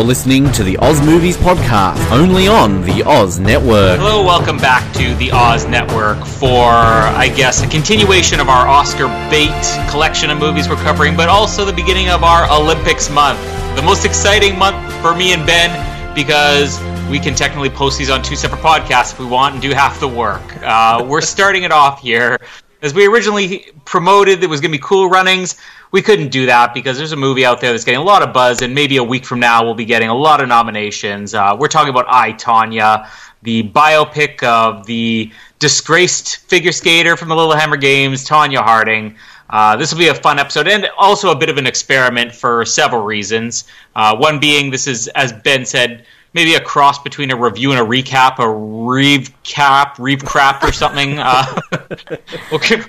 [0.00, 3.98] You're listening to the Oz Movies Podcast, only on the Oz Network.
[3.98, 9.08] Hello, welcome back to the Oz Network for, I guess, a continuation of our Oscar
[9.28, 9.52] bait
[9.90, 13.38] collection of movies we're covering, but also the beginning of our Olympics month.
[13.76, 15.68] The most exciting month for me and Ben
[16.14, 16.80] because
[17.10, 20.00] we can technically post these on two separate podcasts if we want and do half
[20.00, 20.40] the work.
[20.62, 22.38] Uh, we're starting it off here.
[22.82, 25.56] As we originally promoted, it was going to be cool runnings
[25.92, 28.32] we couldn't do that because there's a movie out there that's getting a lot of
[28.32, 31.34] buzz, and maybe a week from now we'll be getting a lot of nominations.
[31.34, 33.08] Uh, we're talking about I Tonya,
[33.42, 39.16] the biopic of the disgraced figure skater from the Lillehammer Games, Tonya Harding.
[39.48, 42.64] Uh, this will be a fun episode and also a bit of an experiment for
[42.64, 43.64] several reasons.
[43.96, 47.80] Uh, one being, this is, as Ben said, maybe a cross between a review and
[47.80, 51.18] a recap, a reeve cap, reeve crap, or something.
[51.18, 51.60] Uh,
[52.52, 52.82] okay.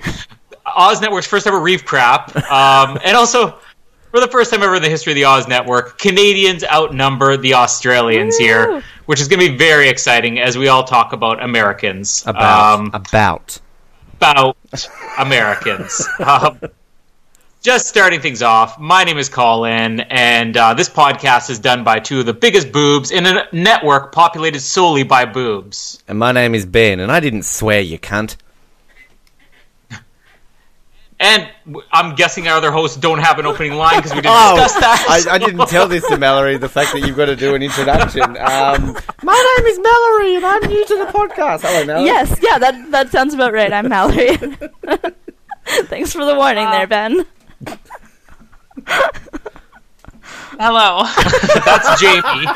[0.64, 3.58] Oz Network's first ever Reeve crap, um, and also
[4.10, 7.54] for the first time ever in the history of the Oz Network, Canadians outnumber the
[7.54, 8.44] Australians Woo!
[8.44, 12.22] here, which is going to be very exciting as we all talk about Americans.
[12.26, 13.60] About um, about
[14.16, 14.56] about
[15.18, 16.06] Americans.
[16.20, 16.60] um,
[17.62, 22.00] just starting things off, my name is Colin, and uh, this podcast is done by
[22.00, 26.02] two of the biggest boobs in a network populated solely by boobs.
[26.08, 28.36] And my name is Ben, and I didn't swear, you cunt.
[31.20, 31.48] And
[31.92, 34.80] I'm guessing our other hosts don't have an opening line because we didn't oh, discuss
[34.80, 35.26] that.
[35.28, 37.62] I, I, didn't tell this to Mallory, the fact that you've got to do an
[37.62, 38.22] introduction.
[38.42, 41.60] Um, my name is Mallory and I'm new to the podcast.
[41.60, 42.06] Hello, Mallory.
[42.06, 43.72] Yes, yeah, that, that sounds about right.
[43.72, 44.36] I'm Mallory.
[45.64, 47.24] Thanks for the warning uh, there, Ben.
[50.58, 51.02] Hello.
[51.64, 52.46] That's Jamie.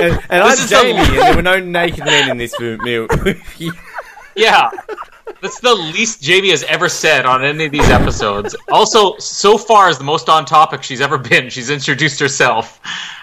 [0.00, 3.06] And, and I'm Jamie, and there were no naked men in this movie.
[4.36, 4.70] yeah.
[5.40, 8.54] That's the least Jamie has ever said on any of these episodes.
[8.70, 11.50] also, so far is the most on topic she's ever been.
[11.50, 12.80] She's introduced herself.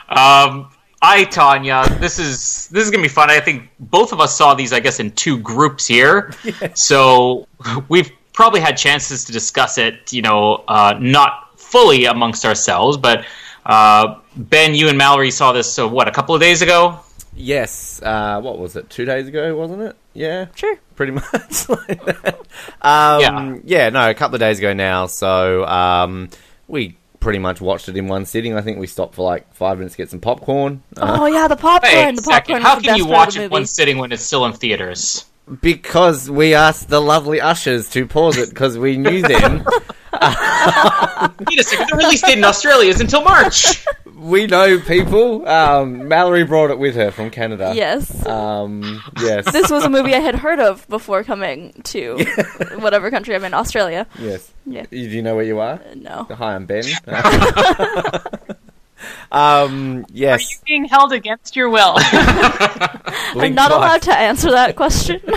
[0.09, 0.71] Um,
[1.01, 3.31] I Tonya, this is this is gonna be fun.
[3.31, 6.31] I think both of us saw these, I guess, in two groups here.
[6.75, 7.47] So
[7.89, 13.23] we've probably had chances to discuss it, you know, uh, not fully amongst ourselves, but
[13.67, 15.71] uh, Ben, you and Mallory saw this.
[15.71, 17.01] So what, a couple of days ago?
[17.35, 18.01] Yes.
[18.01, 18.89] Uh, what was it?
[18.89, 19.95] Two days ago, wasn't it?
[20.15, 20.47] Yeah.
[20.55, 20.75] Sure.
[20.95, 22.39] Pretty much like that.
[22.81, 23.57] Um, yeah.
[23.63, 23.89] Yeah.
[23.89, 25.05] No, a couple of days ago now.
[25.05, 26.31] So um,
[26.67, 28.57] we pretty much watched it in one sitting.
[28.57, 30.81] I think we stopped for like five minutes to get some popcorn.
[30.97, 31.93] Oh uh, yeah, the popcorn.
[31.93, 32.63] Wait, the popcorn.
[32.63, 35.25] How can you watch it one sitting when it's still in theaters?
[35.59, 39.65] Because we asked the lovely ushers to pause it because we knew them.
[40.13, 43.85] Wait a second, the release date in Australia is until March.
[44.15, 45.47] we know people.
[45.47, 47.73] Um, Mallory brought it with her from Canada.
[47.75, 48.25] Yes.
[48.25, 49.51] Um, yes.
[49.51, 52.23] This was a movie I had heard of before coming to
[52.77, 54.05] whatever country I'm in, Australia.
[54.19, 54.51] Yes.
[54.65, 54.85] Yeah.
[54.89, 55.81] Do you know where you are?
[55.81, 56.27] Uh, no.
[56.29, 56.83] Hi, I'm Ben.
[59.31, 60.39] um, yes.
[60.39, 61.95] Are you being held against your will?
[61.97, 65.21] I'm not allowed to answer that question.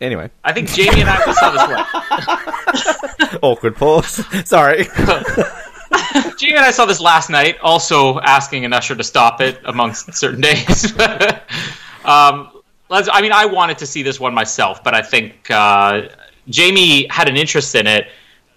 [0.00, 3.38] Anyway, I think Jamie and I will saw this one.
[3.42, 4.24] Awkward pause.
[4.48, 4.84] Sorry.
[6.38, 10.14] Jamie and I saw this last night, also asking an usher to stop it amongst
[10.14, 10.98] certain days.
[12.06, 12.50] um,
[12.90, 16.08] I mean, I wanted to see this one myself, but I think uh,
[16.48, 18.08] Jamie had an interest in it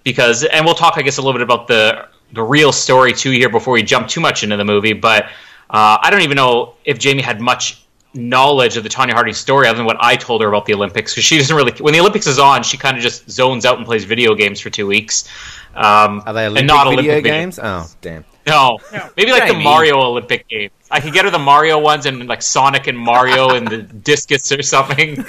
[0.03, 3.30] because, and we'll talk, I guess, a little bit about the the real story too
[3.30, 4.94] here before we jump too much into the movie.
[4.94, 5.25] But
[5.69, 9.68] uh, I don't even know if Jamie had much knowledge of the Tonya Harding story
[9.68, 12.00] other than what I told her about the Olympics because she doesn't really when the
[12.00, 14.86] Olympics is on she kind of just zones out and plays video games for two
[14.86, 15.28] weeks.
[15.74, 17.59] Um, Are they Olympic and not video Olympic games?
[17.62, 18.24] Oh damn.
[18.46, 18.78] No,
[19.16, 20.72] maybe like the Mario Olympic games.
[20.92, 24.52] I could get her the Mario ones and like Sonic and Mario and the discus
[24.52, 25.25] or something.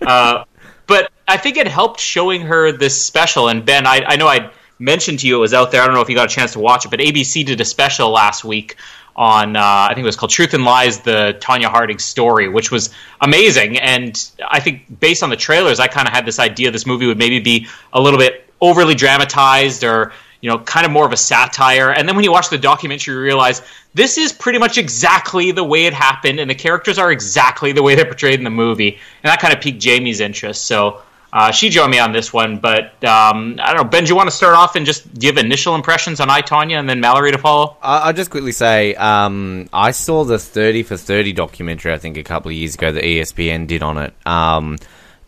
[0.00, 0.44] Uh,
[0.86, 3.48] but I think it helped showing her this special.
[3.48, 5.82] And Ben, I, I know I mentioned to you it was out there.
[5.82, 7.64] I don't know if you got a chance to watch it, but ABC did a
[7.64, 8.76] special last week
[9.16, 12.70] on uh, I think it was called Truth and Lies, the Tonya Harding story, which
[12.70, 12.90] was
[13.20, 13.78] amazing.
[13.78, 17.06] And I think based on the trailers, I kind of had this idea this movie
[17.06, 21.12] would maybe be a little bit overly dramatized or you know kind of more of
[21.12, 21.92] a satire.
[21.92, 23.62] And then when you watch the documentary, you realize
[23.94, 27.82] this is pretty much exactly the way it happened, and the characters are exactly the
[27.82, 28.98] way they're portrayed in the movie.
[29.22, 30.66] And that kind of piqued Jamie's interest.
[30.66, 31.02] So
[31.34, 33.90] uh, she joined me on this one, but um, I don't know.
[33.90, 36.78] Ben, do you want to start off and just give initial impressions on I Tonya,
[36.78, 37.76] and then Mallory to follow?
[37.82, 41.92] I'll just quickly say um, I saw the Thirty for Thirty documentary.
[41.92, 44.78] I think a couple of years ago that ESPN did on it, um,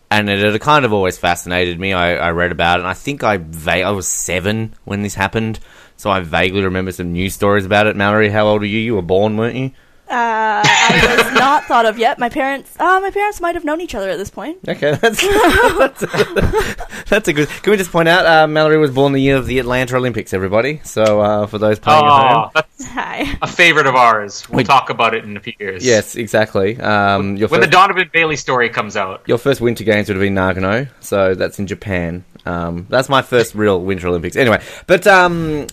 [0.09, 1.91] and it had kind of always fascinated me.
[1.91, 5.13] I, I read about it, and I think I va- I was seven when this
[5.13, 5.59] happened,
[5.97, 7.97] so I vaguely remember some news stories about it.
[7.97, 8.79] Mallory, how old are you?
[8.79, 9.71] You were born, weren't you?
[10.09, 12.17] Uh, I was not thought of yet.
[12.17, 14.57] My parents, uh, my parents might have known each other at this point.
[14.67, 16.75] Okay, that's that's, a,
[17.09, 17.49] that's a good.
[17.49, 20.33] Can we just point out, uh, Mallory was born the year of the Atlanta Olympics.
[20.33, 23.37] Everybody, so uh, for those playing at Oh, home, that's Hi.
[23.41, 24.47] a favorite of ours.
[24.49, 24.65] We'll Wait.
[24.67, 25.85] talk about it in a few years.
[25.85, 26.79] yes, exactly.
[26.79, 29.23] Um, your When first, the Donovan Bailey story comes out.
[29.27, 32.23] your first Winter Games would have been Nagano, so that's in Japan.
[32.45, 34.37] Um, that's my first real Winter Olympics.
[34.37, 35.67] Anyway, but um,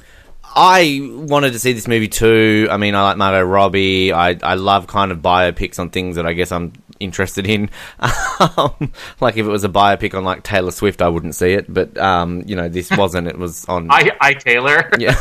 [0.56, 2.68] I wanted to see this movie too.
[2.70, 4.12] I mean, I like Margot Robbie.
[4.12, 7.70] I I love kind of biopics on things that I guess I'm interested in.
[8.56, 11.72] um, like if it was a biopic on like Taylor Swift, I wouldn't see it.
[11.72, 13.26] But um, you know, this wasn't.
[13.26, 13.88] It was on.
[13.90, 14.90] I, I Taylor.
[14.98, 15.14] yeah,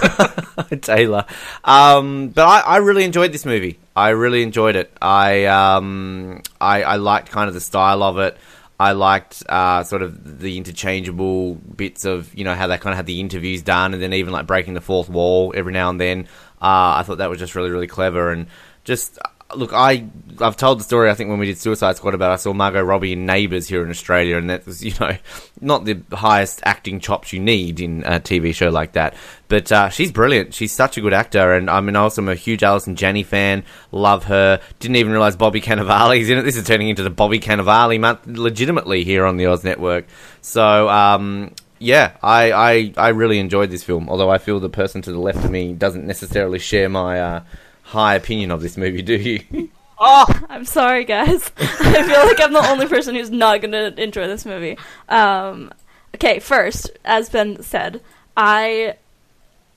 [0.82, 1.26] Taylor.
[1.64, 3.80] Um, but I, I really enjoyed this movie.
[3.96, 4.96] I really enjoyed it.
[5.02, 8.38] I um, I, I liked kind of the style of it.
[8.80, 12.98] I liked uh, sort of the interchangeable bits of you know how they kind of
[12.98, 16.00] had the interviews done, and then even like breaking the fourth wall every now and
[16.00, 16.28] then.
[16.62, 18.48] Uh, I thought that was just really really clever and
[18.84, 19.20] just.
[19.56, 20.06] Look, I
[20.40, 21.10] I've told the story.
[21.10, 23.84] I think when we did Suicide Squad about I saw Margot Robbie in Neighbours here
[23.84, 25.18] in Australia, and that was you know
[25.62, 29.16] not the highest acting chops you need in a TV show like that.
[29.48, 30.54] But uh, she's brilliant.
[30.54, 33.64] She's such a good actor, and I mean, also I'm a huge Allison Janney fan.
[33.92, 34.60] Love her.
[34.80, 36.44] Didn't even realize Bobby Cannavale's in it.
[36.44, 40.06] This is turning into the Bobby Cannavale month legitimately here on the Oz Network.
[40.42, 44.10] So um, yeah, I, I I really enjoyed this film.
[44.10, 47.44] Although I feel the person to the left of me doesn't necessarily share my uh,
[47.84, 49.02] high opinion of this movie.
[49.02, 49.70] Do you?
[50.06, 51.50] Oh, I'm sorry, guys.
[51.58, 54.78] I feel like I'm the only person who's not going to enjoy this movie.
[55.08, 55.72] Um,
[56.16, 58.02] okay, first, as Ben said,
[58.36, 58.98] I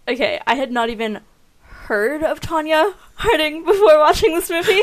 [0.09, 1.21] okay, I had not even
[1.87, 4.83] heard of Tonya Harding before watching this movie.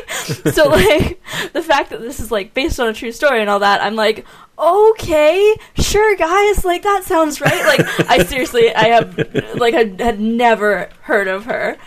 [0.51, 1.21] so like
[1.51, 3.95] the fact that this is like based on a true story and all that, I'm
[3.95, 4.25] like,
[4.57, 7.65] okay, sure guys, like that sounds right.
[7.65, 9.17] Like I seriously I have
[9.55, 11.77] like I had never heard of her.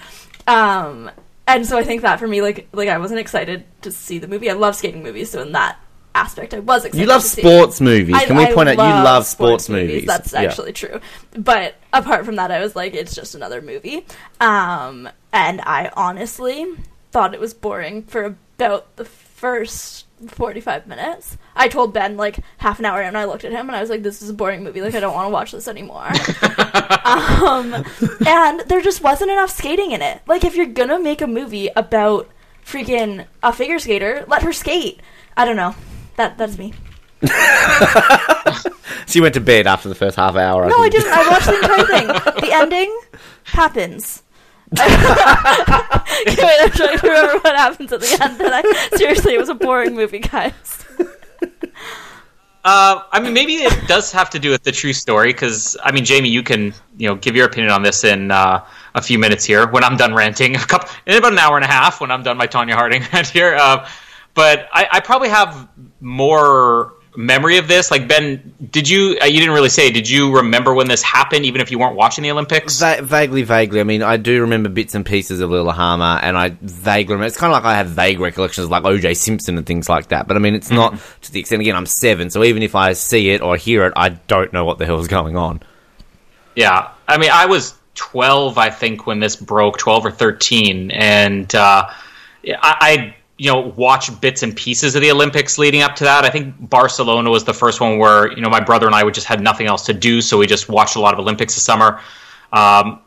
[0.46, 1.10] Um
[1.46, 4.28] and so I think that for me like like I wasn't excited to see the
[4.28, 4.50] movie.
[4.50, 5.78] I love skating movies, so in that
[6.14, 7.44] aspect I was excited You love to see it.
[7.44, 8.14] sports movies.
[8.16, 10.06] I- Can we I point out you love sports, movies?
[10.06, 10.42] That's Yeah.
[10.42, 11.00] actually true.
[11.36, 14.06] But apart from that, I was like, it's just another movie.
[14.40, 16.66] Um, and I honestly
[17.12, 18.24] thought it was boring for
[18.58, 21.36] about the first 45 minutes.
[21.54, 23.90] I told Ben like half an hour and I looked at him and I was
[23.90, 24.80] like, this is a boring movie.
[24.80, 26.06] Like, I don't want to watch this anymore.
[27.04, 27.84] um,
[28.26, 30.22] and there just wasn't enough skating in it.
[30.26, 32.28] Like, if you're gonna make a movie about
[32.64, 35.00] freaking a figure skater, let her skate.
[35.36, 35.74] I don't know.
[36.16, 36.72] That that's me.
[37.26, 40.68] so you went to bed after the first half hour.
[40.68, 41.04] No, I think.
[41.04, 41.12] didn't.
[41.12, 42.32] I watched the entire thing.
[42.46, 43.00] The ending
[43.44, 44.22] happens.
[44.76, 48.40] I'm trying to remember what happens at the end.
[48.40, 48.62] And I
[48.96, 50.84] seriously, it was a boring movie, guys.
[52.66, 55.92] Uh, I mean, maybe it does have to do with the true story because I
[55.92, 58.66] mean, Jamie, you can you know give your opinion on this in uh,
[58.96, 60.56] a few minutes here when I'm done ranting.
[60.56, 63.04] A couple in about an hour and a half when I'm done my Tonya Harding
[63.12, 63.54] rant here.
[63.54, 63.88] Uh,
[64.34, 65.68] but I, I probably have
[66.00, 67.90] more memory of this.
[67.90, 69.18] Like Ben, did you?
[69.20, 69.90] Uh, you didn't really say.
[69.90, 72.78] Did you remember when this happened, even if you weren't watching the Olympics?
[72.78, 73.80] Va- vaguely, vaguely.
[73.80, 77.26] I mean, I do remember bits and pieces of Lillehammer, and I vaguely remember.
[77.26, 79.14] It's kind of like I have vague recollections of like O.J.
[79.14, 80.28] Simpson and things like that.
[80.28, 81.62] But I mean, it's not to the extent.
[81.62, 84.64] Again, I'm seven, so even if I see it or hear it, I don't know
[84.64, 85.62] what the hell's going on.
[86.54, 91.54] Yeah, I mean, I was 12, I think, when this broke, 12 or 13, and
[91.54, 96.04] uh, I, I, you know, watch bits and pieces of the Olympics leading up to
[96.04, 96.24] that.
[96.24, 99.14] I think Barcelona was the first one where you know my brother and I would
[99.14, 101.64] just had nothing else to do, so we just watched a lot of Olympics this
[101.64, 102.00] summer.
[102.52, 103.00] Um,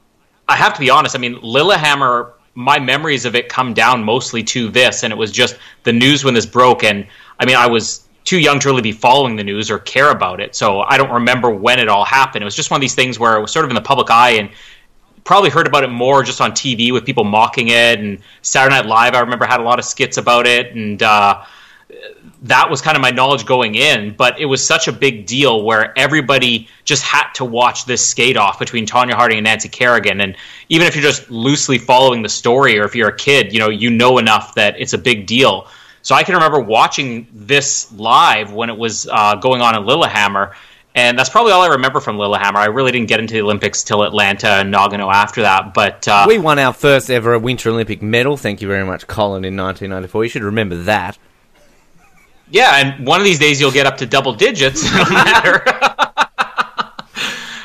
[0.48, 1.16] I have to be honest.
[1.16, 2.34] I mean, Lillehammer.
[2.56, 6.26] My memories of it come down mostly to this, and it was just the news
[6.26, 6.84] when this broke.
[6.84, 7.08] And
[7.40, 10.42] I mean, I was too young to really be following the news or care about
[10.42, 12.44] it, so I don't remember when it all happened.
[12.44, 14.12] It was just one of these things where it was sort of in the public
[14.12, 14.50] eye, and
[15.30, 18.00] probably heard about it more just on TV with people mocking it.
[18.00, 21.46] And Saturday Night Live, I remember had a lot of skits about it, and uh,
[22.42, 25.64] that was kind of my knowledge going in, but it was such a big deal
[25.64, 30.20] where everybody just had to watch this skate off between Tonya Harding and Nancy Kerrigan.
[30.20, 30.36] And
[30.70, 33.70] even if you're just loosely following the story or if you're a kid, you know,
[33.70, 35.68] you know enough that it's a big deal.
[36.02, 40.56] So I can remember watching this live when it was uh, going on in Lillehammer.
[41.00, 42.60] And that's probably all I remember from Lillehammer.
[42.60, 45.74] I really didn't get into the Olympics till Atlanta and Nagano after that.
[45.74, 48.36] But uh, We won our first ever Winter Olympic medal.
[48.36, 50.24] Thank you very much, Colin, in 1994.
[50.26, 51.18] You should remember that.
[52.52, 54.84] Yeah, and one of these days you'll get up to double digits.
[54.94, 55.64] No matter.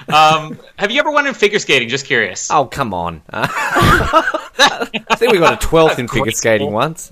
[0.14, 1.88] um, have you ever won in figure skating?
[1.88, 2.52] Just curious.
[2.52, 3.20] Oh, come on.
[3.30, 7.10] I think we got a 12th in figure skating once.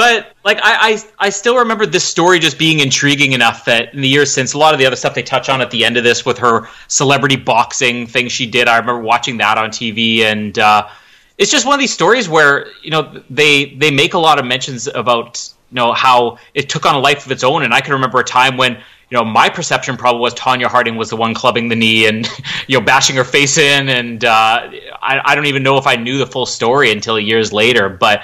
[0.00, 4.00] But like I, I, I still remember this story just being intriguing enough that in
[4.00, 5.98] the years since a lot of the other stuff they touch on at the end
[5.98, 10.20] of this with her celebrity boxing thing she did, I remember watching that on TV
[10.20, 10.88] and uh,
[11.36, 14.46] it's just one of these stories where you know they they make a lot of
[14.46, 17.82] mentions about you know how it took on a life of its own, and I
[17.82, 21.16] can remember a time when you know my perception probably was Tonya Harding was the
[21.16, 22.26] one clubbing the knee and
[22.68, 24.70] you know bashing her face in, and uh,
[25.02, 28.22] I, I don't even know if I knew the full story until years later, but.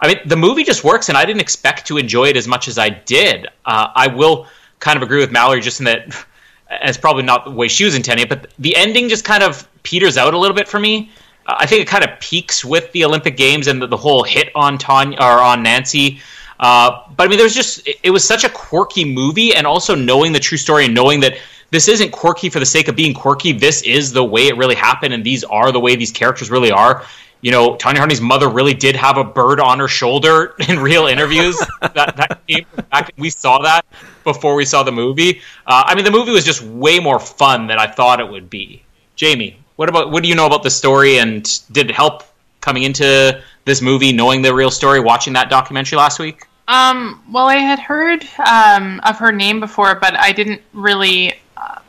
[0.00, 2.68] I mean, the movie just works, and I didn't expect to enjoy it as much
[2.68, 3.46] as I did.
[3.64, 4.46] Uh, I will
[4.78, 6.26] kind of agree with Mallory just in that
[6.70, 9.68] it's probably not the way she was intending it, but the ending just kind of
[9.82, 11.10] peters out a little bit for me.
[11.46, 14.22] Uh, I think it kind of peaks with the Olympic Games and the, the whole
[14.22, 16.20] hit on Tonya or on Nancy.
[16.58, 19.94] Uh, but I mean, there's just it, it was such a quirky movie, and also
[19.94, 21.38] knowing the true story and knowing that
[21.70, 23.52] this isn't quirky for the sake of being quirky.
[23.52, 26.70] This is the way it really happened, and these are the way these characters really
[26.70, 27.04] are
[27.40, 31.06] you know, Tonya Harding's mother really did have a bird on her shoulder in real
[31.06, 31.58] interviews.
[31.80, 33.12] that, that came back.
[33.16, 33.84] We saw that
[34.24, 35.40] before we saw the movie.
[35.66, 38.50] Uh, I mean, the movie was just way more fun than I thought it would
[38.50, 38.82] be.
[39.16, 42.24] Jamie, what about what do you know about the story, and did it help
[42.60, 46.46] coming into this movie, knowing the real story, watching that documentary last week?
[46.68, 51.39] Um, well, I had heard um, of her name before, but I didn't really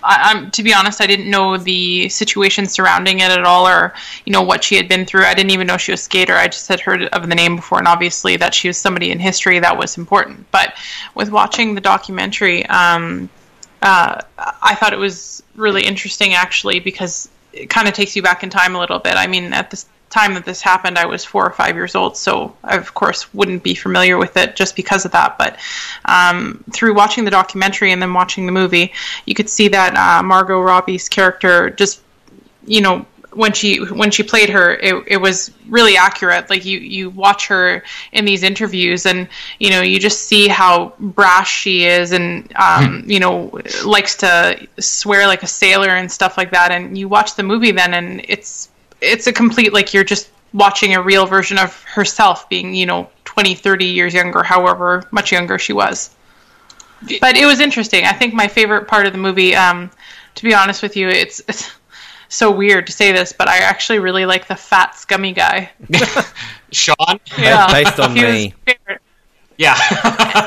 [0.04, 3.94] I, am to be honest, I didn't know the situation surrounding it at all, or
[4.26, 5.24] you know what she had been through.
[5.24, 6.34] I didn't even know she was a skater.
[6.34, 9.20] I just had heard of the name before, and obviously that she was somebody in
[9.20, 10.50] history that was important.
[10.52, 10.76] But
[11.16, 13.30] with watching the documentary, um,
[13.82, 18.44] uh, I thought it was really interesting actually because it kind of takes you back
[18.44, 19.16] in time a little bit.
[19.16, 22.18] I mean, at this time that this happened, I was four or five years old,
[22.18, 25.38] so I, of course, wouldn't be familiar with it just because of that.
[25.38, 25.58] But
[26.06, 28.94] um, through watching the documentary and then watching the movie,
[29.26, 32.02] you could see that uh, Margot Robbie's character just,
[32.66, 36.50] you know, when she when she played her, it, it was really accurate.
[36.50, 39.28] Like you you watch her in these interviews, and
[39.60, 44.68] you know you just see how brash she is, and um, you know likes to
[44.80, 46.72] swear like a sailor and stuff like that.
[46.72, 48.70] And you watch the movie then, and it's
[49.02, 53.10] it's a complete like you're just watching a real version of herself being you know
[53.26, 56.12] 20 30 years younger however much younger she was.
[57.20, 58.06] But it was interesting.
[58.06, 59.90] I think my favorite part of the movie um,
[60.36, 61.72] to be honest with you it's, it's
[62.30, 65.70] so weird to say this but i actually really like the fat scummy guy.
[66.72, 67.20] Sean?
[67.38, 68.54] Yeah based on me
[69.62, 69.78] yeah.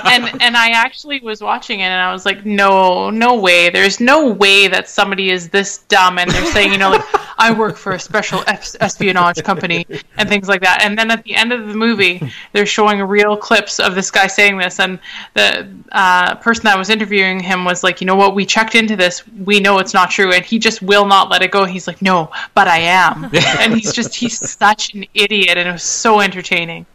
[0.07, 3.71] and and I actually was watching it and I was like, no, no way.
[3.71, 7.05] There's no way that somebody is this dumb and they're saying, you know, like
[7.39, 10.83] I work for a special espionage company and things like that.
[10.83, 12.21] And then at the end of the movie,
[12.53, 14.99] they're showing real clips of this guy saying this, and
[15.35, 18.35] the uh, person that was interviewing him was like, you know what?
[18.35, 19.27] We checked into this.
[19.29, 21.65] We know it's not true, and he just will not let it go.
[21.65, 23.25] He's like, no, but I am,
[23.61, 26.87] and he's just he's such an idiot, and it was so entertaining.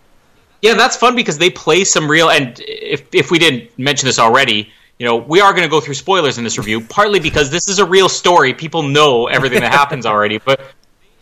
[0.62, 2.30] Yeah, that's fun because they play some real.
[2.30, 5.80] And if if we didn't mention this already, you know, we are going to go
[5.80, 8.54] through spoilers in this review, partly because this is a real story.
[8.54, 10.60] People know everything that happens already, but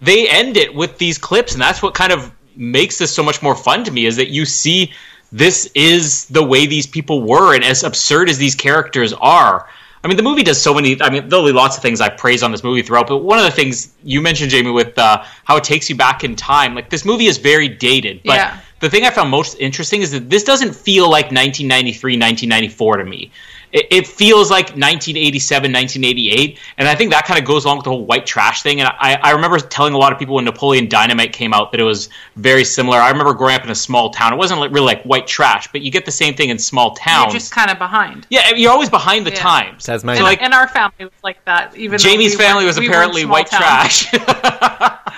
[0.01, 3.43] they end it with these clips, and that's what kind of makes this so much
[3.43, 4.07] more fun to me.
[4.07, 4.91] Is that you see
[5.31, 9.69] this is the way these people were, and as absurd as these characters are.
[10.03, 10.99] I mean, the movie does so many.
[11.01, 13.37] I mean, there'll be lots of things I praise on this movie throughout, but one
[13.37, 16.75] of the things you mentioned, Jamie, with uh, how it takes you back in time,
[16.75, 18.37] like this movie is very dated, but.
[18.37, 22.97] Yeah the thing I found most interesting is that this doesn't feel like 1993, 1994
[22.97, 23.31] to me.
[23.73, 27.83] It, it feels like 1987, 1988, and I think that kind of goes along with
[27.83, 28.79] the whole white trash thing.
[28.79, 31.81] And I, I remember telling a lot of people when Napoleon Dynamite came out that
[31.81, 32.07] it was
[32.37, 32.97] very similar.
[32.97, 34.31] I remember growing up in a small town.
[34.31, 37.33] It wasn't really like white trash, but you get the same thing in small towns.
[37.33, 38.25] You're just kind of behind.
[38.29, 39.39] Yeah, you're always behind the yeah.
[39.39, 39.83] times.
[39.83, 40.19] Tasmania.
[40.19, 41.75] So like, and our family was like that.
[41.75, 44.09] Even Jamie's we family was apparently white trash.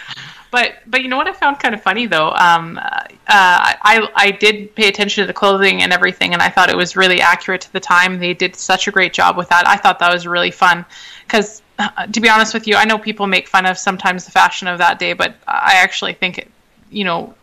[0.51, 2.31] But but you know what I found kind of funny though.
[2.31, 6.69] Um, uh, I I did pay attention to the clothing and everything, and I thought
[6.69, 8.19] it was really accurate to the time.
[8.19, 9.67] They did such a great job with that.
[9.67, 10.85] I thought that was really fun
[11.25, 11.61] because.
[11.81, 14.67] Uh, to be honest with you, I know people make fun of sometimes the fashion
[14.67, 16.51] of that day, but I actually think it,
[16.89, 17.33] you know,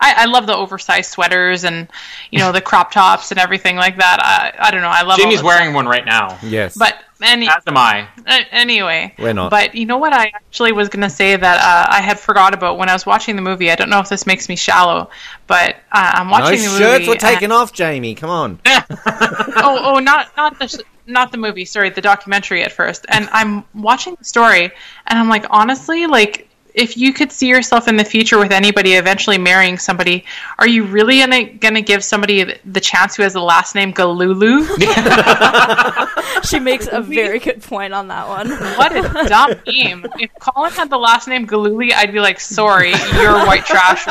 [0.00, 1.88] I, I, love the oversized sweaters and
[2.30, 4.18] you know the crop tops and everything like that.
[4.20, 4.88] I, I don't know.
[4.88, 5.18] I love.
[5.18, 5.74] Jamie's wearing stuff.
[5.74, 6.38] one right now.
[6.42, 8.08] Yes, but any, as am I.
[8.50, 9.50] anyway, we're not.
[9.50, 10.12] But you know what?
[10.12, 13.06] I actually was going to say that uh, I had forgot about when I was
[13.06, 13.70] watching the movie.
[13.70, 15.10] I don't know if this makes me shallow,
[15.46, 18.14] but uh, I'm watching no the shirts were taken off, Jamie.
[18.14, 18.60] Come on.
[18.66, 21.64] oh, oh, not not the not the movie.
[21.64, 23.06] Sorry, the documentary at first.
[23.08, 24.70] And I'm watching the story,
[25.06, 26.45] and I'm like, honestly, like
[26.76, 30.24] if you could see yourself in the future with anybody eventually marrying somebody,
[30.58, 34.66] are you really gonna gonna give somebody the chance who has the last name Gillooly?
[36.44, 38.50] she makes a very good point on that one.
[38.76, 40.06] What a dumb name!
[40.18, 44.04] If Colin had the last name Gillooly, I'd be like, sorry, you're white trash.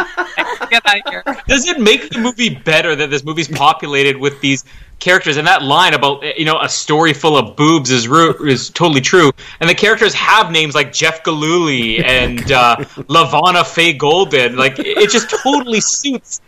[0.70, 1.24] Get out of here.
[1.48, 4.66] Does it make the movie better that this movie's populated with these
[5.00, 5.38] characters?
[5.38, 9.02] And that line about you know a story full of boobs is ru- is totally
[9.02, 9.32] true.
[9.60, 14.56] And the characters have names like Jeff Gillooly and uh, LaVona Fay Golden.
[14.56, 16.42] Like it just totally suits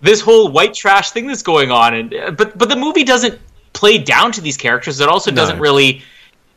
[0.00, 1.94] this whole white trash thing that's going on.
[1.94, 3.38] And uh, but but the movie doesn't
[3.72, 5.00] play down to these characters.
[5.00, 6.02] It also doesn't really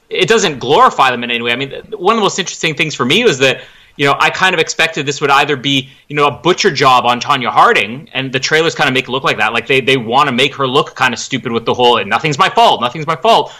[0.10, 1.52] it doesn't glorify them in any way.
[1.52, 3.62] I mean, one of the most interesting things for me was that
[3.96, 7.06] you know I kind of expected this would either be you know a butcher job
[7.06, 9.82] on Tonya Harding, and the trailers kind of make it look like that, like they
[9.82, 12.82] they want to make her look kind of stupid with the whole "nothing's my fault,
[12.82, 13.54] nothing's my fault."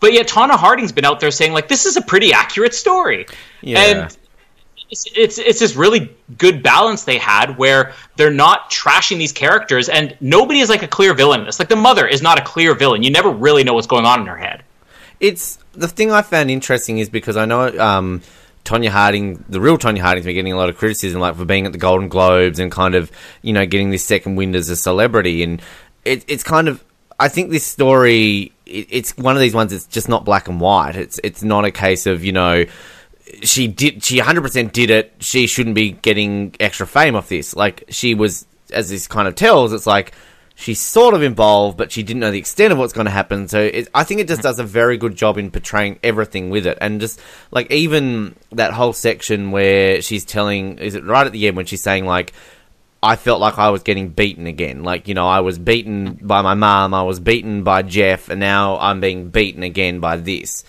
[0.00, 3.26] But yet Tonya Harding's been out there saying like this is a pretty accurate story,
[3.62, 3.80] Yeah.
[3.80, 4.16] and
[4.90, 9.88] it's, it's it's this really good balance they had where they're not trashing these characters,
[9.88, 11.58] and nobody is like a clear villain in this.
[11.58, 13.02] Like the mother is not a clear villain.
[13.02, 14.62] You never really know what's going on in her head.
[15.20, 18.22] It's the thing I found interesting is because I know um,
[18.68, 21.64] Tonya Harding, the real Tonya Harding's been getting a lot of criticism, like for being
[21.64, 23.10] at the Golden Globes and kind of
[23.42, 25.62] you know getting this second wind as a celebrity, and
[26.04, 26.84] it, it's kind of
[27.18, 30.60] I think this story it, it's one of these ones that's just not black and
[30.60, 30.96] white.
[30.96, 32.66] It's it's not a case of you know
[33.42, 35.14] she did she 100% did it.
[35.20, 37.56] She shouldn't be getting extra fame off this.
[37.56, 40.12] Like she was as this kind of tells it's like
[40.58, 43.46] she's sort of involved but she didn't know the extent of what's going to happen
[43.46, 46.66] so it, i think it just does a very good job in portraying everything with
[46.66, 47.20] it and just
[47.52, 51.64] like even that whole section where she's telling is it right at the end when
[51.64, 52.32] she's saying like
[53.00, 54.82] I felt like I was getting beaten again.
[54.82, 58.40] Like, you know, I was beaten by my mum, I was beaten by Jeff, and
[58.40, 60.64] now I'm being beaten again by this.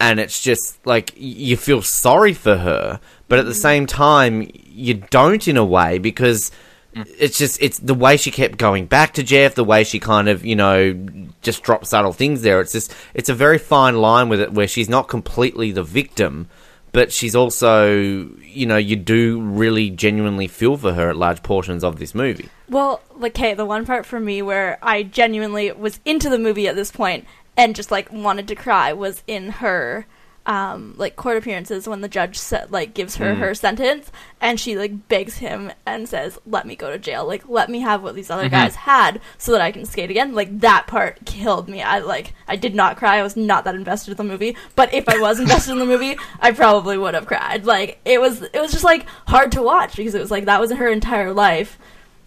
[0.00, 3.60] And it's just like you feel sorry for her, but at the mm.
[3.60, 6.50] same time, you don't in a way because
[6.96, 7.14] Mm.
[7.18, 10.28] it's just it's the way she kept going back to Jeff, the way she kind
[10.28, 10.94] of you know
[11.42, 12.60] just dropped subtle things there.
[12.60, 16.48] It's just it's a very fine line with it where she's not completely the victim,
[16.92, 21.84] but she's also you know you do really genuinely feel for her at large portions
[21.84, 22.48] of this movie.
[22.68, 26.66] Well, like, okay, the one part for me where I genuinely was into the movie
[26.66, 27.26] at this point
[27.58, 30.06] and just like wanted to cry was in her
[30.46, 33.38] um like court appearances when the judge like gives her mm.
[33.38, 37.26] her sentence and she like begs him and says let me go to jail.
[37.26, 38.52] Like let me have what these other mm-hmm.
[38.52, 40.34] guys had so that I can skate again.
[40.34, 41.82] Like that part killed me.
[41.82, 43.18] I like I did not cry.
[43.18, 44.56] I was not that invested in the movie.
[44.76, 47.66] But if I was invested in the movie I probably would have cried.
[47.66, 50.60] Like it was it was just like hard to watch because it was like that
[50.60, 51.78] was her entire life.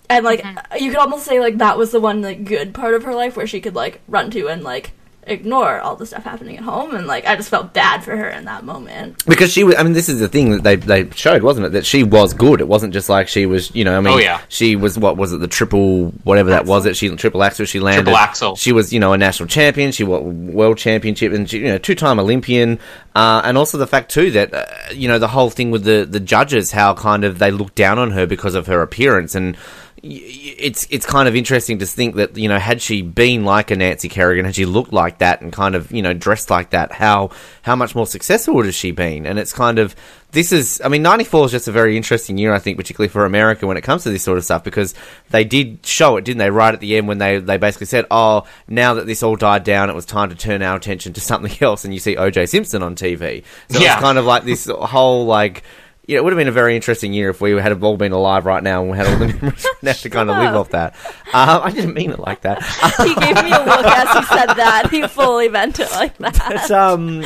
[0.10, 0.84] And like mm-hmm.
[0.84, 3.38] you could almost say like that was the one like good part of her life
[3.38, 4.91] where she could like run to and like
[5.29, 8.29] ignore all the stuff happening at home and like I just felt bad for her
[8.29, 9.25] in that moment.
[9.25, 11.69] Because she was, I mean, this is the thing that they they showed, wasn't it?
[11.73, 12.61] That she was good.
[12.61, 14.41] It wasn't just like she was, you know, I mean, Oh, yeah.
[14.49, 17.79] she was, what was it, the triple, whatever that was, it, she, triple axel, she
[17.79, 18.03] landed.
[18.03, 18.55] Triple axel.
[18.55, 21.77] She was, you know, a national champion, she won world championship, and she, you know,
[21.77, 22.79] two time Olympian.
[23.15, 26.05] Uh, and also the fact, too, that, uh, you know, the whole thing with the,
[26.09, 29.35] the judges, how kind of they looked down on her because of her appearance.
[29.35, 33.01] And, y- y- it's it's kind of interesting to think that you know had she
[33.01, 36.13] been like a Nancy Kerrigan, had she looked like that and kind of you know
[36.13, 37.31] dressed like that, how
[37.62, 39.25] how much more successful would have she been?
[39.25, 39.95] And it's kind of
[40.31, 43.25] this is I mean '94 is just a very interesting year I think, particularly for
[43.25, 44.93] America when it comes to this sort of stuff because
[45.31, 46.49] they did show it, didn't they?
[46.51, 49.63] Right at the end when they they basically said, oh, now that this all died
[49.63, 52.45] down, it was time to turn our attention to something else, and you see O.J.
[52.47, 53.43] Simpson on TV.
[53.69, 53.93] So Yeah.
[53.93, 55.63] it's kind of like this whole like
[56.09, 58.47] yeah, it would have been a very interesting year if we had all been alive
[58.47, 60.95] right now and we had all the memories now to kind of live off that.
[61.35, 62.63] Um, I didn't mean it like that.
[62.97, 64.87] He gave me a look as he said that.
[64.89, 66.67] He fully meant it like that.
[66.67, 67.23] But, um,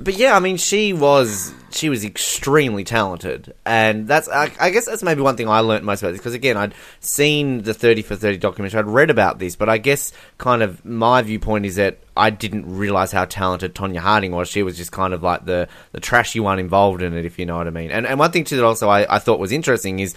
[0.00, 4.86] but yeah, I mean, she was she was extremely talented, and that's I, I guess
[4.86, 8.02] that's maybe one thing I learned most about this because again, I'd seen the Thirty
[8.02, 11.76] for Thirty documentary, I'd read about this, but I guess kind of my viewpoint is
[11.76, 14.48] that I didn't realize how talented Tonya Harding was.
[14.48, 17.46] She was just kind of like the the trashy one involved in it, if you
[17.46, 17.90] know what I mean.
[17.90, 20.14] And and one thing too that also I, I thought was interesting is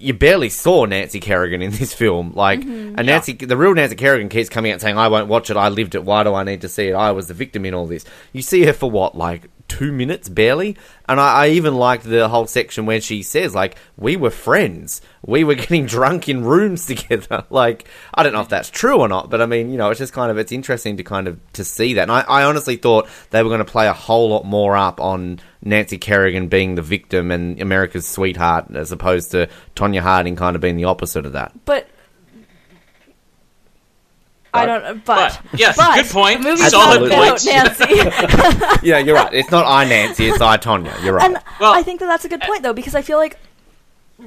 [0.00, 2.32] you barely saw Nancy Kerrigan in this film.
[2.34, 2.94] Like, mm-hmm.
[2.96, 5.56] and Nancy, the real Nancy Kerrigan keeps coming out saying, "I won't watch it.
[5.56, 6.04] I lived it.
[6.04, 6.94] Why do I need to see it?
[6.94, 10.28] I was the victim in all this." You see her for what, like two minutes,
[10.28, 10.76] barely.
[11.08, 15.00] And I, I even liked the whole section where she says, "Like, we were friends.
[15.24, 19.08] We were getting drunk in rooms together." like, I don't know if that's true or
[19.08, 21.38] not, but I mean, you know, it's just kind of it's interesting to kind of
[21.54, 22.02] to see that.
[22.02, 25.00] And I, I honestly thought they were going to play a whole lot more up
[25.00, 30.56] on Nancy Kerrigan being the victim and America's sweetheart, as opposed to Tonya Harding kind
[30.56, 31.52] of being the opposite of that.
[31.64, 31.88] But
[34.52, 34.94] I don't know.
[35.04, 36.42] But, But, yes, but good point.
[36.42, 37.44] The movie's Solid point.
[37.44, 37.84] Nancy.
[38.86, 39.32] Yeah, you're right.
[39.32, 41.02] It's not I Nancy, it's I Tonya.
[41.04, 41.24] You're right.
[41.30, 43.38] and Well- I think that that's a good point though because I feel like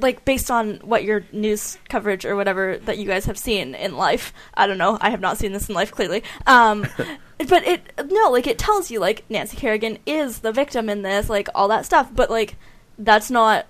[0.00, 3.96] like based on what your news coverage or whatever that you guys have seen in
[3.96, 6.84] life i don't know i have not seen this in life clearly um
[7.48, 11.30] but it no like it tells you like nancy kerrigan is the victim in this
[11.30, 12.56] like all that stuff but like
[12.98, 13.66] that's not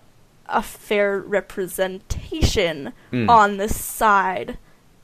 [0.48, 3.28] a fair representation Hmm.
[3.28, 4.56] on the side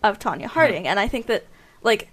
[0.03, 1.45] of Tonya Harding, and I think that
[1.83, 2.11] like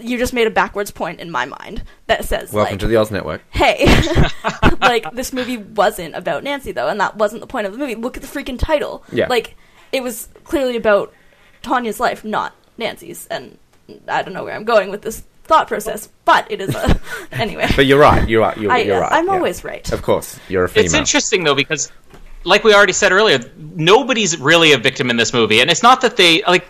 [0.00, 2.96] you just made a backwards point in my mind that says Welcome like, to the
[2.96, 3.42] Oz Network.
[3.50, 3.86] hey,
[4.80, 7.94] like this movie wasn't about Nancy though, and that wasn't the point of the movie.
[7.94, 9.04] Look at the freaking title.
[9.12, 9.28] Yeah.
[9.28, 9.54] like
[9.92, 11.12] it was clearly about
[11.62, 13.58] Tonya's life, not Nancy's, and
[14.08, 17.00] I don't know where I'm going with this thought process, but it is a
[17.32, 17.68] anyway.
[17.76, 18.28] But you're right.
[18.28, 18.56] You're right.
[18.56, 19.12] You're, I, you're uh, right.
[19.12, 19.32] I'm yeah.
[19.32, 19.90] always right.
[19.92, 20.86] Of course, you're a female.
[20.86, 21.92] It's interesting though because,
[22.44, 26.00] like we already said earlier, nobody's really a victim in this movie, and it's not
[26.02, 26.66] that they like.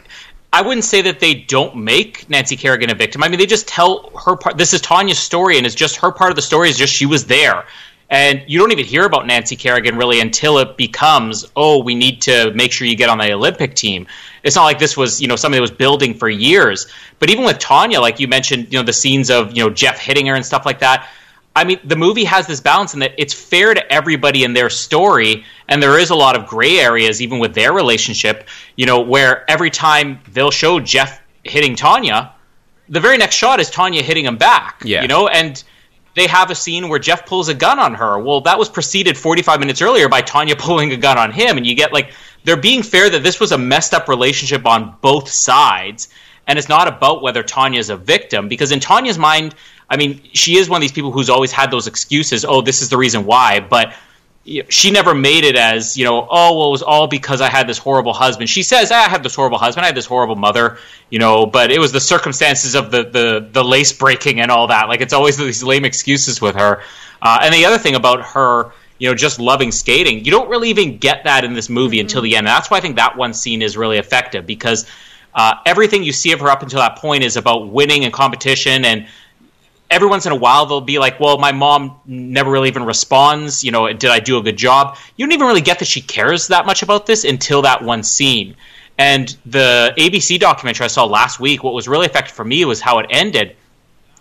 [0.53, 3.23] I wouldn't say that they don't make Nancy Kerrigan a victim.
[3.23, 4.59] I mean, they just tell her part.
[4.59, 7.07] This is Tonya's story, and it's just her part of the story is just she
[7.07, 7.65] was there,
[8.11, 12.21] and you don't even hear about Nancy Kerrigan really until it becomes, oh, we need
[12.23, 14.07] to make sure you get on the Olympic team.
[14.43, 16.87] It's not like this was, you know, something that was building for years.
[17.19, 19.99] But even with Tonya, like you mentioned, you know, the scenes of you know Jeff
[19.99, 21.09] hitting her and stuff like that.
[21.55, 24.71] I mean, the movie has this balance in that it's fair to everybody in their
[24.71, 28.49] story, and there is a lot of gray areas even with their relationship.
[28.77, 32.33] You know, where every time they'll show Jeff hitting Tonya,
[32.89, 34.83] the very next shot is Tonya hitting him back.
[34.85, 35.03] Yeah.
[35.03, 35.63] You know, and
[36.15, 38.19] they have a scene where Jeff pulls a gun on her.
[38.19, 41.67] Well, that was preceded 45 minutes earlier by Tonya pulling a gun on him, and
[41.67, 42.13] you get like
[42.45, 46.09] they're being fair that this was a messed up relationship on both sides,
[46.47, 49.55] and it's not about whether Tonya's a victim because in Tonya's mind,
[49.93, 52.47] I mean, she is one of these people who's always had those excuses.
[52.47, 53.93] Oh, this is the reason why, but
[54.71, 56.27] she never made it as you know.
[56.31, 58.49] Oh, well, it was all because I had this horrible husband.
[58.49, 59.85] She says, "I had this horrible husband.
[59.85, 60.79] I had this horrible mother."
[61.11, 64.69] You know, but it was the circumstances of the the the lace breaking and all
[64.69, 64.89] that.
[64.89, 66.81] Like it's always these lame excuses with her.
[67.21, 70.71] Uh, and the other thing about her, you know, just loving skating, you don't really
[70.71, 72.47] even get that in this movie until the end.
[72.47, 74.87] And that's why I think that one scene is really effective because
[75.35, 78.85] uh, everything you see of her up until that point is about winning and competition
[78.85, 79.07] and
[79.93, 83.63] every once in a while they'll be like, "Well, my mom never really even responds.
[83.63, 86.01] You know, did I do a good job?" You don't even really get that she
[86.01, 88.57] cares that much about this until that one scene.
[88.99, 92.81] And the ABC documentary I saw last week, what was really effective for me was
[92.81, 93.57] how it ended.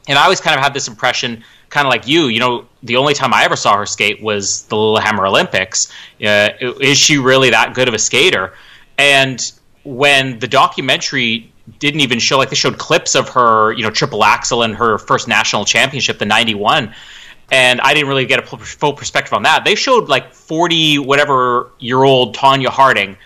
[0.08, 2.28] And I always kind of had this impression, kind of like you.
[2.28, 5.92] You know, the only time I ever saw her skate was the Lillehammer Olympics.
[6.24, 8.54] Uh, is she really that good of a skater?
[8.98, 9.40] And
[9.84, 11.51] when the documentary
[11.82, 14.98] didn't even show, like they showed clips of her, you know, triple axel and her
[14.98, 16.94] first national championship, the '91,
[17.52, 19.66] and I didn't really get a full perspective on that.
[19.66, 23.18] They showed like 40 whatever year old Tonya Harding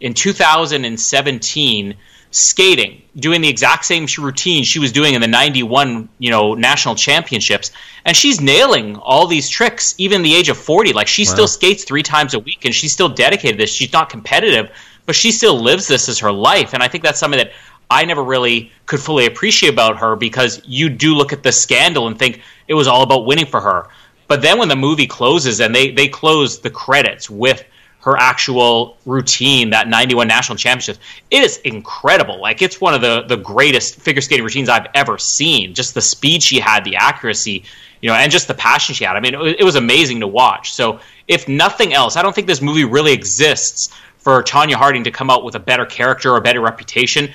[0.00, 1.94] in 2017
[2.30, 6.96] skating, doing the exact same routine she was doing in the 91, you know, national
[6.96, 7.70] championships.
[8.04, 10.92] And she's nailing all these tricks, even the age of 40.
[10.94, 13.72] Like, she still skates three times a week and she's still dedicated to this.
[13.72, 14.70] She's not competitive,
[15.06, 16.74] but she still lives this as her life.
[16.74, 17.52] And I think that's something that
[17.90, 22.06] I never really could fully appreciate about her because you do look at the scandal
[22.06, 23.88] and think it was all about winning for her.
[24.26, 27.64] But then when the movie closes and they, they close the credits with
[28.00, 30.98] her actual routine, that 91 national championships,
[31.30, 32.40] it is incredible.
[32.40, 35.74] Like, it's one of the, the greatest figure skating routines I've ever seen.
[35.74, 37.64] Just the speed she had, the accuracy,
[38.02, 39.16] you know, and just the passion she had.
[39.16, 40.74] I mean, it it was amazing to watch.
[40.74, 45.10] So, if nothing else, I don't think this movie really exists for Tonya Harding to
[45.10, 47.30] come out with a better character or a better reputation.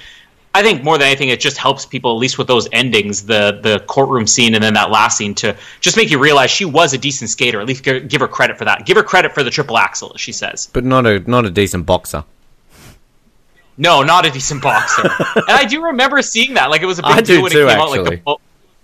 [0.53, 3.59] I think more than anything, it just helps people, at least with those endings, the
[3.61, 6.93] the courtroom scene and then that last scene, to just make you realize she was
[6.93, 7.61] a decent skater.
[7.61, 8.85] At least give, her credit for that.
[8.85, 10.69] Give her credit for the triple axel, she says.
[10.73, 12.23] but not a not a decent boxer.
[13.77, 15.03] No, not a decent boxer.
[15.03, 16.69] and I do remember seeing that.
[16.69, 17.89] Like it was a big I deal when too, it came out.
[17.91, 18.37] Like the,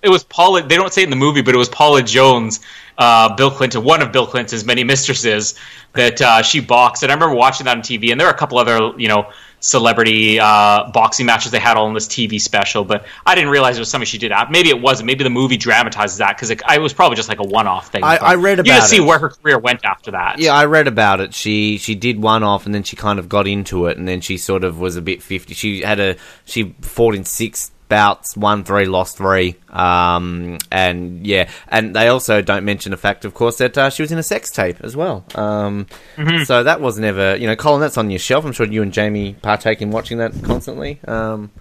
[0.05, 0.61] it was Paula.
[0.61, 2.59] They don't say it in the movie, but it was Paula Jones,
[2.97, 5.55] uh, Bill Clinton, one of Bill Clinton's many mistresses,
[5.93, 7.01] that uh, she boxed.
[7.03, 8.11] And I remember watching that on TV.
[8.11, 11.87] And there are a couple other, you know, celebrity uh, boxing matches they had all
[11.87, 12.83] in this TV special.
[12.85, 14.31] But I didn't realize it was something she did.
[14.31, 15.07] Out Maybe it wasn't.
[15.07, 18.03] Maybe the movie dramatizes that because it, it was probably just like a one-off thing.
[18.03, 20.39] I- I read You about can see where her career went after that.
[20.39, 21.33] Yeah, I read about it.
[21.33, 24.21] She she did one off, and then she kind of got into it, and then
[24.21, 25.53] she sort of was a bit fifty.
[25.53, 26.15] She had a
[26.45, 32.41] she fought in six bouts, won three, lost three, um, and yeah, and they also
[32.41, 34.95] don't mention the fact, of course, that uh, she was in a sex tape as
[34.95, 35.25] well.
[35.35, 35.87] Um,
[36.45, 37.81] So that was never, you know, Colin.
[37.81, 38.45] That's on your shelf.
[38.45, 40.99] I'm sure you and Jamie partake in watching that constantly.
[41.07, 41.51] Um,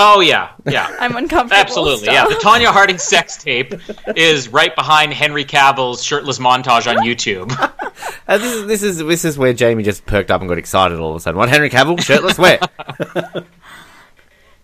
[0.00, 0.94] Oh yeah, yeah.
[1.00, 1.60] I'm uncomfortable.
[1.60, 2.14] Absolutely, Stop.
[2.14, 2.28] yeah.
[2.28, 3.74] The Tonya Harding sex tape
[4.16, 7.50] is right behind Henry Cavill's shirtless montage on YouTube.
[8.28, 11.00] uh, this is this is this is where Jamie just perked up and got excited
[11.00, 11.36] all of a sudden.
[11.36, 12.38] What Henry Cavill shirtless?
[12.38, 12.60] Where?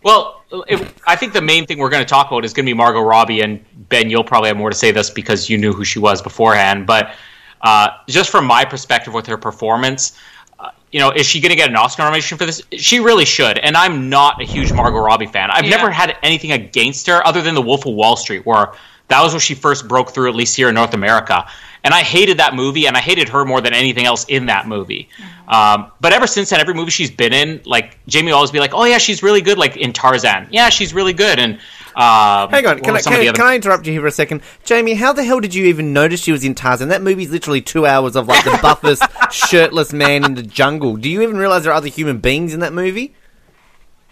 [0.04, 2.70] well, it, I think the main thing we're going to talk about is going to
[2.70, 5.72] be Margot Robbie, and Ben, you'll probably have more to say this because you knew
[5.72, 6.86] who she was beforehand.
[6.86, 7.14] But
[7.62, 10.18] uh, just from my perspective with her performance,
[10.60, 12.62] uh, you know, is she going to get an Oscar nomination for this?
[12.72, 13.58] She really should.
[13.58, 15.50] And I'm not a huge Margot Robbie fan.
[15.50, 15.76] I've Yeah.
[15.76, 18.72] never had anything against her other than The Wolf of Wall Street, where
[19.08, 21.46] that was when she first broke through, at least here in North America.
[21.84, 24.66] And I hated that movie, and I hated her more than anything else in that
[24.66, 25.08] movie.
[25.46, 28.58] Um, but ever since then, every movie she's been in, like Jamie will always be
[28.58, 31.38] like, "Oh yeah, she's really good." Like in Tarzan, yeah, she's really good.
[31.38, 31.54] And
[31.94, 34.00] um, Hang on, can I, can, of the I, other- can I interrupt you here
[34.00, 34.40] for a second?
[34.64, 36.88] Jamie, how the hell did you even notice she was in Tarzan?
[36.88, 40.96] That movie's literally two hours of like the buffest, shirtless man in the jungle.
[40.96, 43.14] Do you even realize there are other human beings in that movie?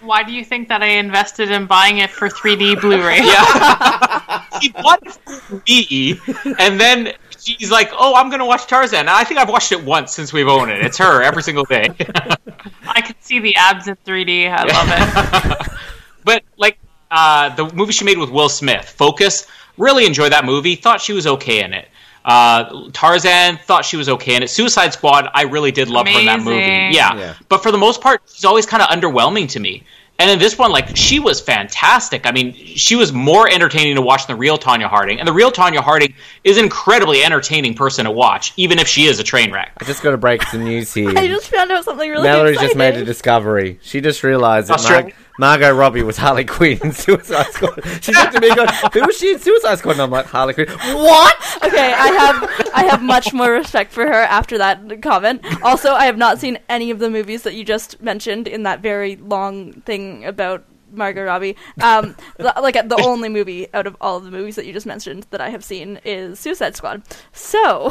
[0.02, 3.18] Why do you think that I invested in buying it for 3D Blu-ray?
[3.18, 4.42] Yeah.
[4.60, 6.20] she bought it for me,
[6.58, 10.12] and then she's like, "Oh, I'm gonna watch Tarzan." I think I've watched it once
[10.12, 10.84] since we've owned it.
[10.84, 11.88] It's her every single day.
[12.86, 14.50] I can see the abs in 3D.
[14.50, 15.68] I love it.
[16.24, 16.78] but like
[17.10, 20.76] uh, the movie she made with Will Smith, Focus, really enjoyed that movie.
[20.76, 21.88] Thought she was okay in it.
[22.24, 24.48] Uh, Tarzan thought she was okay in it.
[24.48, 26.94] Suicide Squad, I really did love her in that movie.
[26.94, 27.14] Yeah.
[27.16, 27.34] Yeah.
[27.48, 29.82] but for the most part, she's always kind of underwhelming to me.
[30.22, 32.26] And in this one, like she was fantastic.
[32.26, 35.18] I mean, she was more entertaining to watch than the real Tonya Harding.
[35.18, 39.06] And the real Tonya Harding is an incredibly entertaining person to watch, even if she
[39.06, 39.72] is a train wreck.
[39.78, 41.12] I just got to break some news here.
[41.18, 42.68] I just found out something really Mallory's exciting.
[42.68, 43.80] just made a discovery.
[43.82, 45.14] She just realised that Mar- Australia?
[45.38, 47.80] Margot Robbie was Harley Quinn in Suicide Squad.
[48.02, 49.92] She looked at me goes, Who was she in Suicide Squad?
[49.92, 50.68] And I'm like, Harley Quinn.
[50.68, 51.36] What?
[51.64, 55.44] Okay, I have I have much more respect for her after that comment.
[55.62, 58.80] Also, I have not seen any of the movies that you just mentioned in that
[58.80, 61.56] very long thing about Margot Robbie.
[61.80, 65.26] Um, l- like the only movie out of all the movies that you just mentioned
[65.30, 67.02] that I have seen is Suicide Squad.
[67.32, 67.90] So.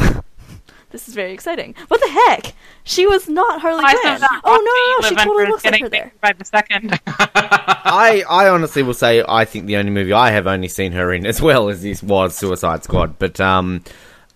[0.91, 1.73] This is very exciting.
[1.87, 2.53] What the heck?
[2.83, 4.19] She was not Harley I Quinn.
[4.43, 4.51] Oh
[5.01, 5.09] no, no, no!
[5.09, 6.03] She Leventhal totally is looks like getting her there.
[6.05, 6.99] bigger by the second.
[7.07, 11.13] I, I honestly will say I think the only movie I have only seen her
[11.13, 13.17] in as well as this was Suicide Squad.
[13.19, 13.83] But um,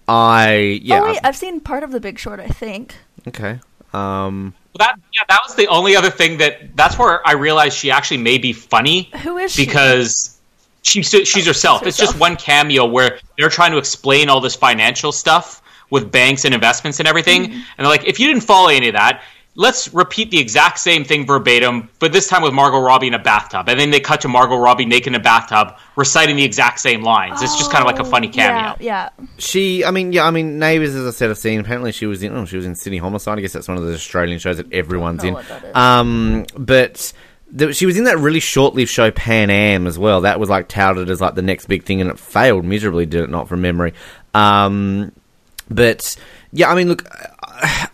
[0.08, 2.40] I yeah Oh wait, I've seen part of The Big Short.
[2.40, 2.96] I think.
[3.28, 3.60] okay
[3.94, 7.78] um Well, that yeah, that was the only other thing that that's where I realized
[7.78, 9.66] she actually may be funny Who is she?
[9.66, 10.40] because
[10.84, 11.86] she's she's herself.
[11.86, 16.46] It's just one cameo where they're trying to explain all this financial stuff with banks
[16.46, 17.54] and investments and everything, Mm-hmm.
[17.54, 19.22] and they're like, if you didn't follow any of that.
[19.58, 23.20] Let's repeat the exact same thing verbatim, but this time with Margot Robbie in a
[23.20, 23.70] bathtub.
[23.70, 27.04] And then they cut to Margot Robbie naked in a bathtub, reciting the exact same
[27.04, 27.42] lines.
[27.42, 28.72] It's just kind of like a funny cameo.
[28.74, 29.26] Oh, Yeah, yeah.
[29.38, 32.22] she I mean yeah I mean Neighbours as I said I've seen apparently she was
[32.22, 34.58] in oh she was in City Homicide I guess that's one of those Australian shows
[34.58, 35.74] that everyone's know in what that is.
[35.74, 37.14] um but
[37.50, 40.68] the, she was in that really short-lived show Pan Am as well that was like
[40.68, 43.62] touted as like the next big thing and it failed miserably did it not from
[43.62, 43.94] memory
[44.34, 45.14] um
[45.70, 46.16] but
[46.52, 47.06] yeah, I mean, look,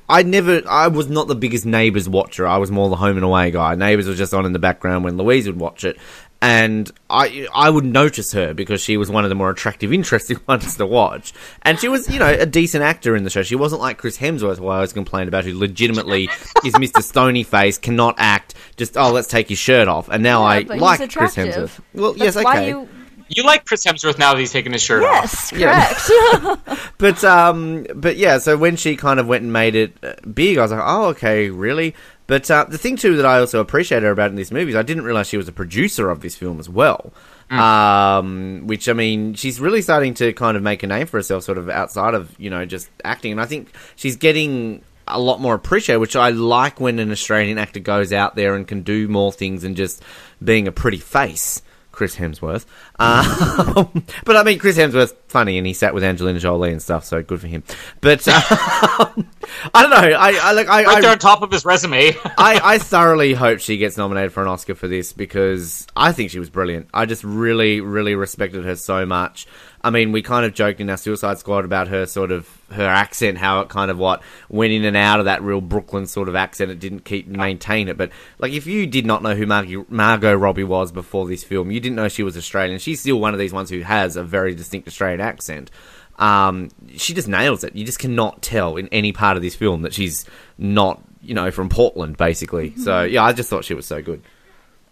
[0.10, 2.48] I never, I was not the biggest Neighbours watcher.
[2.48, 3.76] I was more the Home and Away guy.
[3.76, 5.98] Neighbours was just on in the background when Louise would watch it,
[6.42, 10.40] and I, I would notice her because she was one of the more attractive, interesting
[10.48, 13.44] ones to watch, and she was, you know, a decent actor in the show.
[13.44, 16.30] She wasn't like Chris Hemsworth, who I always complained about, who legitimately
[16.66, 18.56] is Mister Stony Face, cannot act.
[18.78, 21.36] Just oh, let's take his shirt off, and now Yeah, I like Chris.
[21.36, 21.80] Hemsworth.
[21.94, 22.44] Well, That's yes, okay.
[22.44, 22.90] why you.
[23.34, 25.52] You like Chris Hemsworth now that he's taking his shirt off.
[25.54, 26.38] Yes, Yeah.
[26.40, 26.88] correct.
[26.98, 28.38] But um, but yeah.
[28.38, 31.06] So when she kind of went and made it uh, big, I was like, oh,
[31.10, 31.96] okay, really.
[32.28, 34.76] But uh, the thing too that I also appreciate her about in this movie is
[34.76, 37.12] I didn't realize she was a producer of this film as well.
[37.50, 41.44] Um, which I mean, she's really starting to kind of make a name for herself,
[41.44, 45.42] sort of outside of you know just acting, and I think she's getting a lot
[45.42, 49.08] more appreciated, which I like when an Australian actor goes out there and can do
[49.08, 50.02] more things than just
[50.44, 51.62] being a pretty face.
[52.02, 52.66] Chris Hemsworth.
[52.98, 57.06] Um, but I mean, Chris Hemsworth's funny, and he sat with Angelina Jolie and stuff,
[57.06, 57.62] so good for him.
[58.02, 58.42] But um,
[59.72, 60.18] I don't know.
[60.18, 60.68] I, I like.
[60.68, 62.16] I, Right I, there on top of his resume.
[62.40, 66.32] I, I thoroughly hope she gets nominated for an Oscar for this because I think
[66.32, 66.90] she was brilliant.
[66.92, 69.46] I just really, really respected her so much.
[69.84, 72.86] I mean, we kind of joked in our Suicide Squad about her sort of her
[72.86, 76.30] accent, how it kind of what went in and out of that real Brooklyn sort
[76.30, 76.70] of accent.
[76.70, 80.36] It didn't keep maintain it, but like if you did not know who Margot, Margot
[80.36, 82.78] Robbie was before this film, you didn't know she was Australian.
[82.80, 85.72] She's still one of these ones who has a very distinct Australian accent.
[86.20, 87.76] Um, she just nails it.
[87.76, 90.26] You just cannot tell in any part of this film that she's
[90.60, 92.76] not, you know, from Portland, basically.
[92.78, 94.22] So yeah, I just thought she was so good.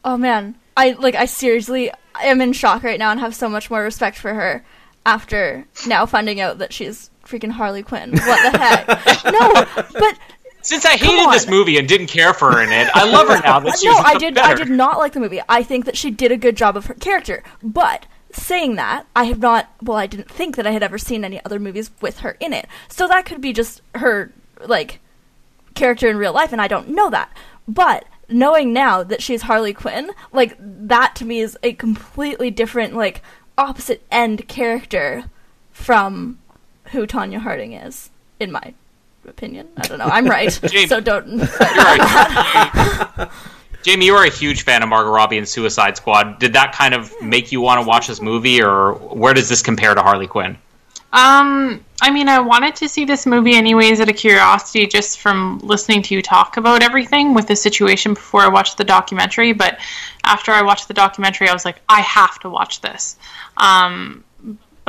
[0.03, 1.13] oh man, I like.
[1.13, 4.65] I seriously am in shock right now and have so much more respect for her
[5.09, 8.11] after now finding out that she's freaking Harley Quinn.
[8.11, 8.87] What the heck?
[9.25, 10.19] no, but
[10.61, 13.41] Since I hated this movie and didn't care for her in it, I love her
[13.41, 14.37] now that she's no, I did.
[14.37, 15.41] I did not like the movie.
[15.49, 17.43] I think that she did a good job of her character.
[17.63, 19.69] But saying that, I have not.
[19.81, 22.53] Well, I didn't think that I had ever seen any other movies with her in
[22.53, 22.67] it.
[22.87, 24.31] So that could be just her
[24.63, 24.99] like
[25.73, 27.35] character in real life, and I don't know that.
[27.67, 32.95] But knowing now that she's Harley Quinn, like that to me is a completely different,
[32.95, 33.21] like
[33.59, 35.25] opposite end character
[35.71, 36.39] from
[36.85, 38.73] who Tonya Harding is, in my
[39.27, 39.67] opinion.
[39.77, 40.05] I don't know.
[40.05, 40.87] I'm right, Jamie.
[40.87, 41.27] so don't.
[41.27, 43.29] You're right.
[43.83, 46.39] Jamie, you are a huge fan of Margot Robbie and Suicide Squad.
[46.39, 49.61] Did that kind of make you want to watch this movie, or where does this
[49.61, 50.57] compare to Harley Quinn?
[51.11, 55.59] Um, I mean, I wanted to see this movie anyways out of curiosity, just from
[55.59, 59.53] listening to you talk about everything with the situation before I watched the documentary.
[59.53, 59.79] But
[60.23, 63.17] after I watched the documentary, I was like, I have to watch this.
[63.59, 64.23] Um,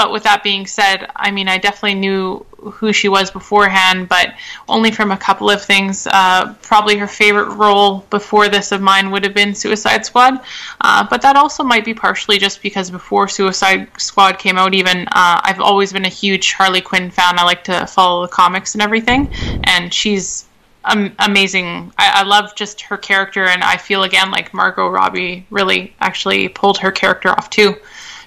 [0.01, 4.33] but with that being said, I mean, I definitely knew who she was beforehand, but
[4.67, 6.07] only from a couple of things.
[6.11, 10.41] Uh, probably her favorite role before this of mine would have been Suicide Squad,
[10.81, 15.07] uh, but that also might be partially just because before Suicide Squad came out, even
[15.09, 17.39] uh, I've always been a huge Harley Quinn fan.
[17.39, 19.29] I like to follow the comics and everything,
[19.65, 20.47] and she's
[20.87, 21.93] um, amazing.
[21.99, 26.49] I, I love just her character, and I feel again like Margot Robbie really actually
[26.49, 27.77] pulled her character off too.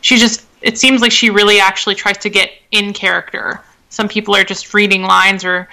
[0.03, 3.61] She just it seems like she really actually tries to get in character.
[3.89, 5.67] Some people are just reading lines or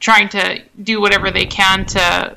[0.00, 2.36] trying to do whatever they can to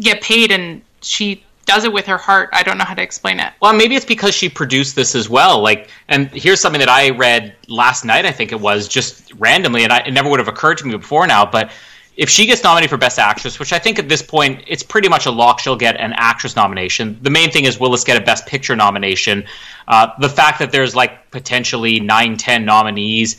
[0.00, 2.48] get paid, and she does it with her heart.
[2.52, 3.52] I don't know how to explain it.
[3.60, 5.60] Well, maybe it's because she produced this as well.
[5.60, 8.24] Like, and here's something that I read last night.
[8.24, 10.96] I think it was just randomly, and I, it never would have occurred to me
[10.96, 11.44] before now.
[11.44, 11.70] But
[12.16, 15.08] if she gets nominated for Best Actress, which I think at this point it's pretty
[15.08, 17.18] much a lock, she'll get an actress nomination.
[17.22, 19.44] The main thing is Willis get a Best Picture nomination.
[19.88, 23.36] Uh, the fact that there's like potentially nine, ten nominees,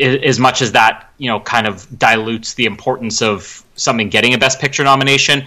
[0.00, 4.38] as much as that you know kind of dilutes the importance of something getting a
[4.38, 5.44] Best Picture nomination,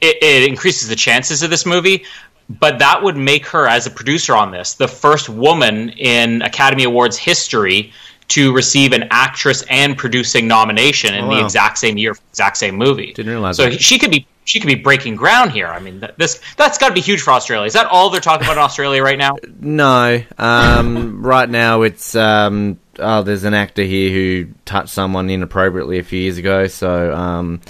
[0.00, 2.04] it, it increases the chances of this movie.
[2.48, 6.84] But that would make her, as a producer on this, the first woman in Academy
[6.84, 7.90] Awards history
[8.28, 12.76] to receive an actress and producing nomination in Oh, the exact same year, exact same
[12.76, 13.12] movie.
[13.12, 13.80] Didn't realize So that.
[13.80, 15.66] she could be she could be breaking ground here.
[15.68, 17.66] I mean, this that's got to be huge for Australia.
[17.66, 19.36] Is that all they're talking about in Australia right now?
[19.60, 20.22] No.
[20.38, 26.02] Um, right now, it's um, oh, there's an actor here who touched someone inappropriately a
[26.02, 26.66] few years ago.
[26.66, 27.62] So, um,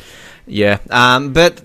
[0.47, 0.79] yeah.
[0.91, 1.63] Um, but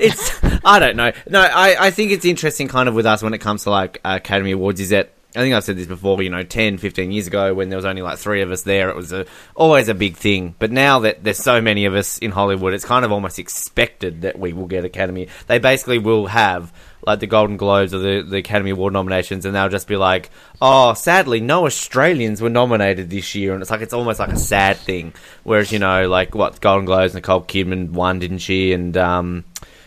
[0.00, 1.12] it's I don't know.
[1.28, 4.00] No, I, I think it's interesting, kind of, with us when it comes to like
[4.04, 4.80] Academy Awards.
[4.80, 6.22] Is that I think I've said this before.
[6.22, 8.90] You know, 10, 15 years ago, when there was only like three of us there,
[8.90, 10.54] it was a, always a big thing.
[10.58, 14.22] But now that there's so many of us in Hollywood, it's kind of almost expected
[14.22, 15.28] that we will get Academy.
[15.46, 16.72] They basically will have
[17.06, 20.30] like the Golden Globes or the, the Academy Award nominations, and they'll just be like,
[20.60, 24.36] "Oh, sadly, no Australians were nominated this year," and it's like it's almost like a
[24.38, 25.12] sad thing.
[25.42, 28.72] Whereas you know, like what Golden Globes, Nicole Kidman won, didn't she?
[28.72, 29.44] And um,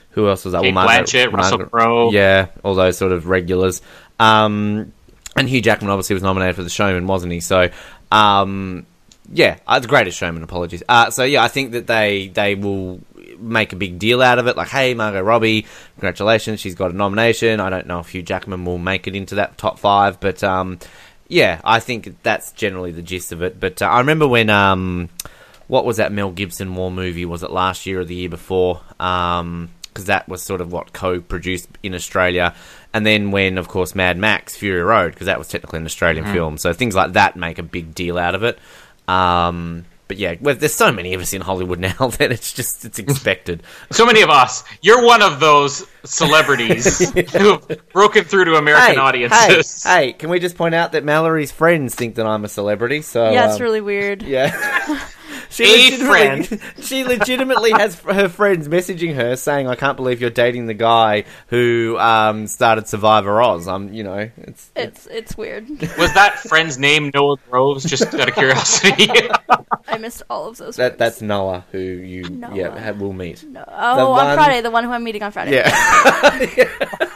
[0.09, 0.63] who else was that?
[0.63, 2.11] Kate Margaret- Blanchett, Russell Crowe.
[2.11, 3.81] yeah, all those sort of regulars.
[4.19, 4.91] Um,
[5.35, 7.39] and Hugh Jackman obviously was nominated for The Showman, wasn't he?
[7.39, 7.69] So,
[8.11, 8.85] um,
[9.31, 10.43] yeah, uh, the Greatest Showman.
[10.43, 10.83] Apologies.
[10.87, 13.01] Uh, so yeah, I think that they they will
[13.39, 14.55] make a big deal out of it.
[14.55, 17.59] Like, hey, Margot Robbie, congratulations, she's got a nomination.
[17.59, 20.79] I don't know if Hugh Jackman will make it into that top five, but um,
[21.27, 23.59] yeah, I think that's generally the gist of it.
[23.59, 25.09] But uh, I remember when um,
[25.67, 27.25] what was that Mel Gibson war movie?
[27.25, 28.81] Was it last year or the year before?
[28.99, 32.53] Um, because that was sort of what co-produced in Australia,
[32.95, 36.23] and then when, of course, Mad Max Fury Road, because that was technically an Australian
[36.31, 36.57] film.
[36.57, 38.57] So things like that make a big deal out of it.
[39.05, 42.85] Um, but yeah, well, there's so many of us in Hollywood now that it's just
[42.85, 43.63] it's expected.
[43.91, 44.63] So many of us.
[44.81, 49.83] You're one of those celebrities who've broken through to American hey, audiences.
[49.83, 53.01] hey, hey, can we just point out that Mallory's friends think that I'm a celebrity?
[53.01, 54.23] So yeah, it's um, really weird.
[54.23, 55.05] Yeah.
[55.55, 60.29] She A legitimately, she legitimately has her friends messaging her saying, "I can't believe you're
[60.29, 65.69] dating the guy who um, started Survivor Oz." I'm, you know, it's It's it's weird.
[65.69, 67.83] Was that friend's name Noah Groves?
[67.85, 69.09] Just out of curiosity.
[69.87, 70.75] I missed all of those.
[70.75, 70.99] that words.
[70.99, 72.55] that's Noah who you Noah.
[72.55, 73.43] yeah have, will meet.
[73.43, 73.63] No.
[73.67, 75.55] Oh, one- on Friday, the one who I'm meeting on Friday.
[75.55, 75.71] Yeah.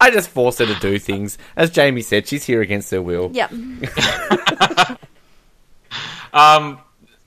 [0.00, 1.36] I just force her to do things.
[1.56, 3.30] As Jamie said, she's here against her will.
[3.32, 3.52] Yep.
[6.32, 6.78] Um,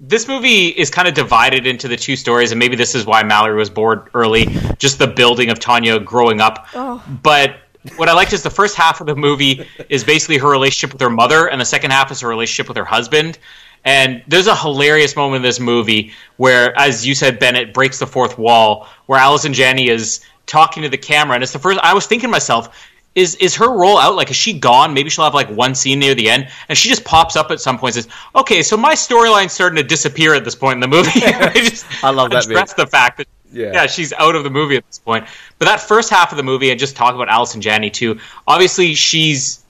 [0.06, 3.24] this movie is kind of divided into the two stories, and maybe this is why
[3.24, 4.46] Mallory was bored early.
[4.78, 6.68] Just the building of Tonya growing up.
[6.76, 7.02] Oh.
[7.24, 7.56] But
[7.96, 11.02] what I liked is the first half of the movie is basically her relationship with
[11.02, 13.40] her mother, and the second half is her relationship with her husband.
[13.86, 18.08] And there's a hilarious moment in this movie where, as you said, Bennett breaks the
[18.08, 21.80] fourth wall, where Allison Janney is talking to the camera, and it's the first.
[21.80, 22.78] I was thinking to myself,
[23.16, 24.16] is is her role out?
[24.16, 24.94] Like, is she gone?
[24.94, 27.60] Maybe she'll have like one scene near the end, and she just pops up at
[27.60, 30.80] some point and says, "Okay, so my storyline's starting to disappear at this point in
[30.80, 33.72] the movie." I just I love that address the fact that Yeah.
[33.74, 35.26] yeah, she's out of the movie at this point.
[35.60, 38.20] But that first half of the movie, and just talk about Allison Janney too.
[38.48, 39.64] Obviously, she's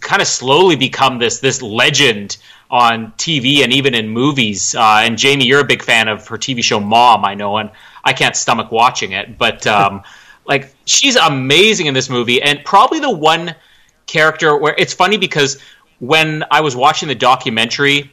[0.00, 2.38] kind of slowly become this this legend
[2.70, 4.74] on TV and even in movies.
[4.74, 7.70] Uh, and Jamie, you're a big fan of her TV show Mom, I know, and
[8.04, 10.02] I can't stomach watching it, but um,
[10.46, 13.54] like she's amazing in this movie, and probably the one
[14.06, 15.60] character where it's funny because
[15.98, 18.12] when I was watching the documentary.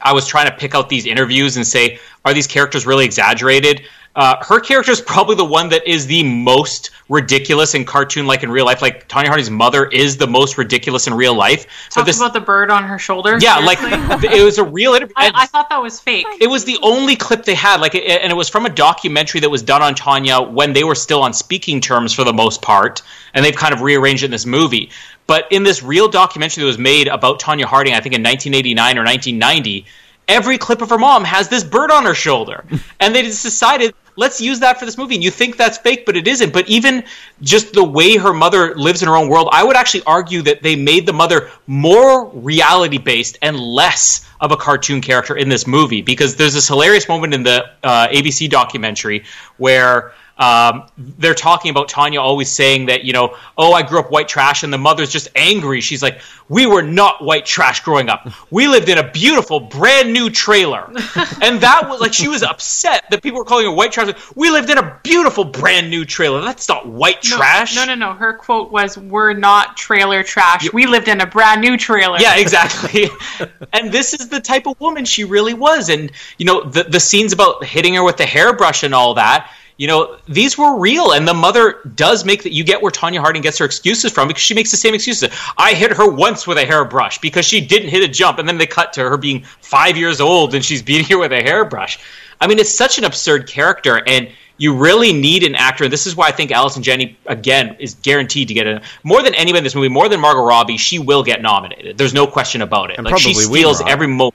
[0.00, 3.82] I was trying to pick out these interviews and say, are these characters really exaggerated?
[4.14, 8.42] Uh, her character is probably the one that is the most ridiculous in cartoon, like
[8.42, 8.82] in real life.
[8.82, 11.66] Like Tonya Harding's mother is the most ridiculous in real life.
[11.88, 13.38] Talk about the bird on her shoulder.
[13.40, 13.78] yeah, like
[14.24, 15.14] it was a real interview.
[15.16, 16.26] I, I thought that was fake.
[16.40, 19.40] it was the only clip they had, like, it, and it was from a documentary
[19.40, 22.60] that was done on Tonya when they were still on speaking terms for the most
[22.60, 23.00] part,
[23.32, 24.90] and they've kind of rearranged it in this movie.
[25.26, 28.98] But in this real documentary that was made about Tonya Harding, I think in 1989
[28.98, 29.86] or 1990,
[30.28, 32.64] every clip of her mom has this bird on her shoulder,
[33.00, 33.94] and they just decided.
[34.14, 35.14] Let's use that for this movie.
[35.14, 36.52] And you think that's fake, but it isn't.
[36.52, 37.02] But even
[37.40, 40.62] just the way her mother lives in her own world, I would actually argue that
[40.62, 45.66] they made the mother more reality based and less of a cartoon character in this
[45.66, 49.24] movie because there's this hilarious moment in the uh, ABC documentary
[49.56, 50.12] where
[50.42, 54.26] um, they're talking about Tonya always saying that, you know, oh, I grew up white
[54.26, 55.80] trash, and the mother's just angry.
[55.80, 58.28] She's like, we were not white trash growing up.
[58.50, 60.86] We lived in a beautiful, brand new trailer.
[61.40, 64.12] and that was like, she was upset that people were calling her white trash.
[64.34, 66.40] We lived in a beautiful, brand new trailer.
[66.40, 67.76] That's not white No, trash.
[67.76, 68.12] No, no, no.
[68.14, 70.72] Her quote was, "We're not trailer trash.
[70.72, 73.08] We lived in a brand new trailer." Yeah, exactly.
[73.72, 75.88] and this is the type of woman she really was.
[75.88, 79.50] And you know, the the scenes about hitting her with the hairbrush and all that.
[79.78, 82.52] You know, these were real, and the mother does make that.
[82.52, 85.30] You get where Tonya Harding gets her excuses from because she makes the same excuses.
[85.56, 88.58] I hit her once with a hairbrush because she didn't hit a jump, and then
[88.58, 91.98] they cut to her being five years old and she's beating her with a hairbrush.
[92.40, 95.84] I mean, it's such an absurd character, and you really need an actor.
[95.84, 99.22] And this is why I think Allison Janney, again is guaranteed to get a more
[99.22, 100.76] than anybody in this movie, more than Margot Robbie.
[100.76, 101.98] She will get nominated.
[101.98, 102.98] There's no question about it.
[102.98, 104.34] And like she steals every moment.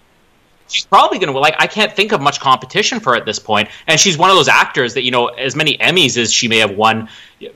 [0.67, 1.55] She's probably going to like.
[1.59, 4.35] I can't think of much competition for her at this point, and she's one of
[4.35, 7.09] those actors that you know, as many Emmys as she may have won,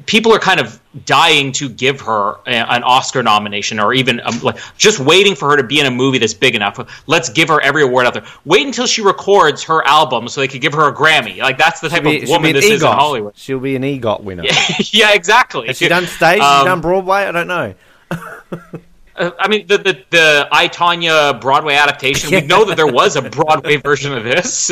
[0.05, 4.39] people are kind of dying to give her a, an Oscar nomination, or even um,
[4.41, 6.79] like just waiting for her to be in a movie that's big enough.
[7.07, 8.25] Let's give her every award out there.
[8.45, 11.39] Wait until she records her album so they could give her a Grammy.
[11.39, 13.35] Like that's the type be, of woman this is in Hollywood.
[13.35, 14.43] She'll be an EGOT winner.
[14.91, 15.67] yeah, exactly.
[15.67, 16.39] Has she done stage?
[16.39, 17.23] Um, she done Broadway?
[17.23, 17.73] I don't know.
[19.15, 22.31] Uh, I mean, the the, the I Tonya Broadway adaptation.
[22.31, 24.71] We know that there was a Broadway version of this,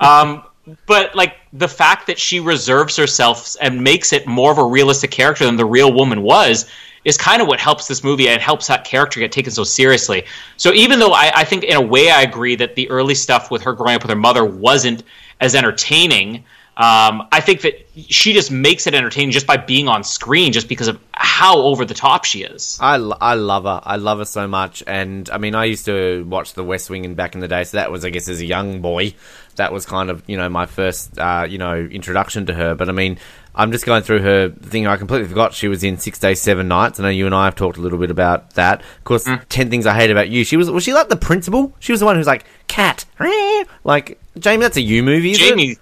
[0.00, 0.44] um,
[0.86, 5.10] but like the fact that she reserves herself and makes it more of a realistic
[5.10, 6.66] character than the real woman was
[7.04, 10.24] is kind of what helps this movie and helps that character get taken so seriously.
[10.56, 13.50] So even though I, I think in a way I agree that the early stuff
[13.50, 15.02] with her growing up with her mother wasn't
[15.40, 16.44] as entertaining.
[16.76, 20.68] Um, I think that she just makes it entertaining just by being on screen, just
[20.68, 22.78] because of how over the top she is.
[22.80, 23.80] I, lo- I love her.
[23.84, 24.82] I love her so much.
[24.86, 27.62] And I mean, I used to watch The West Wing in back in the day,
[27.62, 29.14] so that was, I guess, as a young boy,
[29.56, 32.74] that was kind of you know my first uh, you know introduction to her.
[32.74, 33.18] But I mean,
[33.54, 34.88] I'm just going through her thing.
[34.88, 36.98] I completely forgot she was in Six Days, Seven Nights.
[36.98, 38.80] I know you and I have talked a little bit about that.
[38.80, 40.42] Of course, Ten Things I Hate About You.
[40.42, 41.72] She was was she like the principal?
[41.78, 43.04] She was the one who's like cat,
[43.84, 44.62] like Jamie.
[44.62, 45.34] That's a you movie.
[45.34, 45.78] Jamie, It?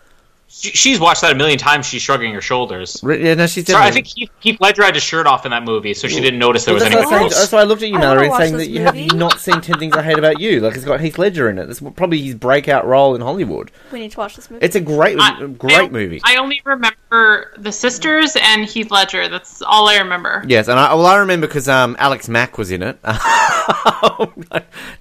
[0.54, 1.86] She, she's watched that a million times.
[1.86, 3.02] She's shrugging her shoulders.
[3.02, 5.62] Yeah, no, she's Sorry, I think Keith, Heath Ledger had his shirt off in that
[5.64, 7.04] movie, so she didn't notice there Well, was that's, any.
[7.04, 7.22] I'm saying.
[7.24, 7.38] else.
[7.38, 9.40] that's why I looked at you, I wanna Mallory, watch saying that you have not
[9.40, 10.60] seen Ten Things I Hate About You.
[10.60, 11.70] Like it's got Heath Ledger in it.
[11.70, 13.70] It's probably his breakout role in Hollywood.
[13.90, 14.62] We need to watch this movie.
[14.62, 16.20] It's a great, I- great I- movie.
[16.22, 19.28] I only remember the sisters and Heath Ledger.
[19.30, 20.44] That's all I remember.
[20.46, 22.98] Yes, and I, well, I remember because um, Alex Mack was in it.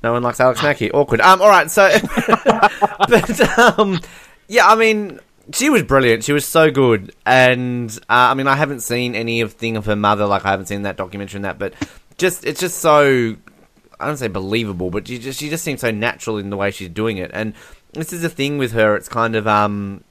[0.02, 0.91] no one likes Alex Mack here.
[0.93, 1.20] Awkward.
[1.22, 1.89] Um, all right, so,
[3.10, 3.99] but um,
[4.47, 5.20] yeah, I mean,
[5.54, 6.24] she was brilliant.
[6.24, 9.86] She was so good, and uh, I mean, I haven't seen any of thing of
[9.86, 10.26] her mother.
[10.26, 11.74] Like, I haven't seen that documentary and that, but
[12.18, 13.36] just it's just so
[14.00, 16.72] I don't say believable, but she just she just seems so natural in the way
[16.72, 17.32] she's doing it.
[17.34, 17.54] And
[17.94, 18.96] this is the thing with her.
[18.96, 20.04] It's kind of um,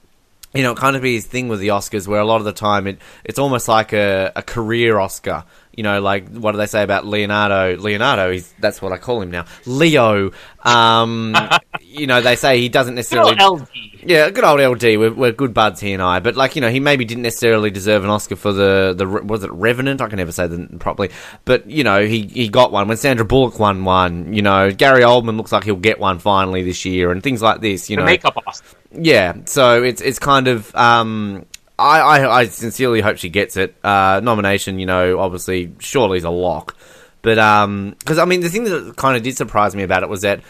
[0.53, 2.53] you know, it kind of his thing with the Oscars, where a lot of the
[2.53, 5.43] time it it's almost like a, a career Oscar.
[5.75, 7.77] You know, like what do they say about Leonardo?
[7.77, 9.45] Leonardo, he's that's what I call him now.
[9.65, 10.31] Leo.
[10.63, 11.35] Um,
[11.81, 13.35] you know, they say he doesn't necessarily.
[13.39, 13.67] LD.
[14.03, 14.83] Yeah, good old LD.
[14.97, 16.19] We're, we're good buds, he and I.
[16.19, 19.43] But like you know, he maybe didn't necessarily deserve an Oscar for the the was
[19.43, 20.01] it Revenant?
[20.01, 21.09] I can never say that properly.
[21.45, 24.33] But you know, he he got one when Sandra Bullock won one.
[24.33, 27.61] You know, Gary Oldman looks like he'll get one finally this year, and things like
[27.61, 27.89] this.
[27.89, 28.77] You The know, makeup Oscar.
[28.91, 29.35] yeah.
[29.45, 31.45] So it's it's kind of um.
[31.81, 33.75] I, I, I sincerely hope she gets it.
[33.83, 36.75] Uh, nomination, you know, obviously, surely is a lock.
[37.21, 40.09] But um, because I mean, the thing that kind of did surprise me about it
[40.09, 40.41] was that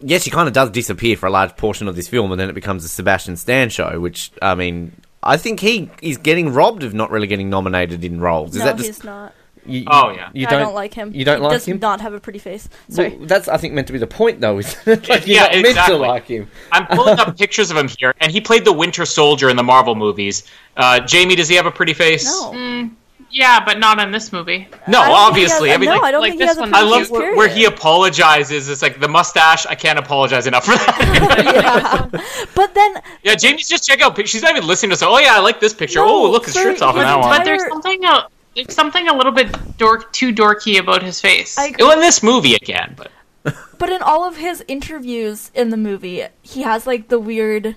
[0.00, 2.48] yes, she kind of does disappear for a large portion of this film, and then
[2.48, 4.00] it becomes a Sebastian Stan show.
[4.00, 8.20] Which I mean, I think he is getting robbed of not really getting nominated in
[8.20, 8.50] roles.
[8.50, 9.34] Is no, that just he's not.
[9.68, 10.30] You, Oh, yeah.
[10.32, 11.12] You I don't, don't like him.
[11.14, 11.42] You don't like him.
[11.42, 11.78] he like does him.
[11.80, 12.68] not have a pretty face.
[12.88, 13.16] Sorry.
[13.16, 14.58] Well, that's I think meant to be the point, though.
[14.58, 16.48] Is like you're Yeah, not meant to like him.
[16.72, 19.62] I'm pulling up pictures of him here, and he played the Winter Soldier in the
[19.62, 20.44] Marvel movies.
[20.76, 22.24] Uh, Jamie, does he have a pretty face?
[22.26, 22.90] no.
[23.28, 24.68] Yeah, but not in this movie.
[24.86, 25.68] No, I don't think he obviously.
[25.70, 27.10] has- I mean, no, like, I don't like think he has a one, I love
[27.10, 28.68] where, where he apologizes.
[28.68, 29.66] It's like the mustache.
[29.66, 32.10] I can't apologize enough for that.
[32.14, 32.46] yeah.
[32.54, 32.94] But then
[33.24, 34.16] yeah, Jamie's just check out.
[34.28, 35.02] She's not even listening to us.
[35.02, 35.98] Oh yeah, I like this picture.
[35.98, 37.28] No, oh, look, his shirt's off in that one.
[37.36, 41.56] But there's something a, there's something a little bit dork too dorky about his face.
[41.58, 43.12] I- Well, in this movie again, but
[43.78, 47.76] But in all of his interviews in the movie, he has like the weird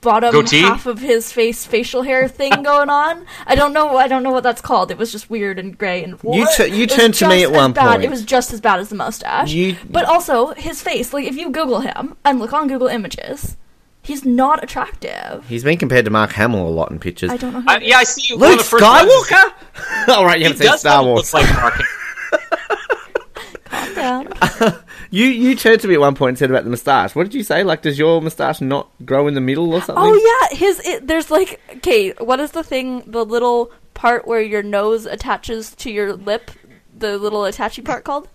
[0.00, 0.60] bottom Goatee?
[0.60, 3.26] half of his face facial hair thing going on.
[3.46, 3.96] I don't know.
[3.96, 4.90] I don't know what that's called.
[4.90, 6.18] It was just weird and gray and.
[6.22, 7.90] You tu- you turned to me at one as bad.
[7.90, 8.04] point.
[8.04, 9.52] It was just as bad as the mustache.
[9.52, 11.12] You- But also his face.
[11.12, 13.56] Like if you Google him and look on Google Images,
[14.06, 15.44] he's not attractive.
[15.48, 17.30] He's been compared to Mark Hamill a lot in pictures.
[17.30, 17.60] I don't know.
[17.60, 18.34] Who I, yeah, I see.
[18.34, 20.08] one of Luke first Skywalker.
[20.08, 21.34] All right, you He haven't seen Star kind of Wars.
[21.34, 21.82] look like Mark.
[23.64, 24.28] Calm down.
[25.08, 27.14] You you turned to me at one point and said about the moustache.
[27.14, 27.62] What did you say?
[27.62, 30.04] Like, does your moustache not grow in the middle or something?
[30.04, 33.04] Oh yeah, his it, there's like okay, what is the thing?
[33.06, 36.50] The little part where your nose attaches to your lip,
[36.94, 38.28] the little attachy part called?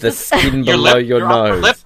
[0.00, 1.84] The skin Your below lip, your, upper nose.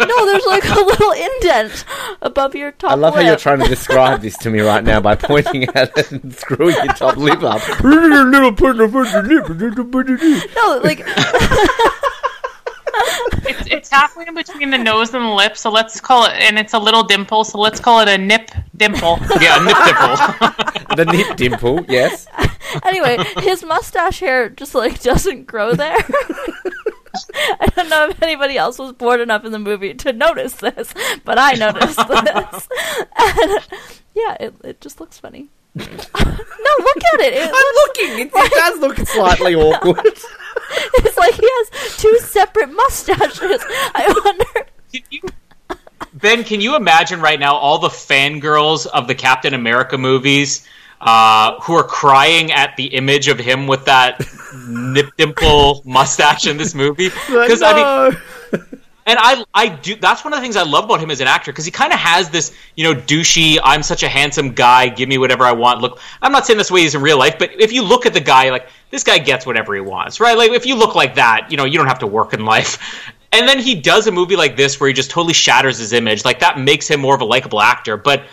[0.00, 1.84] No, there's like a little indent
[2.22, 5.00] above your top I love how you're trying to describe this to me right now
[5.00, 7.62] by pointing at it and screwing your top lip up.
[7.84, 10.50] Little put of your lip.
[10.54, 11.00] No, like
[13.46, 16.58] it's, it's halfway in between the nose and the lip, so let's call it, and
[16.58, 19.18] it's a little dimple, so let's call it a nip dimple.
[19.40, 20.16] Yeah, a nip dimple.
[20.96, 22.26] the nip dimple, yes.
[22.84, 25.96] anyway, his mustache hair just like doesn't grow there.
[27.60, 30.94] I don't know if anybody else was bored enough in the movie to notice this,
[31.24, 32.68] but I noticed this.
[33.16, 33.58] And,
[34.14, 35.48] yeah, it it just looks funny.
[35.74, 37.34] no, look at it.
[37.34, 38.18] It I'm looks, looking.
[38.26, 40.00] It, it does look slightly awkward.
[40.04, 43.60] it's like he has two separate mustaches.
[43.94, 44.66] I wonder.
[44.92, 45.20] Can you-
[46.14, 50.66] ben, can you imagine right now all the fangirls of the Captain America movies
[51.00, 54.20] uh, who are crying at the image of him with that
[54.66, 57.10] nip dimple mustache in this movie?
[57.28, 58.62] Because I mean,
[59.06, 61.26] and I I do that's one of the things I love about him as an
[61.26, 64.88] actor because he kind of has this you know douchey I'm such a handsome guy
[64.88, 66.00] give me whatever I want look.
[66.22, 68.20] I'm not saying this way he's in real life but if you look at the
[68.20, 70.36] guy like this guy gets whatever he wants right?
[70.36, 72.78] Like if you look like that you know you don't have to work in life.
[73.32, 76.24] And then he does a movie like this where he just totally shatters his image.
[76.24, 77.96] Like that makes him more of a likable actor.
[77.96, 78.24] But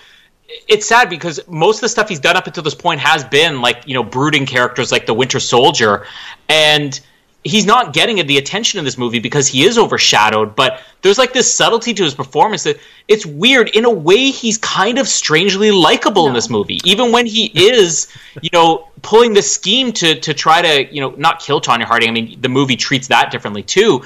[0.67, 3.61] it's sad because most of the stuff he's done up until this point has been
[3.61, 6.05] like you know brooding characters like the Winter Soldier,
[6.47, 6.99] and
[7.43, 10.55] he's not getting the attention in this movie because he is overshadowed.
[10.55, 12.77] But there's like this subtlety to his performance that
[13.07, 13.69] it's weird.
[13.69, 18.07] In a way, he's kind of strangely likable in this movie, even when he is
[18.41, 22.09] you know pulling the scheme to to try to you know not kill Tonya Harding.
[22.09, 24.03] I mean, the movie treats that differently too.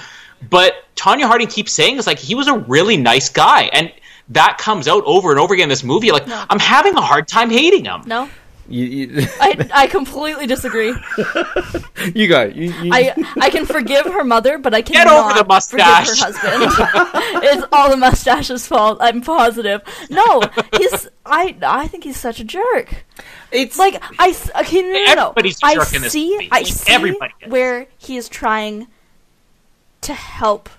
[0.49, 3.91] But Tonya Harding keeps saying it's like he was a really nice guy, and
[4.31, 6.11] that comes out over and over again in this movie.
[6.11, 8.01] Like I'm having a hard time hating him.
[8.05, 8.29] No,
[8.67, 10.93] You, you, I I completely disagree.
[12.15, 12.43] you go.
[12.43, 16.07] You, you, I I can forgive her mother, but I can't Get over the mustache.
[16.09, 17.43] forgive her husband.
[17.43, 18.97] it's all the mustache's fault.
[19.01, 19.81] I'm positive.
[20.09, 20.41] No,
[20.77, 23.05] he's I I think he's such a jerk.
[23.51, 25.21] it's Like I s- okay, no, no, no, no.
[25.31, 26.49] Everybody's a I jerk in this see movie.
[26.51, 27.51] I Like, see everybody is.
[27.51, 28.87] where he is trying
[30.01, 30.69] to help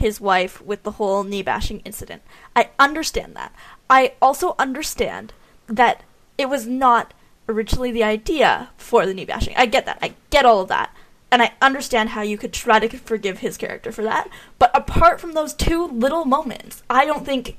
[0.00, 2.22] his wife with the whole knee bashing incident.
[2.56, 3.54] I understand that.
[3.88, 5.32] I also understand
[5.68, 6.02] that
[6.36, 7.14] it was not
[7.48, 9.54] originally the idea for the knee bashing.
[9.56, 9.98] I get that.
[10.02, 10.94] I get all of that.
[11.32, 14.28] And I understand how you could try to forgive his character for that.
[14.58, 17.56] But apart from those two little moments, I don't think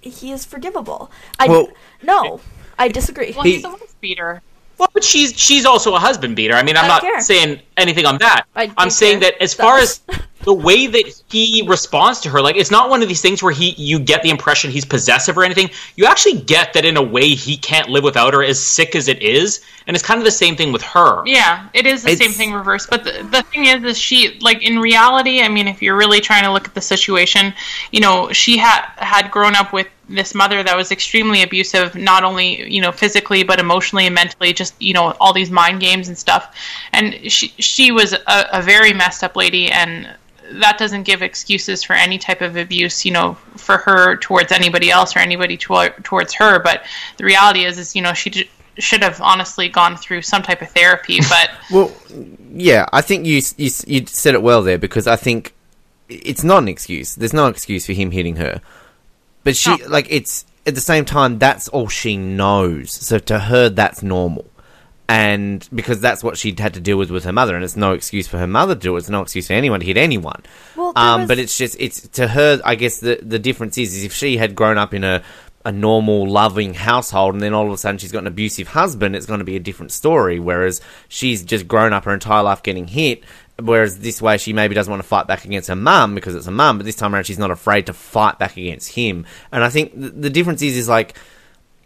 [0.00, 1.10] he is forgivable.
[1.38, 1.68] I Well-
[2.02, 2.40] no,
[2.78, 3.32] I disagree.
[3.34, 4.40] Well, He- he's a wife beater.
[4.78, 6.54] Well, but she's she's also a husband beater.
[6.54, 7.20] I mean, I'm I not care.
[7.20, 8.44] saying anything on that.
[8.56, 9.30] I I'm saying care.
[9.32, 10.00] that as far as
[10.44, 13.52] the way that he responds to her, like it's not one of these things where
[13.52, 15.70] he you get the impression he's possessive or anything.
[15.96, 19.08] You actually get that in a way he can't live without her, as sick as
[19.08, 21.22] it is, and it's kind of the same thing with her.
[21.26, 22.90] Yeah, it is the It's- same thing reversed.
[22.90, 25.40] But the, the thing is, is she like in reality?
[25.42, 27.54] I mean, if you're really trying to look at the situation,
[27.90, 32.24] you know, she had had grown up with this mother that was extremely abusive, not
[32.24, 34.52] only you know physically but emotionally and mentally.
[34.52, 36.54] Just you know, all these mind games and stuff.
[36.92, 38.20] And she she was a,
[38.52, 40.08] a very messed up lady, and
[40.60, 44.90] that doesn't give excuses for any type of abuse, you know, for her towards anybody
[44.90, 46.58] else or anybody to, towards her.
[46.58, 46.84] But
[47.16, 50.62] the reality is, is you know, she j- should have honestly gone through some type
[50.62, 51.18] of therapy.
[51.28, 51.92] But Well,
[52.52, 55.54] yeah, I think you, you you said it well there because I think
[56.08, 57.14] it's not an excuse.
[57.14, 58.60] There's no excuse for him hitting her,
[59.44, 59.86] but she No.
[59.88, 62.92] like it's at the same time that's all she knows.
[62.92, 64.44] So to her, that's normal,
[65.08, 67.92] and because that's what she'd had to deal with with her mother, and it's no
[67.92, 69.00] excuse for her mother to do it.
[69.00, 70.42] It's no excuse for anyone to hit anyone.
[70.76, 72.60] Well, um, was- but it's just it's to her.
[72.64, 75.22] I guess the the difference is, is if she had grown up in a
[75.64, 79.14] a normal, loving household, and then all of a sudden she's got an abusive husband,
[79.14, 80.40] it's going to be a different story.
[80.40, 83.22] Whereas she's just grown up her entire life getting hit.
[83.60, 86.48] Whereas this way, she maybe doesn't want to fight back against her mum because it's
[86.48, 89.24] a mum, but this time around, she's not afraid to fight back against him.
[89.52, 91.16] And I think th- the difference is, is like,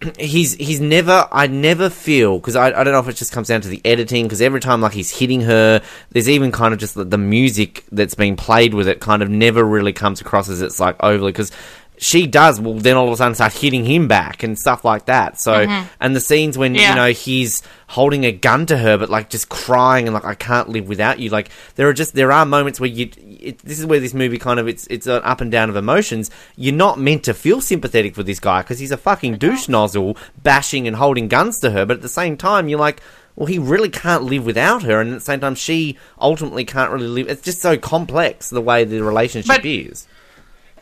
[0.19, 3.49] he's he's never I never feel because I, I don't know if it just comes
[3.49, 6.81] down to the editing because every time like he's hitting her there's even kind of
[6.81, 10.49] just the, the music that's being played with it kind of never really comes across
[10.49, 11.51] as it's like overly because
[11.99, 15.07] she does will then all of a sudden start hitting him back and stuff like
[15.07, 15.41] that.
[15.41, 15.87] So mm-hmm.
[16.01, 16.91] and the scenes when Yeah.
[16.91, 20.35] you know he's holding a gun to her but like just crying and like I
[20.35, 21.31] can't live without you.
[21.31, 24.39] Like there are just there are moments where you it, this is where this movie
[24.39, 26.31] kind of it's it's an up and down of emotions.
[26.57, 30.17] You're not meant to feel sympathetic for this guy because he's a fucking douche nozzle
[30.43, 33.01] bashing and holding guns to her but at the same time you're like
[33.37, 36.91] well he really can't live without her and at the same time she ultimately can't
[36.91, 40.07] really live it's just so complex the way the relationship But- is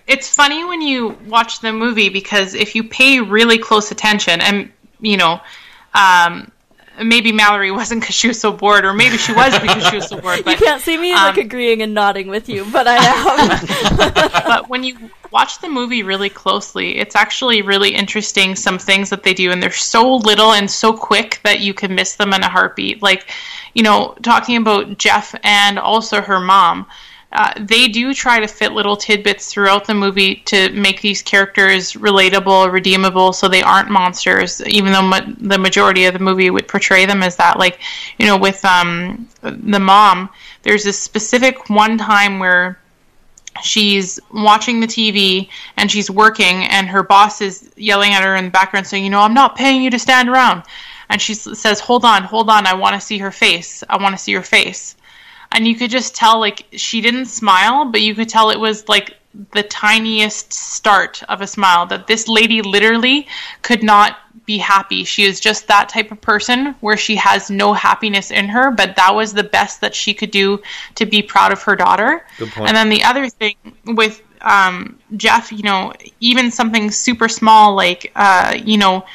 [0.07, 4.71] it's funny when you watch the movie because if you pay really close attention and
[5.01, 5.41] you know
[5.95, 6.51] um,
[7.03, 10.09] maybe mallory wasn't because she was so bored or maybe she was because she was
[10.09, 12.97] so bored You can't see me like um, agreeing and nodding with you, but I
[12.97, 14.13] am.
[14.47, 19.25] but when you watch the movie really closely it's actually really interesting some things that
[19.25, 22.43] they do and they're so little and so quick that you can miss them in
[22.43, 23.29] a heartbeat like
[23.75, 26.87] you know talking about jeff and also her mom
[27.35, 31.95] uh, they do try to fit little tidbits throughout the movie to make these characters
[31.95, 34.65] relatable, redeemable, so they aren't monsters.
[34.67, 37.59] Even though ma- the majority of the movie would portray them as that.
[37.59, 37.81] Like,
[38.19, 40.31] you know, with um, the mom,
[40.63, 42.79] there's this specific one time where
[43.63, 48.45] she's watching the TV and she's working, and her boss is yelling at her in
[48.45, 50.63] the background saying, "You know, I'm not paying you to stand around."
[51.11, 53.83] And she says, "Hold on, hold on, I want to see her face.
[53.89, 54.95] I want to see her face."
[55.55, 58.89] And you could just tell, like, she didn't smile, but you could tell it was
[58.89, 59.17] like
[59.53, 61.87] the tiniest start of a smile.
[61.87, 63.27] That this lady literally
[63.63, 65.05] could not be happy.
[65.05, 68.97] She is just that type of person where she has no happiness in her, but
[68.97, 70.61] that was the best that she could do
[70.97, 72.27] to be proud of her daughter.
[72.39, 72.69] Good point.
[72.69, 78.13] And then the other thing with um, Jeff, you know, even something super small like,
[78.15, 79.07] uh, you know,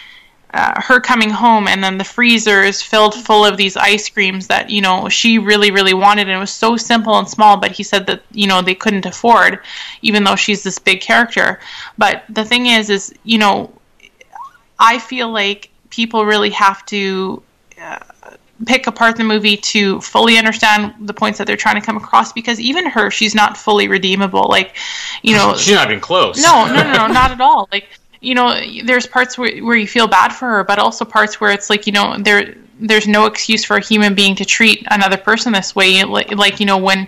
[0.53, 4.47] uh, her coming home and then the freezer is filled full of these ice creams
[4.47, 7.71] that you know she really really wanted and it was so simple and small but
[7.71, 9.59] he said that you know they couldn't afford
[10.01, 11.59] even though she's this big character
[11.97, 13.71] but the thing is is you know
[14.79, 17.41] i feel like people really have to
[17.81, 17.99] uh,
[18.65, 22.33] pick apart the movie to fully understand the points that they're trying to come across
[22.33, 24.75] because even her she's not fully redeemable like
[25.21, 26.41] you know She's not even close.
[26.41, 27.69] no, no, no, no, not at all.
[27.71, 27.87] Like,
[28.21, 31.51] you know, there's parts where, where you feel bad for her, but also parts where
[31.51, 35.17] it's like, you know, there there's no excuse for a human being to treat another
[35.17, 36.03] person this way.
[36.03, 37.07] Like, like you know, when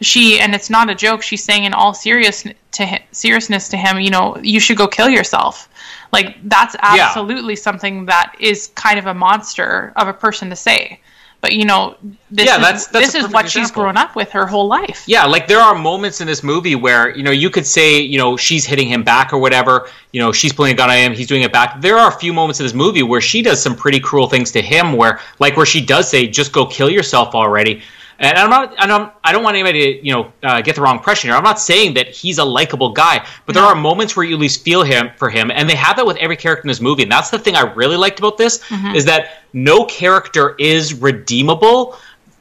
[0.00, 3.76] she and it's not a joke, she's saying in all serious to hi- seriousness to
[3.76, 5.68] him, you know, you should go kill yourself.
[6.12, 7.06] Like that's Yeah.
[7.08, 11.00] absolutely something that is kind of a monster of a person to say.
[11.40, 11.96] But you know,
[12.32, 15.04] this Yeah, is, that's- that's this is what she's grown up with her whole life.
[15.06, 18.18] Yeah, like there are moments in this movie where you know you could say you
[18.18, 19.88] know she's hitting him back or whatever.
[20.12, 21.80] You know she's pulling a gun on him, he's doing it back.
[21.80, 24.50] There are a few moments in this movie where she does some pretty cruel things
[24.52, 27.82] to him, where like where she does say, "Just go kill yourself already."
[28.20, 30.80] And I'm not, and I'm, I don't want anybody to, you know, uh, get the
[30.82, 31.36] wrong impression here.
[31.36, 34.40] I'm not saying that he's a likable guy, but there are moments where you at
[34.40, 37.04] least feel him for him, and they have that with every character in this movie.
[37.04, 38.60] And that's the thing I really liked about this
[38.96, 41.96] is that no character is redeemable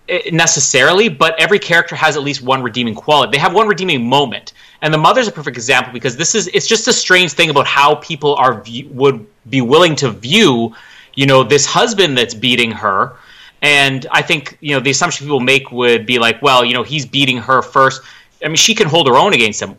[0.09, 3.31] eh, necessarily, but every character has at least one redeeming quality.
[3.31, 6.65] They have one redeeming moment, and the mother's a perfect example because this is it's
[6.65, 10.75] just a strange thing about how people are view, would be willing to view,
[11.13, 13.13] you know, this husband that's beating her.
[13.61, 16.83] And I think you know the assumption people make would be like, well, you know,
[16.83, 18.01] he's beating her first.
[18.43, 19.77] I mean, she can hold her own against him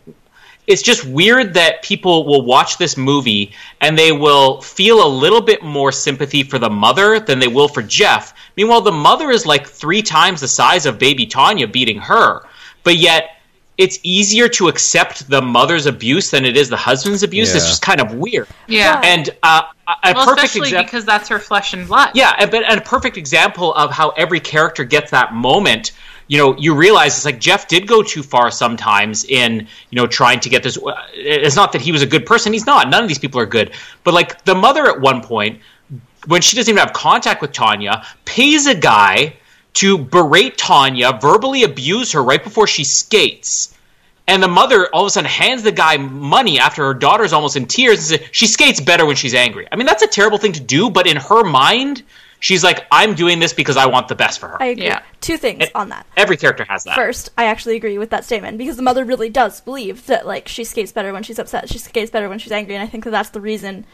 [0.69, 3.51] it's just weird that people will watch this movie
[3.81, 7.67] and they will feel a little bit more sympathy for the mother than they will
[7.67, 8.35] for Jeff.
[8.55, 12.43] Meanwhile, the mother is like three times the size of baby Tonya beating her.
[12.83, 13.41] But yet,
[13.79, 17.55] it's easier to accept the mother's abuse than it is the husband's abuse.
[17.55, 18.47] It's just kind of weird.
[18.67, 19.01] Yeah.
[19.03, 19.63] And uh,
[20.03, 20.85] a well, perfect especially example.
[20.85, 22.11] because that's her flesh and blood.
[22.13, 25.91] Yeah, but and a perfect example of how every character gets that moment.
[26.27, 30.05] You know, you realize it's like Jeff did go too far sometimes in you know
[30.05, 30.77] trying to get this.
[30.77, 32.89] Uh, it's not that he was a good person; he's not.
[32.89, 33.71] None of these people are good.
[34.03, 35.59] But like the mother at one point,
[36.27, 39.35] when she doesn't even have contact with Tonya, pays a guy
[39.75, 43.75] to berate Tonya, verbally abuse her right before she skates.
[44.29, 47.55] And the mother all of a sudden hands the guy money after her daughter's almost
[47.55, 49.67] in tears and says she skates better when she's angry.
[49.71, 52.03] I mean, that's a terrible thing to do, but in her mind,
[52.41, 54.61] She's like, I'm doing this because I want the best for her.
[54.61, 54.85] I agree.
[54.85, 55.01] Yeah.
[55.19, 56.05] Two things It- on that.
[56.15, 56.95] Every character has that.
[56.95, 60.47] First, I actually agree with that statement because the mother really does believe that like
[60.47, 63.03] she skates better when she's upset, she skates better when she's angry, and I think
[63.03, 63.85] that that's the reason.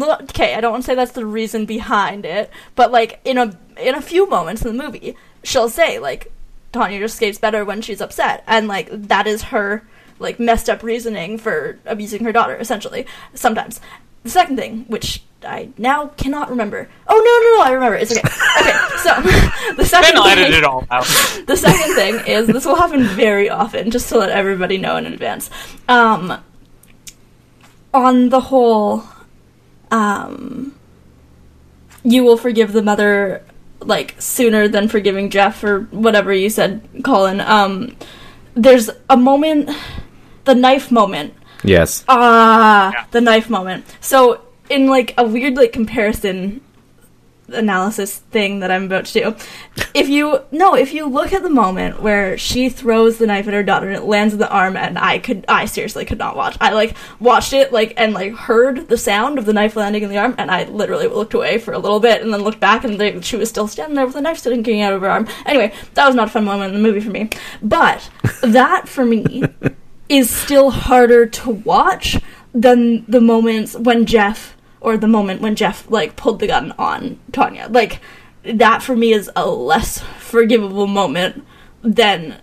[0.00, 3.58] Okay, I don't want to say that's the reason behind it, but like in a
[3.80, 6.32] in a few moments in the movie, she'll say like
[6.74, 9.86] Tonya just skates better when she's upset, and like that is her
[10.18, 13.80] like messed up reasoning for abusing her daughter essentially sometimes.
[14.22, 16.88] The second thing, which I now cannot remember.
[17.06, 17.70] Oh no no no!
[17.70, 17.96] I remember.
[17.96, 18.20] It's okay.
[18.60, 19.20] Okay, so
[19.76, 21.04] the second Then thing, edit it all out.
[21.46, 25.06] the second thing is this will happen very often, just to let everybody know in
[25.06, 25.50] advance.
[25.88, 26.42] Um,
[27.92, 29.04] on the whole,
[29.90, 30.74] um,
[32.02, 33.44] you will forgive the mother
[33.86, 37.40] like sooner than forgiving Jeff or whatever you said, Colin.
[37.40, 37.96] Um,
[38.54, 39.70] there's a moment,
[40.44, 41.34] the knife moment
[41.66, 42.04] Yes.
[42.08, 43.04] Ah, Yeah.
[43.10, 43.84] the knife moment.
[44.00, 46.60] So, in like a weird like comparison
[47.48, 49.36] analysis thing that I'm about to do,
[49.92, 53.54] if you no, if you look at the moment where she throws the knife at
[53.54, 56.36] her daughter and it lands in the arm, and I could, I seriously could not
[56.36, 56.56] watch.
[56.60, 60.10] I like watched it like and like heard the sound of the knife landing in
[60.10, 62.84] the arm, and I literally looked away for a little bit and then looked back,
[62.84, 65.28] and they, she was still standing there with the knife sticking out of her arm.
[65.46, 67.28] Anyway, that was not a fun moment in the movie for me,
[67.62, 68.10] but
[68.42, 69.44] that for me
[70.08, 72.20] is still harder to watch
[72.52, 77.18] than the moments when Jeff or the moment when Jeff like pulled the gun on
[77.32, 77.72] Tonya.
[77.72, 78.00] Like
[78.44, 81.44] that for me is a less forgivable moment
[81.82, 82.40] than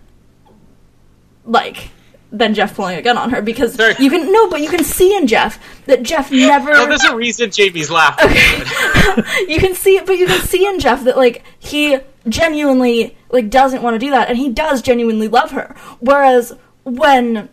[1.44, 1.90] like
[2.32, 3.94] than Jeff pulling a gun on her because Sorry.
[3.98, 7.14] you can no, but you can see in Jeff that Jeff never No, there's a
[7.14, 8.30] reason Jamie's laughing.
[9.48, 13.50] you can see it, but you can see in Jeff that like he genuinely like
[13.50, 15.76] doesn't want to do that, and he does genuinely love her.
[16.00, 17.48] Whereas when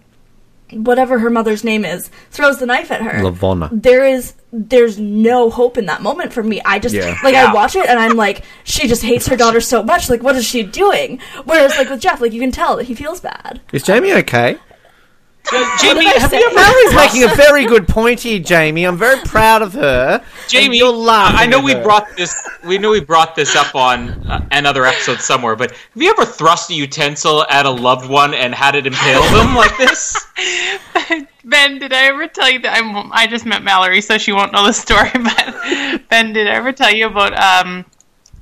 [0.72, 3.70] whatever her mother's name is throws the knife at her, LaVona.
[3.72, 6.60] there is there's no hope in that moment for me.
[6.66, 7.16] I just Yeah.
[7.24, 7.52] like Yeah.
[7.52, 10.10] I watch it and I'm like, she just hates her daughter so much.
[10.10, 11.20] Like, what is she doing?
[11.46, 13.62] Whereas like with Jeff, like you can tell that he feels bad.
[13.72, 14.58] Is Jamie okay?
[15.80, 18.84] Jamie, have you ever Mallory's making a very good point here, Jamie.
[18.86, 20.24] I'm very proud of her.
[20.47, 21.82] Jamie, you're laughing I know we her.
[21.84, 22.36] brought this.
[22.66, 25.56] We know we brought this up on uh, another episode somewhere.
[25.56, 29.24] But have you ever thrust a utensil at a loved one and had it impale
[29.24, 30.16] them like this?
[31.43, 34.52] Ben, did I ever tell you that I'm, I just met Mallory, so she won't
[34.54, 35.10] know the story.
[35.14, 37.34] But Ben, did I ever tell you about?
[37.66, 37.86] Um,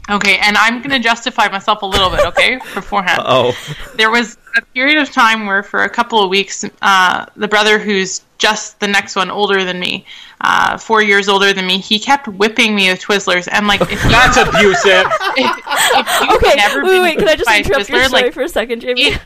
[0.09, 3.21] okay, and I'm gonna justify myself a little bit, okay, beforehand.
[3.25, 3.55] Oh,
[3.95, 7.77] There was a period of time where, for a couple of weeks, uh, the brother
[7.79, 10.05] who's just the next one older than me,
[10.41, 13.91] uh, four years older than me, he kept whipping me with Twizzlers, and like, if
[14.03, 14.83] you, That's abusive.
[15.37, 17.17] if, if Okay, never wait, wait.
[17.19, 19.01] Can I just whipped by a interrupt your story like, for a second, Jamie?
[19.03, 19.21] it-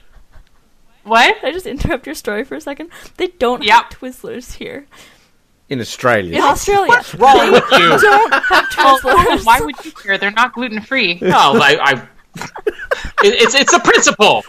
[1.04, 1.36] what?
[1.40, 2.90] Can I just interrupt your story for a second?
[3.18, 3.74] They don't Yep.
[3.76, 4.86] have Twizzlers here.
[5.70, 6.38] in Australia.
[6.38, 7.98] In Australia, What's wrong with you?
[8.00, 9.46] don't have Well, Twizzlers.
[9.46, 10.18] why would you care?
[10.20, 11.18] They're not gluten free.
[11.22, 11.78] No, I.
[11.82, 12.48] I it,
[13.24, 14.44] it's it's a principle.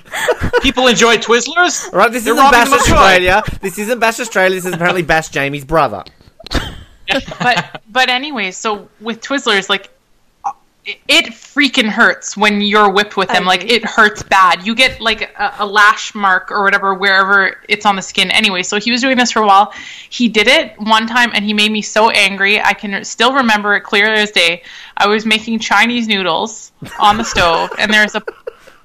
[0.62, 1.92] People enjoy Twizzlers.
[1.92, 2.94] Right, this They're isn't Bash them of joy.
[2.94, 3.42] Australia.
[3.60, 4.56] This isn't Bash Australia.
[4.56, 6.04] This is apparently Bash Jamie's brother.
[7.40, 9.90] but but anyway, so with Twizzlers, like
[10.84, 13.44] it- freaking hurts when you're whipped with them.
[13.44, 14.66] Like it hurts bad.
[14.66, 18.30] You get like a, a lash mark or whatever wherever it's on the skin.
[18.30, 19.72] Anyway, so he was doing this for a while.
[20.08, 22.60] He did it one time and he made me so angry.
[22.60, 24.62] I can still remember it clear as day.
[24.96, 28.22] I was making Chinese noodles on the stove, and there's a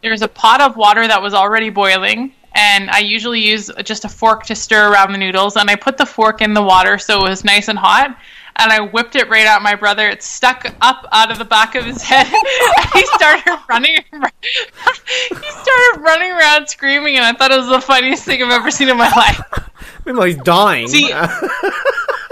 [0.01, 4.09] there's a pot of water that was already boiling and I usually use just a
[4.09, 7.25] fork to stir around the noodles and I put the fork in the water so
[7.25, 8.17] it was nice and hot
[8.57, 10.07] and I whipped it right at my brother.
[10.09, 12.25] It stuck up out of the back of his head.
[12.27, 13.95] and he started running.
[14.11, 18.71] he started running around screaming, and I thought it was the funniest thing I've ever
[18.71, 19.41] seen in my life.
[20.05, 20.87] Meanwhile, he's dying.
[20.87, 21.11] See,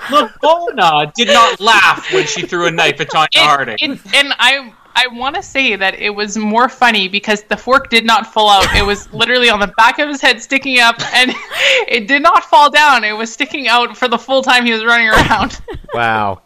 [0.09, 3.77] LaVona did not laugh when she threw a knife at Tonya Harding.
[3.79, 7.89] it- and I I want to say that it was more funny because the fork
[7.89, 8.75] did not fall out.
[8.75, 11.31] It was literally on the back of his head sticking up, and
[11.87, 13.03] it did not fall down.
[13.03, 15.59] It was sticking out for the full time he was running around.
[15.93, 16.41] wow.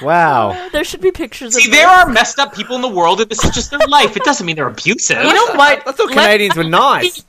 [0.00, 0.52] Wow.
[0.54, 3.20] Oh, there should be pictures See, of there are messed up people in the world,
[3.20, 4.16] and this is just their life.
[4.16, 5.18] It doesn't mean they're abusive.
[5.18, 5.86] You know what?
[5.86, 7.24] I thought Let- Canadians were nice.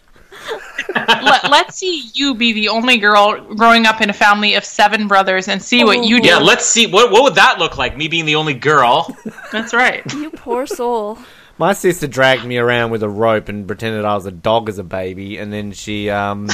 [0.95, 5.07] Let, let's see you be the only girl growing up in a family of seven
[5.07, 6.27] brothers and see what you do.
[6.27, 6.87] yeah, let's see.
[6.87, 7.97] What what would that look like?
[7.97, 9.15] Me being the only girl.
[9.51, 10.03] That's right.
[10.17, 11.17] You poor soul.
[11.59, 14.77] My sister dragged me around with a rope and pretended I was a dog as
[14.79, 16.49] a baby, and then she um,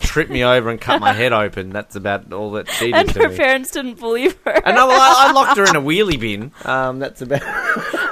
[0.00, 1.70] tripped me over and cut my head open.
[1.70, 3.36] That's about all that she did And to her me.
[3.36, 4.50] parents didn't believe her.
[4.64, 6.52] And I, I, I locked her in a wheelie bin.
[6.64, 7.42] Um, that's about.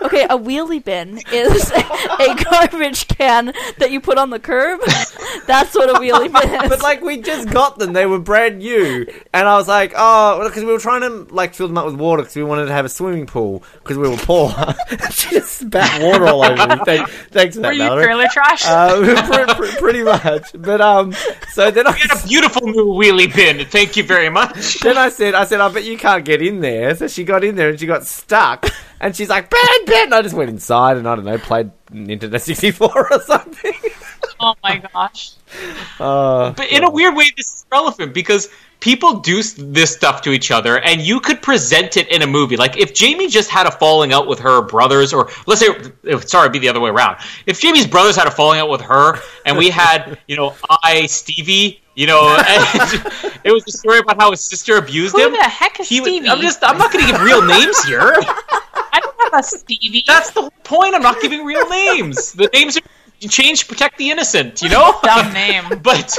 [0.06, 1.70] Okay, a wheelie bin is
[2.20, 4.80] a garbage can that you put on the curb.
[5.46, 6.68] That's what a wheelie bin is.
[6.68, 10.42] But like we just got them, they were brand new, and I was like, oh,
[10.48, 12.72] because we were trying to like fill them up with water because we wanted to
[12.72, 14.50] have a swimming pool because we were poor.
[15.10, 16.82] she just spat water all over me.
[16.84, 18.04] Thank, thanks for that, Were you Mallory.
[18.04, 18.64] trailer trash?
[18.66, 21.12] Uh, pre- pre- pretty much, but um,
[21.56, 23.64] so then I We got a beautiful new wheelie bin.
[23.64, 24.80] Thank you very much.
[24.80, 26.94] then I said, I said, I bet you can't get in there.
[26.94, 28.66] So she got in there and she got stuck,
[29.00, 30.04] and she's like, Ben, Ben.
[30.04, 33.72] And I just went inside and I don't know, played Nintendo 64 or something.
[34.38, 35.32] oh my gosh.
[35.98, 38.50] Uh, But in a weird way, this is relevant because
[38.80, 42.56] people do this stuff to each other, and you could present it in a movie.
[42.56, 45.68] Like if Jamie just had a falling out with her brothers, or let's say,
[46.20, 47.18] sorry, it'd be the other way around.
[47.46, 51.06] If Jamie's brothers had a falling out with her, and we had, you know, I
[51.06, 55.32] Stevie, you know, and it was a story about how his sister abused Who him.
[55.32, 56.28] the heck is He Stevie?
[56.28, 58.14] I'm just, I'm not going to give real names here.
[58.92, 60.04] I don't have a Stevie.
[60.06, 60.94] That's the whole point.
[60.94, 62.32] I'm not giving real names.
[62.32, 62.82] The names are
[63.28, 64.62] changed to protect the innocent.
[64.62, 65.64] You know, dumb name.
[65.82, 66.18] but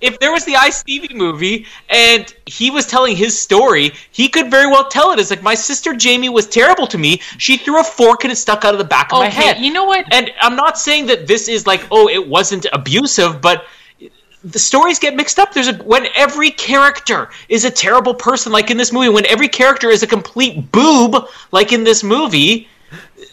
[0.00, 4.50] if there was the I Stevie movie and he was telling his story, he could
[4.50, 7.20] very well tell it as like my sister Jamie was terrible to me.
[7.38, 9.58] She threw a fork and it stuck out of the back of my head.
[9.58, 10.06] you know what?
[10.12, 13.64] And I'm not saying that this is like, oh, it wasn't abusive, but
[14.44, 15.54] the stories get mixed up.
[15.54, 19.48] There's a when every character is a terrible person, like in this movie, when every
[19.48, 22.68] character is a complete boob, like in this movie.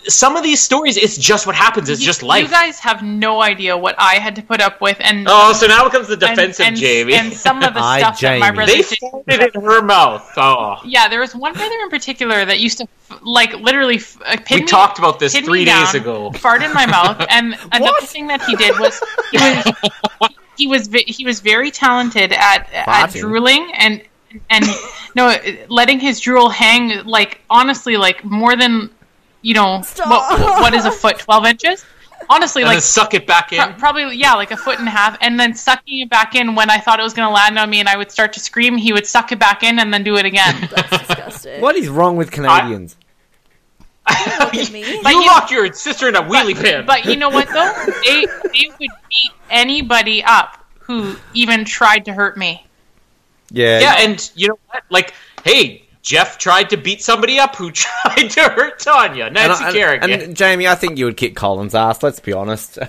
[0.08, 1.88] Some of these stories, it's just what happens.
[1.90, 2.44] It's You- just life.
[2.44, 5.68] You guys have no idea what I had to put up with, and oh, so
[5.68, 7.14] now comes the and, defensive and, Jamie.
[7.14, 8.56] and some of the I, stuff that my Jamie.
[8.56, 9.00] brother they did.
[9.00, 10.28] farted in her mouth.
[10.38, 12.88] Oh, Yeah, there was one brother in particular that used to
[13.22, 15.96] like literally f- uh, pin we me- talked about this pin me three days down,
[16.02, 16.32] ago.
[16.32, 19.00] Fart in my mouth, and another thing that he did was
[19.32, 19.74] he was
[20.58, 24.02] he was he was very talented at at drooling and
[24.50, 24.66] and
[25.16, 25.36] no
[25.68, 28.90] letting his drool hang like honestly like more than
[29.42, 31.84] you know what what is a foot twelve inches
[32.30, 33.58] honestly And like suck it back in.
[33.60, 36.54] Pro- probably yeah like a foot and a half and then sucking it back in
[36.56, 38.40] when i thought it was going to land on me and i would start to
[38.40, 41.62] scream he would suck it back in and then do it again That's disgusting.
[41.62, 42.96] what is wrong with Canadians?
[44.40, 44.82] Look at me.
[44.82, 46.86] you you- locked your sister in a wheelie bin.
[46.86, 47.74] but you know what though
[48.06, 52.66] they they would beat anybody up who even tried to hurt me
[53.54, 54.84] yeah, yeah, and you know what?
[54.90, 55.14] Like,
[55.44, 59.68] hey, Jeff tried to beat somebody up who tried to hurt Tonya, And, Nancy I-
[59.68, 60.12] and- Kerrigan.
[60.12, 62.02] and Jamie, I think you would kick Colin's ass.
[62.04, 62.78] Let's be honest.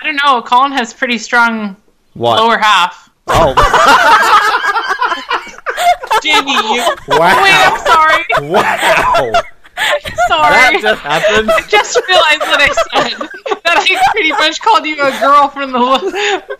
[0.00, 1.74] i don't know colin has pretty strong
[2.14, 2.38] what?
[2.40, 3.52] lower half Oh,
[6.22, 7.42] Jamie, you wow!
[7.42, 9.32] wait i'm sorry wow!
[10.28, 11.50] sorry That just happened.
[11.50, 13.28] I just realized what I said.
[13.68, 15.78] That I pretty much called you a girl from the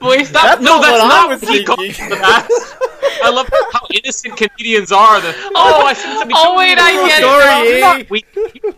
[0.01, 0.31] voice.
[0.31, 1.79] That's no, not that's what I not was what he called
[2.21, 2.49] that.
[3.25, 5.21] I love how innocent comedians are.
[5.21, 6.35] That oh, I see somebody.
[6.37, 7.97] Oh, wait, I get it Sorry, now.
[7.97, 8.05] eh?
[8.11, 8.27] Weak,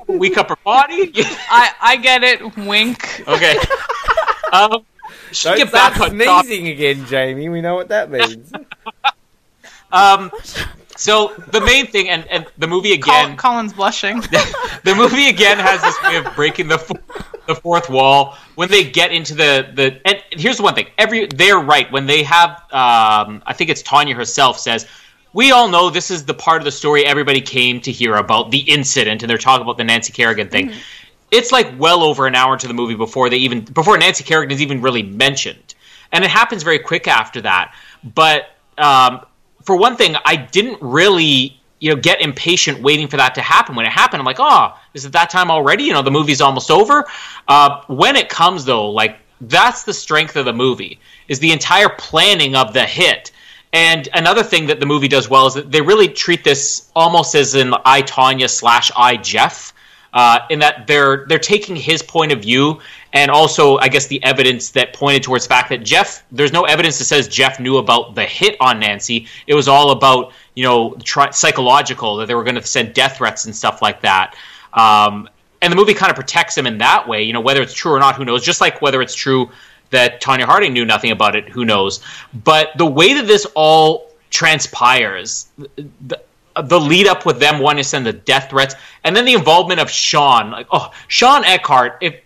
[0.07, 1.12] weak upper body.
[1.51, 2.57] I I get it.
[2.57, 3.24] Wink.
[3.26, 3.57] okay.
[4.53, 4.84] Um,
[5.43, 7.49] Don't get back on sneezing again, Jamie.
[7.49, 8.53] We know what that means.
[9.93, 10.30] Um,
[11.01, 14.20] so the main thing, and, and the movie Col- again, Colin's blushing.
[14.20, 16.76] the movie again has this way of breaking the
[17.46, 19.98] the fourth wall when they get into the the.
[20.07, 22.51] And here's the one thing: every they're right when they have.
[22.70, 24.86] Um, I think it's Tonya herself says.
[25.32, 28.51] We all know this is the part of the story everybody came to hear about
[28.51, 30.72] the incident, and they're talking about the Nancy Kerrigan thing.
[31.30, 34.55] It's like well over an hour into the movie before they even before Nancy Kerrigan
[34.55, 35.74] is even really mentioned,
[36.12, 37.74] and it happens very quick after that.
[38.05, 39.24] But um,
[39.63, 43.75] for one thing, I didn't really, you know, get impatient waiting for that to happen.
[43.75, 45.85] When it happened, I'm like, oh, is it that time already?
[45.85, 47.05] You know, the movie's almost over.
[47.49, 51.89] Uh, when it comes, though, like that's the strength of the movie is the entire
[51.89, 53.33] planning of the hit.
[53.73, 57.35] And another thing that the movie does well is that they really treat this almost
[57.35, 59.73] as an I Tonya slash I Jeff
[60.13, 62.81] uh, in that they're they're taking his point of view
[63.13, 66.65] and also I guess the evidence that pointed towards the fact that Jeff there's no
[66.65, 69.27] evidence that says Jeff knew about the hit on Nancy.
[69.47, 73.17] It was all about you know tri- psychological that they were going to send death
[73.19, 74.35] threats and stuff like that.
[74.73, 75.29] Um,
[75.63, 77.23] and the movie kind of protects him in that way.
[77.23, 78.45] You know whether it's true or not, who knows?
[78.45, 79.51] Just like whether it's true
[79.91, 82.01] that Tonya Harding knew nothing about it, who knows?
[82.45, 85.49] But the way that this all transpires,
[86.07, 86.21] the,
[86.63, 89.81] the lead up with them wanting to send the death threats, and then the involvement
[89.81, 90.51] of Sean.
[90.51, 92.21] Like, oh, Shawn Eckardt, if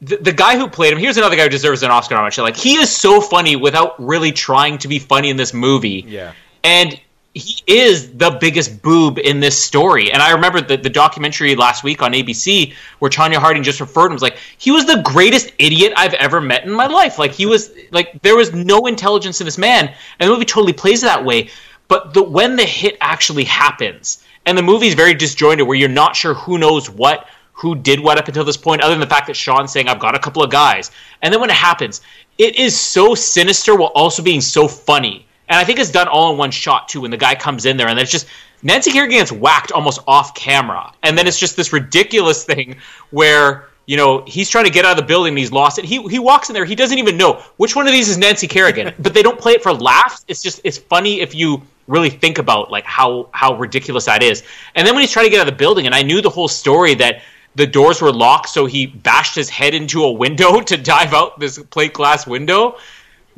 [0.00, 2.44] the, the guy who played him, here's another guy who deserves an Oscar nomination.
[2.44, 6.04] Like, he is so funny without really trying to be funny in this movie.
[6.06, 6.32] Yeah.
[6.64, 7.00] And
[7.34, 10.10] he is the biggest boob in this story.
[10.10, 14.08] And I remember the, the documentary last week on ABC where Tonya Harding just referred
[14.08, 17.18] to him as like, he was the greatest idiot I've ever met in my life.
[17.18, 19.94] Like, he was, like, there was no intelligence in this man.
[20.18, 21.50] And the movie totally plays it that way.
[21.88, 26.14] But the, when the hit actually happens, and the movie's very disjointed where you're not
[26.16, 29.26] sure who knows what, who did what up until this point, other than the fact
[29.26, 30.90] that Shawn's saying, I've got a couple of guys.
[31.22, 32.02] And then when it happens,
[32.36, 35.26] it is so sinister while also being so funny.
[35.48, 37.76] And I think it's done all in one shot, too, when the guy comes in
[37.76, 38.26] there and it's just
[38.62, 40.92] Nancy Kerrigan gets whacked almost off camera.
[41.02, 42.76] And then it's just this ridiculous thing
[43.10, 45.84] where you know, he's trying to get out of the building and he's lost it.
[45.86, 48.46] He he walks in there, he doesn't even know which one of these is Nancy
[48.46, 48.92] Kerrigan.
[48.98, 50.26] but they don't play it for laughs.
[50.28, 54.44] It's just it's funny if you really think about like how how ridiculous that is.
[54.76, 56.30] And then when he's trying to get out of the building, and I knew the
[56.30, 57.22] whole story that
[57.56, 61.40] the doors were locked, so he bashed his head into a window to dive out
[61.40, 62.78] this plate glass window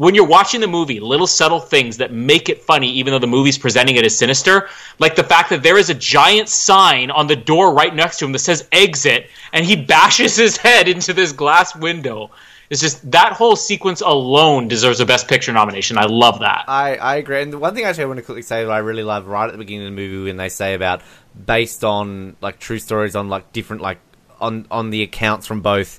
[0.00, 3.26] when you're watching the movie, little subtle things that make it funny, even though the
[3.26, 7.26] movie's presenting it as sinister, like the fact that there is a giant sign on
[7.26, 11.12] the door right next to him that says exit, and he bashes his head into
[11.12, 12.30] this glass window.
[12.70, 15.98] It's just that whole sequence alone deserves a Best Picture nomination.
[15.98, 16.64] I love that.
[16.68, 17.42] I, I agree.
[17.42, 19.46] And the one thing actually I want to quickly say that I really love right
[19.46, 21.02] at the beginning of the movie when they say about
[21.46, 23.98] based on like true stories on like different like
[24.40, 25.98] on on the accounts from both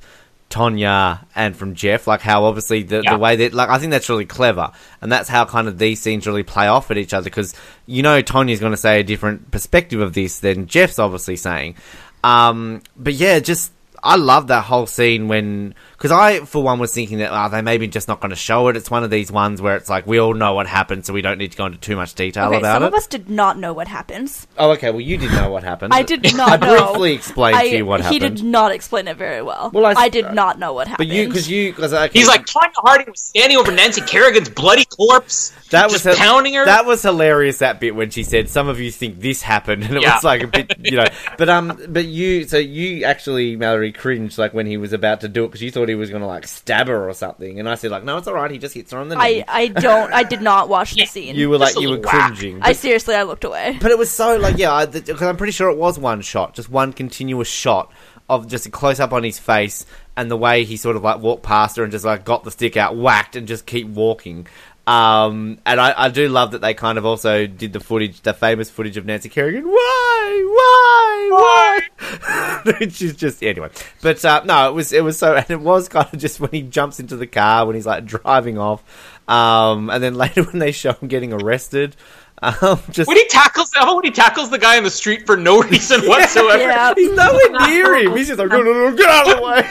[0.52, 3.14] Tonya and from Jeff, like how obviously the, yeah.
[3.14, 4.72] the way that, like, I think that's really clever.
[5.00, 7.56] And that's how kind of these scenes really play off at each other because,
[7.86, 11.76] you know, Tonya's going to say a different perspective of this than Jeff's obviously saying.
[12.24, 13.72] Um, but yeah, just,
[14.04, 17.62] I love that whole scene when because I, for one, was thinking that oh, they
[17.62, 18.76] maybe just not going to show it.
[18.76, 21.22] It's one of these ones where it's like we all know what happened, so we
[21.22, 22.86] don't need to go into too much detail okay, about some it.
[22.88, 24.48] Some of us did not know what happens.
[24.58, 24.90] Oh, okay.
[24.90, 25.94] Well, you did know what happened.
[25.94, 26.64] I did not.
[26.64, 28.24] I briefly explained I, to you what he happened.
[28.24, 29.70] He did not explain it very well.
[29.72, 31.10] Well, I, I did not know what happened.
[31.10, 32.18] But you, because you, because okay.
[32.18, 35.54] he's like Tonya Harding was standing over Nancy Kerrigan's bloody corpse.
[35.70, 36.66] That was pounding her.
[36.66, 37.60] That was hilarious.
[37.60, 40.16] That bit when she said, "Some of you think this happened," and it yeah.
[40.16, 41.08] was like a bit, you know.
[41.38, 45.28] But um, but you, so you actually, Mallory, cringed like when he was about to
[45.28, 47.70] do it because you thought he was going to like stab her or something, and
[47.70, 48.52] I said like, no, it's all right.
[48.52, 49.44] He just hits her on the knee.
[49.48, 50.14] I, I don't.
[50.14, 51.36] I did not watch the scene.
[51.36, 52.62] You were like, you were cringing.
[52.62, 53.78] I seriously, I looked away.
[53.82, 56.70] But it was so like, yeah, because I'm pretty sure it was one shot, just
[56.70, 57.92] one continuous shot
[58.30, 59.86] of just a close up on his face
[60.16, 62.52] and the way he sort of like walked past her and just like got the
[62.52, 64.48] stick out, whacked, and just keep walking.
[64.88, 68.34] Um, and I, I, do love that they kind of also did the footage, the
[68.34, 69.64] famous footage of Nancy Kerrigan.
[69.64, 70.44] Why?
[70.50, 71.82] Why?
[72.66, 72.88] Why?
[72.90, 73.70] She's just anyway.
[74.02, 76.50] But uh, no, it was it was so, and it was kind of just when
[76.52, 78.84] he jumps into the car when he's like driving off,
[79.28, 81.96] um, and then later when they show him getting arrested.
[82.42, 85.38] Um, just when he tackles, oh, when he tackles the guy in the street for
[85.38, 86.92] no reason whatsoever, yeah.
[86.96, 88.18] he's nowhere near him.
[88.18, 89.62] He's just like, no, no, no, get out of the way.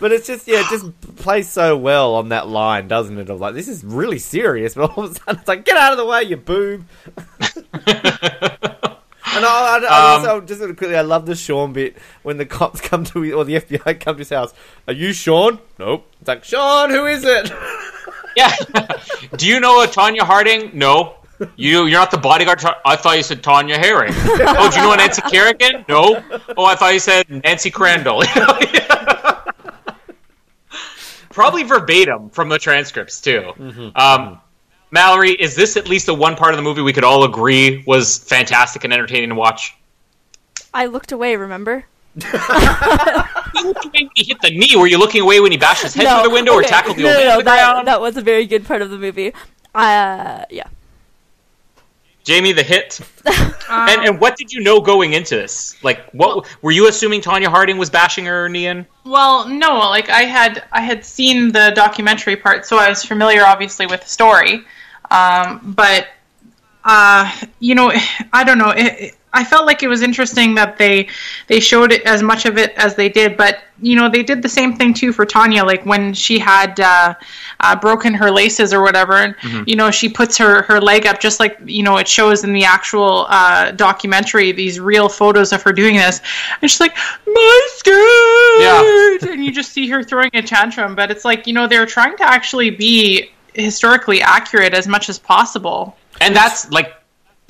[0.00, 3.28] But it's just yeah, it just plays so well on that line, doesn't it?
[3.28, 5.92] Of like, this is really serious, but all of a sudden it's like, get out
[5.92, 6.84] of the way, you boob.
[9.32, 12.80] And I, I, I um, just quickly, I love the Shawn bit when the cops
[12.80, 14.52] come to his, or the FBI come to his house.
[14.88, 15.60] Are you Shawn?
[15.78, 16.10] Nope.
[16.18, 16.90] It's like Shawn.
[16.90, 17.52] Who is it?
[18.36, 18.52] yeah.
[19.36, 20.72] Do you know a Tonya Harding?
[20.74, 21.14] No.
[21.56, 22.62] You you're not the bodyguard.
[22.84, 24.12] I thought you said Tonya Herring.
[24.14, 25.84] oh, do you know Nancy Kerrigan?
[25.88, 26.22] No.
[26.56, 28.22] Oh, I thought you said Nancy Crandall.
[31.30, 33.52] Probably verbatim from the transcripts too.
[33.56, 33.96] Mm-hmm.
[33.96, 34.40] Um,
[34.90, 37.82] Mallory, is this at least the one part of the movie we could all agree
[37.86, 39.74] was fantastic and entertaining to watch?
[40.74, 41.36] I looked away.
[41.36, 41.84] Remember?
[42.14, 44.76] you looked away when he hit the knee.
[44.76, 46.66] Were you looking away when he bashed his head no, through the window okay.
[46.66, 48.82] or tackled the no, old no, man no, that, that was a very good part
[48.82, 49.32] of the movie.
[49.74, 50.66] Uh, yeah.
[52.24, 53.00] Jamie the hit.
[53.26, 55.82] Um, and, and what did you know going into this?
[55.82, 58.86] Like, what well, were you assuming Tonya Harding was bashing her knee in?
[59.04, 59.78] Well, no.
[59.78, 64.02] Like, I had I had seen the documentary part, so I was familiar, obviously, with
[64.02, 64.64] the story.
[65.10, 66.08] Um, but
[66.84, 67.92] uh, you know,
[68.32, 68.72] I don't know.
[68.76, 71.08] It, I felt like it was interesting that they
[71.46, 74.42] they showed it as much of it as they did, but you know they did
[74.42, 75.64] the same thing too for Tonya.
[75.64, 77.14] Like when she had uh,
[77.60, 79.62] uh, broken her laces or whatever, and mm-hmm.
[79.66, 82.52] you know she puts her her leg up just like you know it shows in
[82.52, 84.50] the actual uh, documentary.
[84.50, 86.20] These real photos of her doing this,
[86.60, 89.30] and she's like my skirt, yeah.
[89.32, 90.96] and you just see her throwing a tantrum.
[90.96, 95.20] But it's like you know they're trying to actually be historically accurate as much as
[95.20, 96.99] possible, and that's like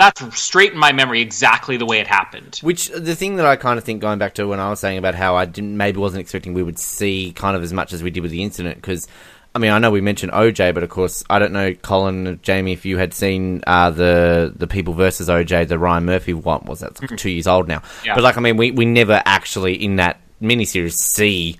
[0.01, 2.59] that's straight in my memory exactly the way it happened.
[2.63, 4.99] Which the thing that I kind of think going back to when I was saying
[4.99, 8.03] about how I didn't maybe wasn't expecting we would see kind of as much as
[8.03, 9.07] we did with the incident because.
[9.53, 12.73] I mean, I know we mentioned OJ, but of course, I don't know, Colin, Jamie,
[12.73, 16.79] if you had seen uh, the the People versus OJ, the Ryan Murphy one, was
[16.79, 17.17] that mm-hmm.
[17.17, 17.83] two years old now?
[18.05, 18.15] Yeah.
[18.15, 21.59] But like, I mean, we we never actually in that miniseries see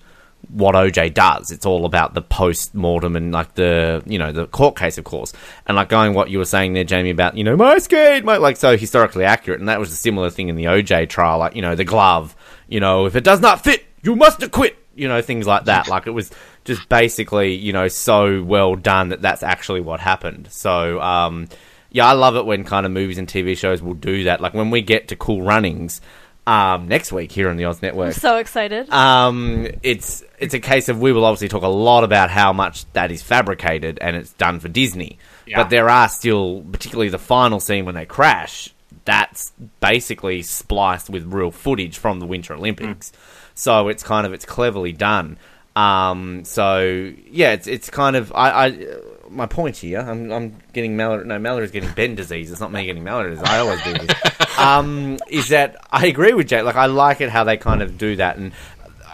[0.53, 1.51] what OJ does.
[1.51, 5.05] It's all about the post mortem and like the you know the court case, of
[5.05, 5.33] course,
[5.67, 8.37] and like going what you were saying there, Jamie, about you know my skate, my
[8.37, 11.55] like so historically accurate, and that was a similar thing in the OJ trial, like
[11.55, 12.35] you know the glove,
[12.69, 15.89] you know if it does not fit, you must acquit, you know things like that.
[15.89, 16.31] like it was
[16.65, 20.49] just basically you know so well done that that's actually what happened.
[20.51, 21.49] So um,
[21.91, 24.41] yeah, I love it when kind of movies and TV shows will do that.
[24.41, 26.01] Like when we get to Cool Runnings
[26.47, 28.09] um, next week here on the Oz Network.
[28.09, 28.91] I'm So excited.
[28.91, 32.91] Um, it's it's a case of we will obviously talk a lot about how much
[32.93, 35.19] that is fabricated and it's done for Disney.
[35.47, 35.63] Yeah.
[35.63, 38.73] But there are still, particularly the final scene when they crash,
[39.05, 43.13] that's basically spliced with real footage from the Winter Olympics.
[43.55, 45.39] So it's kind of it's cleverly done.
[45.77, 48.67] Um, so yeah, it's it's kind of I.
[48.67, 48.87] I
[49.31, 51.25] my point here, I'm, I'm getting Mallory.
[51.25, 52.51] No, Mallory's getting Ben disease.
[52.51, 53.49] It's not me getting Mallory disease.
[53.49, 54.17] I always do this.
[54.59, 56.65] Um, is that I agree with Jake.
[56.65, 58.53] Like I like it how they kind of do that, and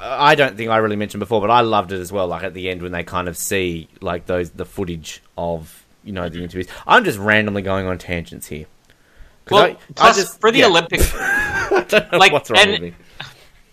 [0.02, 2.26] I don't think I really mentioned before, but I loved it as well.
[2.26, 6.12] Like at the end when they kind of see like those the footage of you
[6.12, 6.66] know the interviews.
[6.84, 8.66] I'm just randomly going on tangents here.
[9.48, 10.66] Well, I- I plus just- for the yeah.
[10.66, 12.94] Olympics, I don't know like, what's wrong and- with me.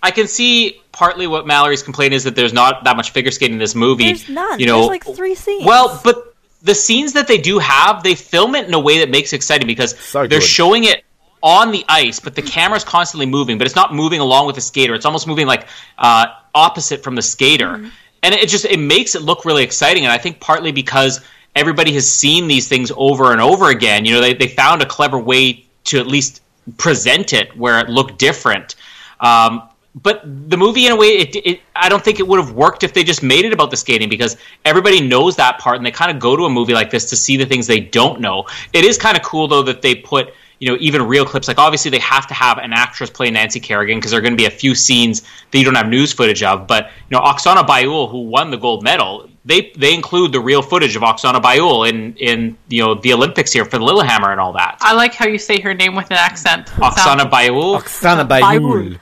[0.03, 3.53] I can see partly what Mallory's complaint is that there's not that much figure skating
[3.53, 4.03] in this movie.
[4.07, 4.59] There's none.
[4.59, 5.65] You know, There's like three scenes.
[5.65, 6.22] Well, but
[6.63, 9.35] the scenes that they do have, they film it in a way that makes it
[9.37, 10.43] exciting because So they're good.
[10.43, 11.03] showing it
[11.41, 14.61] on the ice, but the camera's constantly moving, but it's not moving along with the
[14.61, 14.95] skater.
[14.95, 17.87] It's almost moving like uh, opposite from the skater, Mm-hmm.
[18.23, 20.03] and it just it makes it look really exciting.
[20.05, 21.19] And I think partly because
[21.55, 24.85] everybody has seen these things over and over again, you know, they they found a
[24.85, 26.41] clever way to at least
[26.77, 28.75] present it where it looked different.
[29.19, 29.63] Um,
[29.95, 32.83] but the movie, in a way, it, it I don't think it would have worked
[32.83, 35.91] if they just made it about the skating because everybody knows that part, and they
[35.91, 38.45] kind of go to a movie like this to see the things they don't know.
[38.73, 41.47] It is kind of cool though that they put you know even real clips.
[41.47, 44.33] Like obviously they have to have an actress play Nancy Kerrigan because there are going
[44.33, 45.21] to be a few scenes
[45.51, 46.65] that you don't have news footage of.
[46.65, 50.63] But you know Oksana Bayul, who won the gold medal, they they include the real
[50.63, 54.41] footage of Oksana Bayul in in you know the Olympics here for the Lillehammer and
[54.41, 54.77] all that.
[54.81, 56.65] I like how you say her name with an accent.
[56.67, 57.79] Oksana Bayul.
[57.79, 58.99] Oksana Bayul.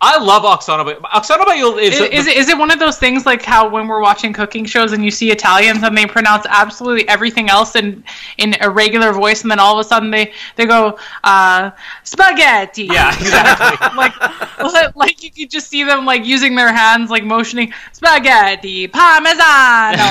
[0.00, 1.00] I love Oksana Bayul.
[1.00, 3.88] Oksana Bayul is, Is, is, it, is it one of those things like how when
[3.88, 8.04] we're watching cooking shows and you see Italians and they pronounce absolutely everything else in
[8.38, 11.70] in a regular voice and then all of a sudden they they go uh,
[12.04, 13.96] spaghetti yeah exactly.
[13.96, 20.06] like like you could just see them like using their hands like motioning spaghetti parmesano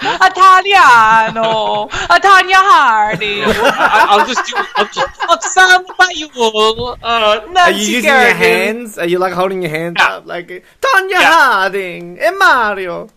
[0.28, 1.88] italiano
[2.28, 4.54] Tonya Hardy I, I'll just do.
[4.76, 6.98] I'll just, Oksana Bayul.
[7.02, 8.98] Uh, Are Nancy you using your hands?
[8.98, 10.16] Are you like holding your hands Yeah.
[10.16, 11.32] up like Tonya Yeah.
[11.52, 13.08] Harding and Mario?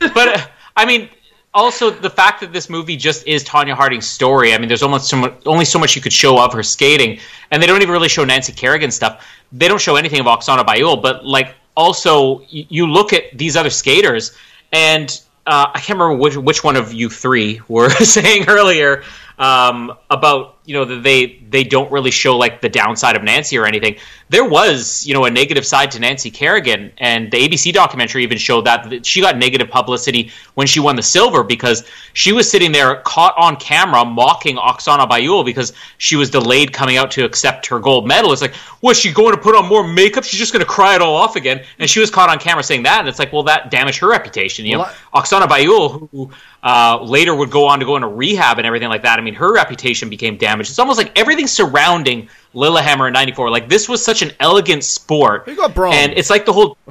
[0.00, 1.08] but uh, I mean,
[1.54, 4.54] also the fact that this movie just is Tonya Harding's story.
[4.54, 7.18] I mean, there's almost so much, only so much you could show of her skating,
[7.50, 9.26] and they don't even really show Nancy Kerrigan stuff.
[9.52, 13.56] They don't show anything of Oksana Bayul, but like also y- you look at these
[13.56, 14.36] other skaters,
[14.72, 15.08] and
[15.46, 19.02] uh, I can't remember which which one of you three were saying earlier
[19.38, 23.56] um, about you know that they they don't really show like the downside of Nancy
[23.56, 23.96] or anything.
[24.28, 28.36] There was you know a negative side to Nancy Kerrigan, and the ABC documentary even
[28.36, 32.50] showed that, that she got negative publicity when she won the silver because she was
[32.50, 37.24] sitting there caught on camera mocking Oksana Bayul because she was delayed coming out to
[37.24, 38.30] accept her gold medal.
[38.34, 40.24] It's like, was she going to put on more makeup?
[40.24, 42.62] She's just going to cry it all off again, and she was caught on camera
[42.62, 44.66] saying that, and it's like, well, that damaged her reputation.
[44.66, 46.30] You know, Well, Oksana Bayul, who
[46.62, 49.18] uh, later would go on to go into rehab and everything like that.
[49.18, 50.57] I mean, her reputation became damaged.
[50.60, 53.50] It's almost like everything surrounding Lillehammer in '94.
[53.50, 55.42] Like this was such an elegant sport.
[55.46, 55.96] Who got bronze?
[55.96, 56.76] And it's like the whole.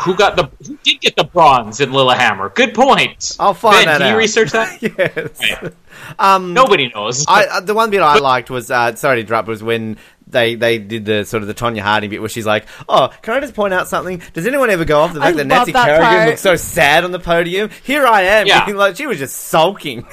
[0.00, 0.50] who got the?
[0.66, 2.50] Who did get the bronze in Lillehammer?
[2.50, 3.36] Good point.
[3.40, 4.82] I'll find ben, that Can you research that?
[5.42, 5.72] yes.
[6.18, 6.40] Right.
[6.40, 7.24] Nobody knows.
[7.28, 10.54] I, uh, the one bit I liked was uh, sorry to interrupt was when they,
[10.54, 13.40] they did the sort of the Tonya Harding bit where she's like, "Oh, can I
[13.40, 14.22] just point out something?
[14.32, 16.28] Does anyone ever go off the I fact that Nancy that Kerrigan part.
[16.28, 17.70] looks so sad on the podium?
[17.82, 18.66] Here I am, Yeah.
[18.66, 20.06] like she was just sulking."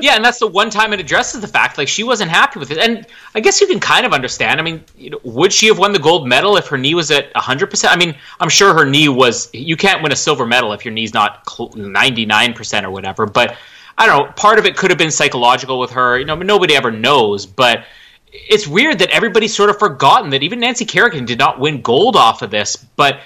[0.00, 2.70] Yeah, and that's the one time it addresses the fact like she wasn't happy with
[2.70, 4.60] it, and I guess you can kind of understand.
[4.60, 7.10] I mean, you know, would she have won the gold medal if her knee was
[7.10, 7.92] at hundred percent?
[7.92, 9.48] I mean, I'm sure her knee was.
[9.52, 11.46] You can't win a silver medal if your knee's not
[11.76, 13.26] ninety nine percent or whatever.
[13.26, 13.56] But
[13.98, 14.32] I don't know.
[14.32, 16.18] Part of it could have been psychological with her.
[16.18, 17.46] You know, nobody ever knows.
[17.46, 17.84] But
[18.32, 22.16] it's weird that everybody's sort of forgotten that even Nancy Kerrigan did not win gold
[22.16, 23.20] off of this, but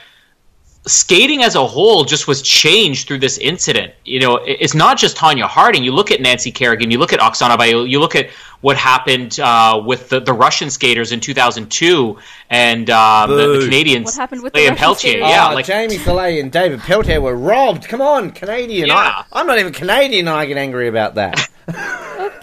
[0.87, 3.95] skating as a whole just was changed through this incident.
[4.05, 5.83] You know, it's not just Tonya Harding.
[5.83, 8.31] You look at Nancy Kerrigan, you look at Oksana Bayul, you look at
[8.61, 12.19] what happened uh, with the, the Russian skaters in 2002
[12.51, 14.07] and um, the, the Canadians.
[14.07, 15.11] What happened with the Liam Russian Pelletier.
[15.11, 15.29] skaters?
[15.29, 17.89] Yeah, oh, like Jamie Salé and David Pelletier were robbed.
[17.89, 18.89] Come on, Canadian.
[18.89, 18.97] Yeah.
[18.97, 21.49] I, I'm not even Canadian, and I get angry about that.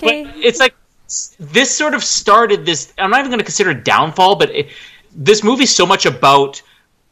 [0.03, 0.23] Okay.
[0.23, 0.75] But it's like
[1.39, 2.93] this sort of started this.
[2.97, 4.69] I'm not even going to consider it downfall, but it,
[5.15, 6.61] this movie's so much about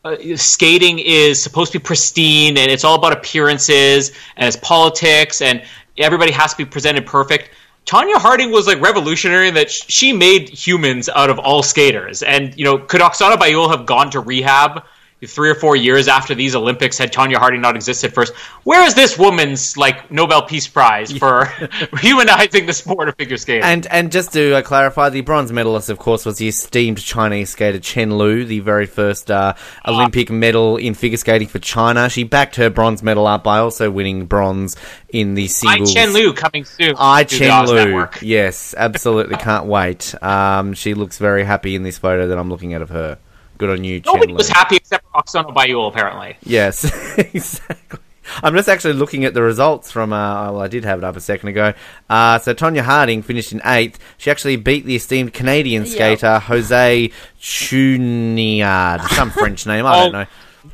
[0.06, 5.42] uh, skating is supposed to be pristine and it's all about appearances and it's politics
[5.42, 5.62] and
[5.98, 7.52] everybody has to be presented perfect.
[7.86, 12.24] Tonya Harding was like revolutionary in that she made humans out of all skaters.
[12.24, 14.84] And you know, could Oksana Bayul have gone to rehab?
[15.28, 18.34] Three or four years after these Olympics, had Tonya Harding not existed first,
[18.64, 21.46] where is this woman's like Nobel Peace Prize for
[22.00, 23.64] humanizing the sport of figure skating?
[23.64, 27.50] And and just to uh, clarify, the bronze medalist, of course, was the esteemed Chinese
[27.50, 29.54] skater Chen Lu, the very first uh,
[29.86, 32.10] Olympic medal in figure skating for China.
[32.10, 34.76] She backed her bronze medal up by also winning bronze
[35.10, 35.96] in the singles.
[35.96, 36.00] I.
[36.06, 36.96] Chen Lu coming soon.
[36.98, 37.76] I Chen Lu.
[37.76, 38.20] Network.
[38.30, 40.14] Yes, absolutely can't wait.
[40.22, 43.18] Um, she looks very happy in this photo that I'm looking at of her.
[43.58, 44.54] Good on you, Nobody Chen was Lu.
[44.54, 46.38] happy except for Oksana Bayul, apparently.
[46.44, 46.84] Yes,
[47.18, 48.00] exactly.
[48.44, 50.14] I'm just actually looking at the results from.
[50.14, 51.74] Uh, well, I did have it up a second ago.
[52.10, 53.98] Uh, so Tonya Harding finished in eighth.
[54.20, 55.92] She actually beat the esteemed Canadian Yep.
[55.92, 57.10] skater Jose
[57.42, 59.86] Chuniard, some French name.
[59.88, 60.20] I don't Oh.
[60.20, 60.26] know.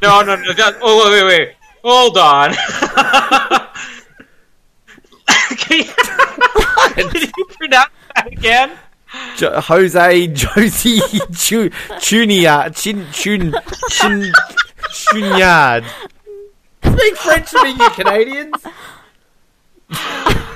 [0.02, 0.52] No, no, no.
[0.54, 1.56] That, oh, wait, wait, wait.
[1.84, 2.54] Hold on.
[5.58, 8.72] Can you, Did you pronounce that again?
[9.38, 11.00] Jo- Jose Josie
[11.36, 11.70] Chu-
[12.00, 13.54] Chuniard, Chin Chun
[13.90, 14.32] Chin
[14.90, 15.84] Chuniard.
[16.84, 18.64] Speak French to me, you Canadians.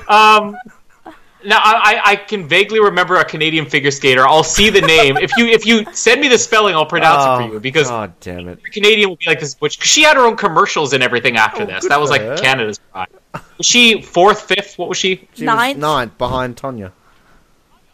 [0.08, 0.56] Um,
[1.44, 4.26] now I, I I can vaguely remember a Canadian figure skater.
[4.26, 5.16] I'll see the name.
[5.16, 8.12] If you if you send me the spelling, I'll pronounce it for you because God
[8.20, 8.62] damn it.
[8.64, 9.56] Canadian will be like this.
[9.60, 11.88] Which 'cause she had her own commercials and everything after Oh, this.
[11.88, 12.36] That was like her.
[12.36, 13.08] Canada's pride.
[13.56, 14.78] Was she fourth, fifth?
[14.78, 15.28] What was she?
[15.34, 15.76] She Ninth.
[15.76, 16.92] was ninth behind Tonya.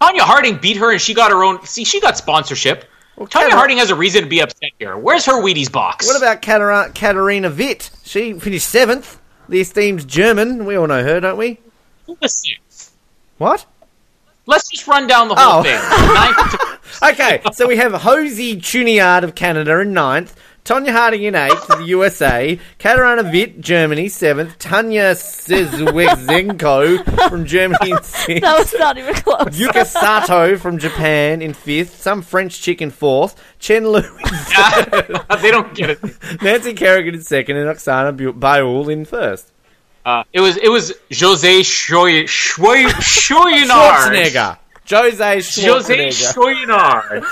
[0.01, 1.65] Tonya Harding beat her, and she got her own.
[1.65, 2.85] See, she got sponsorship.
[3.17, 4.97] Well, Tonya Katar- Harding has a reason to be upset here.
[4.97, 6.07] Where's her Wheaties box?
[6.07, 7.91] What about Katar- Katarina Witt?
[8.05, 9.19] She finished seventh.
[9.49, 10.67] The esteemed German.
[10.67, 11.59] We all know her, don't we?
[12.07, 12.93] Who sixth?
[13.39, 13.65] What?
[14.47, 15.63] Let's just run down the whole Oh.
[15.63, 16.71] thing.
[17.03, 20.35] Okay, so we have Hosey Chuniard of Canada in ninth,
[20.67, 28.03] Tonya Harding in eighth, the USA, Katarina Witt, Germany, seventh, Tanja Szewczenko from Germany in
[28.03, 29.57] sixth, That was not even close.
[29.57, 34.01] Yuka Sato from Japan in fifth, some French chick in fourth, Chen Lu
[35.41, 36.01] they don't get it.
[36.43, 39.53] Nancy Kerrigan in second, and Oksana Bu- Bayul in first.
[40.05, 43.69] Uh, it was it was Jose Shoy Shoy Shoyinard.
[43.69, 44.59] Schwarzenegger.
[44.89, 45.35] Jose
[45.65, 47.25] Jose Schwarzenegger.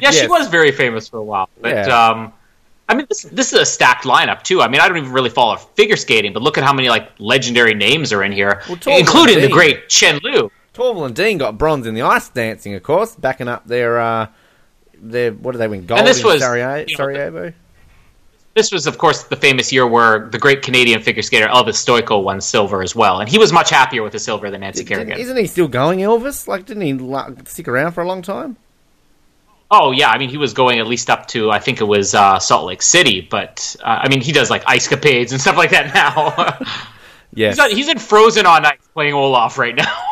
[0.00, 2.08] Yeah, she was very famous for a while, but Yeah.
[2.10, 2.32] um,
[2.88, 4.62] I mean, this this is a stacked lineup too.
[4.62, 7.10] I mean, I don't even really follow figure skating, but look at how many like
[7.18, 10.50] legendary names are in here, Well, including the great Chen Lu.
[10.72, 14.28] Torvill and Dean got bronze in the ice dancing, of course, backing up their uh,
[14.94, 15.86] their what did they win?
[15.86, 16.76] Gold this in was, Sarajevo.
[16.88, 17.52] you know, Sarajevo?
[18.54, 22.22] This was, of course, the famous year where the great Canadian figure skater Elvis Stojko
[22.24, 25.16] won silver as well, and he was much happier with the silver than Nancy Kerrigan.
[25.18, 26.48] Isn't he still going, Elvis?
[26.48, 28.56] Like, didn't he stick around for a long time?
[29.70, 32.14] Oh yeah, I mean he was going at least up to I think it was
[32.14, 35.56] uh, Salt Lake City, but uh, I mean he does like ice capades and stuff
[35.56, 36.58] like that now.
[37.34, 37.58] Yes.
[37.58, 40.02] he's, he's in Frozen on Ice playing Olaf right now.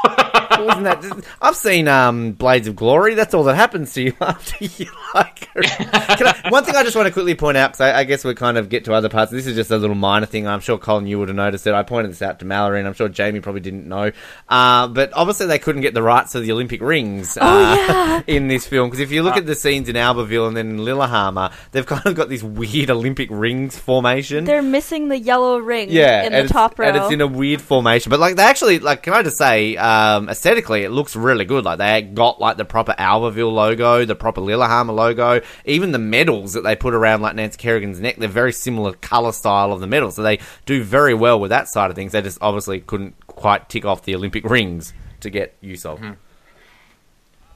[0.51, 1.24] Wasn't that?
[1.40, 3.14] I've seen um, Blades of Glory.
[3.14, 5.48] That's all that happens to you after you like.
[5.56, 8.35] I, one thing I just want to quickly point out, because I, I guess we
[8.35, 9.32] kind of get to other parts.
[9.32, 10.47] This is just a little minor thing.
[10.47, 11.74] I'm sure Colin, you would have noticed it.
[11.74, 14.12] I pointed this out to Mallory, and I'm sure Jamie probably didn't know.
[14.48, 18.23] Uh, but obviously, they couldn't get the rights to the Olympic rings uh, Oh, yeah.
[18.27, 18.89] in this film.
[18.89, 22.06] Because if you look at the scenes in Albertville and then in Lillehammer, they've kind
[22.06, 24.44] of got this weird Olympic rings formation.
[24.44, 26.86] They're missing the yellow ring yeah, in the top row.
[26.89, 28.10] and it's in a weird formation.
[28.10, 31.64] But like they actually like, can I just say, um, aesthetically, it looks really good.
[31.64, 36.52] Like they got like the proper Albertville logo, the proper Lillehammer logo, even the medals
[36.52, 38.16] that they put around like Nancy Kerrigan's neck.
[38.16, 41.68] They're very similar color style of the medals, so they do very well with that
[41.68, 42.12] side of things.
[42.12, 46.00] They just obviously couldn't quite tick off the Olympic rings to get use of.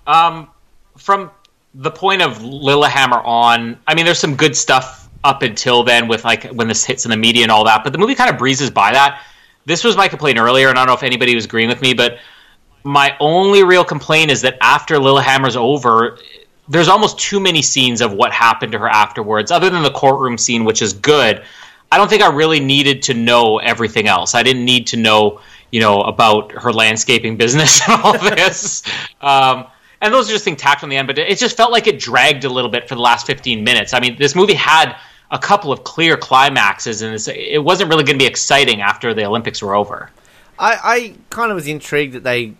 [0.06, 0.48] um,
[0.96, 1.30] from
[1.74, 6.24] the point of Lillehammer on, I mean there's some good stuff up until then with
[6.24, 8.38] like when this hits in the media and all that, but the movie kind of
[8.38, 9.22] breezes by that.
[9.66, 11.92] This was my complaint earlier, and I don't know if anybody was agreeing with me,
[11.92, 12.18] but
[12.84, 16.18] my only real complaint is that after Lillehammer's over,
[16.68, 20.38] there's almost too many scenes of what happened to her afterwards, other than the courtroom
[20.38, 21.42] scene, which is good.
[21.92, 24.34] I don't think I really needed to know everything else.
[24.34, 25.40] I didn't need to know,
[25.72, 28.82] you know, about her landscaping business and all this.
[29.20, 29.66] um,
[30.00, 31.98] and those are just things tacked on the end, but it just felt like it
[31.98, 33.92] dragged a little bit for the last 15 minutes.
[33.92, 34.96] I mean, this movie had
[35.30, 39.24] a couple of clear climaxes, and it wasn't really going to be exciting after the
[39.24, 40.10] Olympics were over.
[40.58, 42.54] I, I kind of was intrigued that they,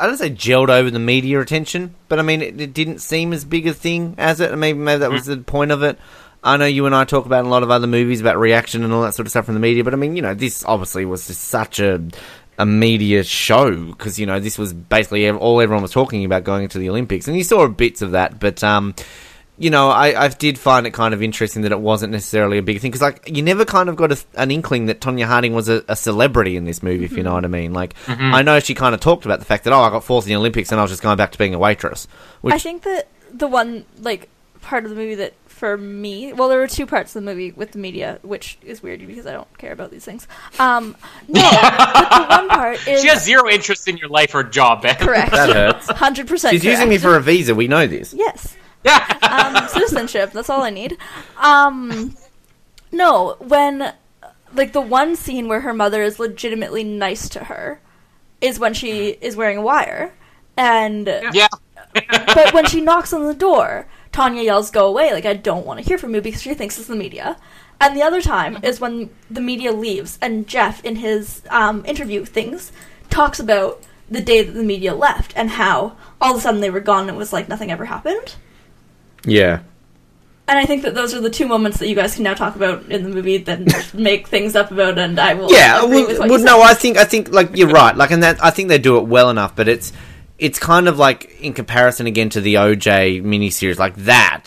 [0.00, 3.34] I don't say gelled over the media attention, but I mean, it, it didn't seem
[3.34, 4.56] as big a thing as it.
[4.56, 5.98] Maybe, maybe that was the point of it.
[6.42, 8.94] I know you and I talk about a lot of other movies about reaction and
[8.94, 11.04] all that sort of stuff from the media, but I mean, you know, this obviously
[11.04, 12.02] was just such a
[12.58, 16.62] a media show because you know this was basically all everyone was talking about going
[16.62, 18.94] into the Olympics, and you saw bits of that, but um,
[19.60, 22.62] you know, I, I did find it kind of interesting that it wasn't necessarily a
[22.62, 25.52] big thing because, like, you never kind of got a, an inkling that Tonya Harding
[25.52, 27.72] was a, a celebrity in this movie, if you know what I mean.
[27.74, 30.24] Like, I know she kind of talked about the fact that, oh, I got fourth
[30.24, 32.08] in the Olympics and I was just going back to being a waitress.
[32.40, 34.28] Which, I think that the one like
[34.62, 36.32] part of the movie that for me.
[36.32, 39.26] Well, there were two parts of the movie with the media, which is weird because
[39.26, 40.26] I don't care about these things.
[40.58, 40.96] Um,
[41.28, 44.80] no, but the one part is She has zero interest in your life or job,
[44.80, 44.96] Ben.
[44.96, 45.32] correct.
[45.32, 45.90] That hurts.
[45.90, 46.54] Hundred percent.
[46.54, 47.54] She's using me for a visa.
[47.54, 48.14] We know this.
[48.14, 48.56] yes.
[49.22, 50.32] Um, citizenship.
[50.32, 50.96] That's all I need.
[51.38, 52.14] Um,
[52.92, 53.94] no, when
[54.54, 57.80] like the one scene where her mother is legitimately nice to her
[58.40, 60.12] is when she is wearing a wire,
[60.56, 61.48] and Yeah.
[62.08, 65.80] but when she knocks on the door, Tonya yells, "Go away!" Like I don't want
[65.80, 67.36] to hear from you because she thinks it's the media.
[67.80, 72.24] And the other time is when the media leaves, and Jeff, in his um, interview
[72.26, 72.72] things,
[73.08, 76.68] talks about the day that the media left and how all of a sudden they
[76.70, 78.34] were gone and it was like nothing ever happened.
[79.24, 79.60] Yeah.
[80.48, 82.56] And I think that those are the two moments that you guys can now talk
[82.56, 85.52] about in the movie that make things up about, and I will.
[85.52, 86.60] Yeah, well, well no.
[86.60, 87.96] I think I think like you're right.
[87.96, 89.92] Like, and that I think they do it well enough, but it's
[90.40, 94.46] it's kind of like in comparison again to the OJ miniseries, like that.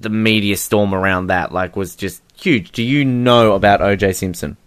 [0.00, 2.70] The media storm around that like was just huge.
[2.72, 4.58] Do you know about OJ Simpson?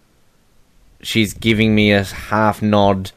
[1.04, 3.12] She's giving me a half nod.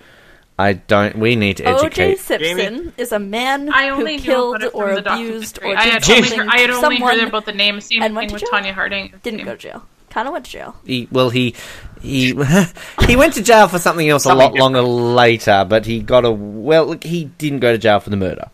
[0.59, 1.17] I don't.
[1.19, 1.87] We need to O.J.
[1.87, 2.19] educate.
[2.21, 5.75] Simpson is a man I only who knew killed it from or the abused documentary.
[5.75, 7.53] or I did had only, something heard, I had to only someone heard about the
[7.53, 7.81] name.
[7.81, 8.51] Same and thing went with to jail.
[8.53, 9.13] Tanya Harding.
[9.25, 9.87] didn't go to jail.
[10.11, 10.77] Kind of went to jail.
[10.87, 11.55] He, well, he
[12.01, 12.27] he
[13.07, 16.25] he went to jail for something else Something a lot longer later, but he got
[16.25, 16.87] a well.
[16.87, 18.49] look, He didn't go to jail for the murder.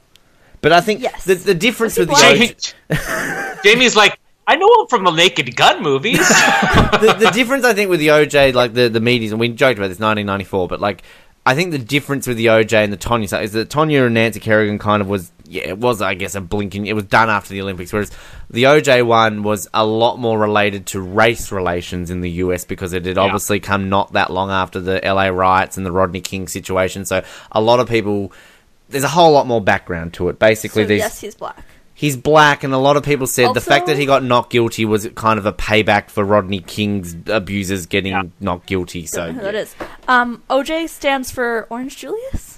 [0.63, 1.25] But I think Yes.
[1.25, 2.99] the the difference Was with he the black?
[2.99, 6.17] OJ, Jamie's like, I know him from the Naked Gun movies.
[6.29, 9.79] the, the difference I think with the OJ, like the the medias, and we joked
[9.79, 11.03] about this 1994, but like
[11.51, 14.15] I think the difference with the OJ and the Tonya stuff is that Tonya and
[14.15, 16.87] Nancy Kerrigan kind of was, yeah, it was I guess a blinking.
[16.87, 18.13] It was done after the Olympics, whereas
[18.51, 22.93] the OJ one was a lot more related to race relations in the US because
[22.93, 23.23] it had Yeah.
[23.25, 27.05] obviously come not that long after the LA riots and the Rodney King situation.
[27.05, 28.33] So a lot of people.
[28.89, 30.39] There's a whole lot more background to it.
[30.39, 31.65] Basically, So, these yes, he's black.
[32.01, 34.87] He's black, and a lot of people said the fact that he got not guilty
[34.87, 38.23] was kind of a payback for Rodney King's abusers getting Yeah.
[38.41, 39.05] not guilty.
[39.05, 39.61] So Don't know who that yeah.
[39.61, 39.75] is.
[40.09, 42.57] Um, OJ stands for Orange Julius.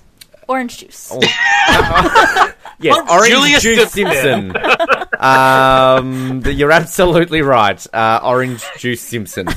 [0.49, 1.13] Orange juice.
[1.21, 2.55] yes,
[2.97, 4.53] Orange Orange Julius Juice Simpson.
[4.53, 5.07] Simpson.
[5.21, 7.85] um, you're absolutely right.
[7.95, 9.49] Uh, Orange Juice Simpson.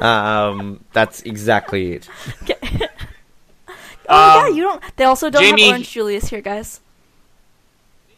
[0.00, 2.08] Um, that's exactly it.
[2.48, 3.74] oh
[4.08, 4.82] Um, yeah, you don't.
[4.96, 6.80] They also don't Jamie- have Orange Julius here, guys.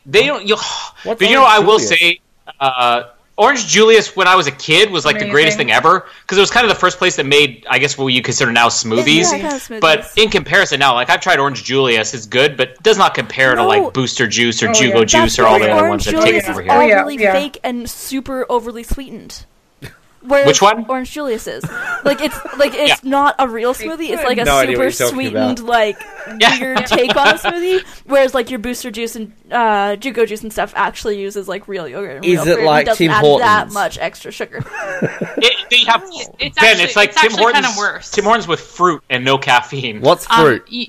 [0.06, 0.46] They don't.
[0.46, 0.56] You,
[1.02, 1.88] What's but you know, I will Julius?
[1.88, 2.20] say,
[2.60, 3.02] uh,
[3.38, 6.40] Orange Julius when I was a kid was like the greatest thing ever because it
[6.40, 9.24] was kind of the first place that made, I guess, what you consider now smoothies.
[9.24, 9.80] Yeah, kind of smoothies.
[9.82, 13.14] But in comparison, now, like I've tried Orange Julius, it's good, but it does not
[13.14, 15.04] compare to like Booster Juice or Oh, Jugo yeah.
[15.04, 16.72] Juice That's or all the other ones that Julius take over is here.
[16.72, 17.32] all Oh, yeah, really yeah.
[17.32, 19.44] fake and super overly sweetened.
[20.26, 20.84] Whereas Which one?
[20.88, 21.62] Orange Julius is
[22.04, 23.10] like it's like it's Yeah.
[23.10, 24.10] not a real smoothie.
[24.10, 25.68] It's like a no super sweetened, about.
[25.68, 25.98] like
[26.40, 26.58] Yeah.
[26.58, 27.84] weird take on a smoothie.
[28.06, 31.86] Whereas like your Booster Juice and uh, Jugo Juice and stuff actually uses like real
[31.88, 32.16] yogurt.
[32.16, 33.46] And Is real it fruit and like doesn't Tim add Hortons?
[33.46, 34.64] that much extra sugar?
[35.38, 36.02] It, they have
[36.38, 36.70] It's Ben.
[36.70, 37.66] actually- it's like it's Tim Hortons.
[37.66, 38.10] kinda worse.
[38.10, 40.00] Tim Hortons with fruit and no caffeine.
[40.00, 40.68] What's Um, fruit?
[40.72, 40.86] y-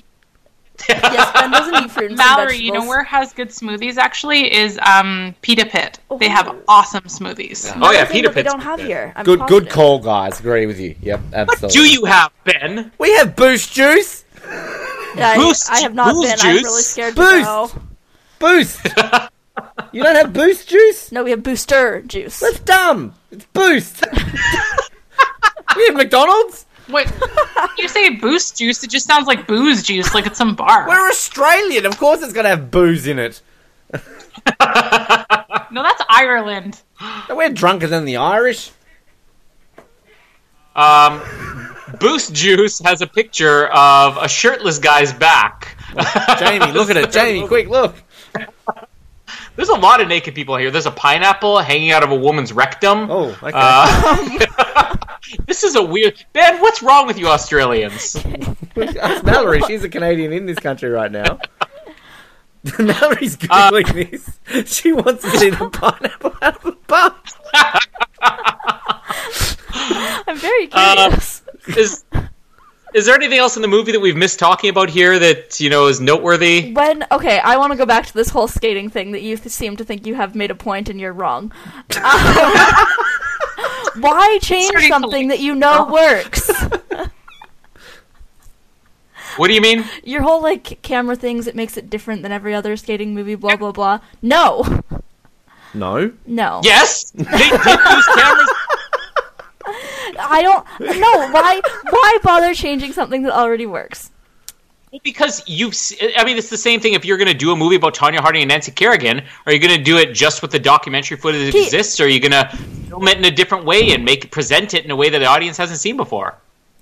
[0.88, 4.52] yes, Ben doesn't eat fruit and some Mallory, you know where has good smoothies actually
[4.54, 5.98] is um Pita Pit.
[6.18, 6.30] They Oh.
[6.30, 7.72] have awesome smoothies.
[7.80, 8.86] Oh yeah, Thing Peter that they don't have good.
[8.86, 9.12] here.
[9.16, 10.38] I'm good, good call, guys.
[10.40, 10.94] Agree with you.
[11.02, 11.68] Yep, absolutely.
[11.80, 12.92] Do you have Ben?
[12.98, 14.24] We have Boost Juice.
[15.16, 16.46] Yeah, I, Boost- I have not Boost been.
[16.56, 17.44] I'm really scared to Boost.
[17.44, 17.70] go.
[18.38, 18.84] Boost.
[19.92, 21.10] you don't have Boost Juice?
[21.10, 22.38] No, we have Booster Juice.
[22.40, 23.14] That's dumb.
[23.32, 24.04] It's Boost.
[25.76, 26.66] we have McDonald's.
[26.88, 27.12] What
[27.78, 30.88] you say boost juice, it just sounds like booze juice, like it's some bar.
[30.88, 31.86] We're Australian.
[31.86, 33.42] Of course, it's gonna have booze in it.
[35.70, 36.80] No, that's Ireland.
[37.28, 38.70] We're drunker than the Irish.
[40.74, 41.20] Um,
[42.00, 45.76] Boost Juice has a picture of a shirtless guy's back.
[46.38, 47.12] Jamie, look at it.
[47.12, 47.94] Jamie, quick look.
[49.56, 50.70] There's a lot of naked people here.
[50.70, 53.10] There's a pineapple hanging out of a woman's rectum.
[53.10, 53.50] Oh, okay.
[53.52, 54.46] Uh,
[55.46, 56.22] this is a weird.
[56.32, 58.16] Ben, what's wrong with you Australians?
[58.76, 59.60] Ask Mallory.
[59.66, 61.38] She's a Canadian in this country right now.
[62.78, 64.72] Mallory's Uh, googling this.
[64.78, 67.14] She wants to see the pineapple out of the bum.
[70.26, 71.42] I'm very Uh, curious.
[71.76, 72.04] Is
[72.94, 75.68] is there anything else in the movie that we've missed talking about here that you
[75.70, 76.72] know is noteworthy?
[76.72, 79.76] when okay, I want to go back to this whole skating thing that you seem
[79.76, 81.52] to think you have made a point and you're wrong.
[82.02, 82.16] Um,
[83.96, 85.92] why change Starting something that you know oh.
[85.92, 86.50] works?
[89.38, 89.84] What do you mean?
[90.02, 93.36] Your whole like camera things it makes it different than every other skating movie.
[93.36, 94.00] Blah blah blah.
[94.20, 94.82] No,
[95.74, 96.10] No.
[96.26, 96.60] no.
[96.64, 98.50] Yes, they did use cameras.
[100.18, 100.66] I don't.
[100.98, 101.30] No.
[101.30, 101.60] Why?
[101.88, 104.10] Why bother changing something that already works?
[104.90, 105.74] Well, because you've
[106.16, 106.94] i mean, it's the same thing.
[106.94, 109.58] If you're going to do a movie about Tonya Harding and Nancy Kerrigan, are you
[109.58, 112.20] going to do it just with the documentary footage that Pete- exists, or are you
[112.20, 112.48] going to
[112.88, 115.26] film it in a different way and make present it in a way that the
[115.26, 116.36] audience hasn't seen before?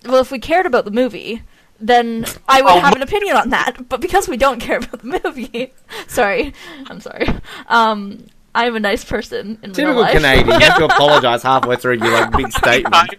[0.05, 1.43] Well, if we cared about the movie,
[1.81, 3.89] then I would Oh, have an opinion on that.
[3.89, 5.73] But because we don't care about the movie,
[6.07, 6.55] sorry,
[6.89, 7.27] I'm sorry.
[7.67, 8.27] Um,
[8.57, 10.13] I'm a nice person in real Typical life.
[10.13, 10.61] Canadian.
[10.61, 13.15] You have to apologise halfway through your like big statement.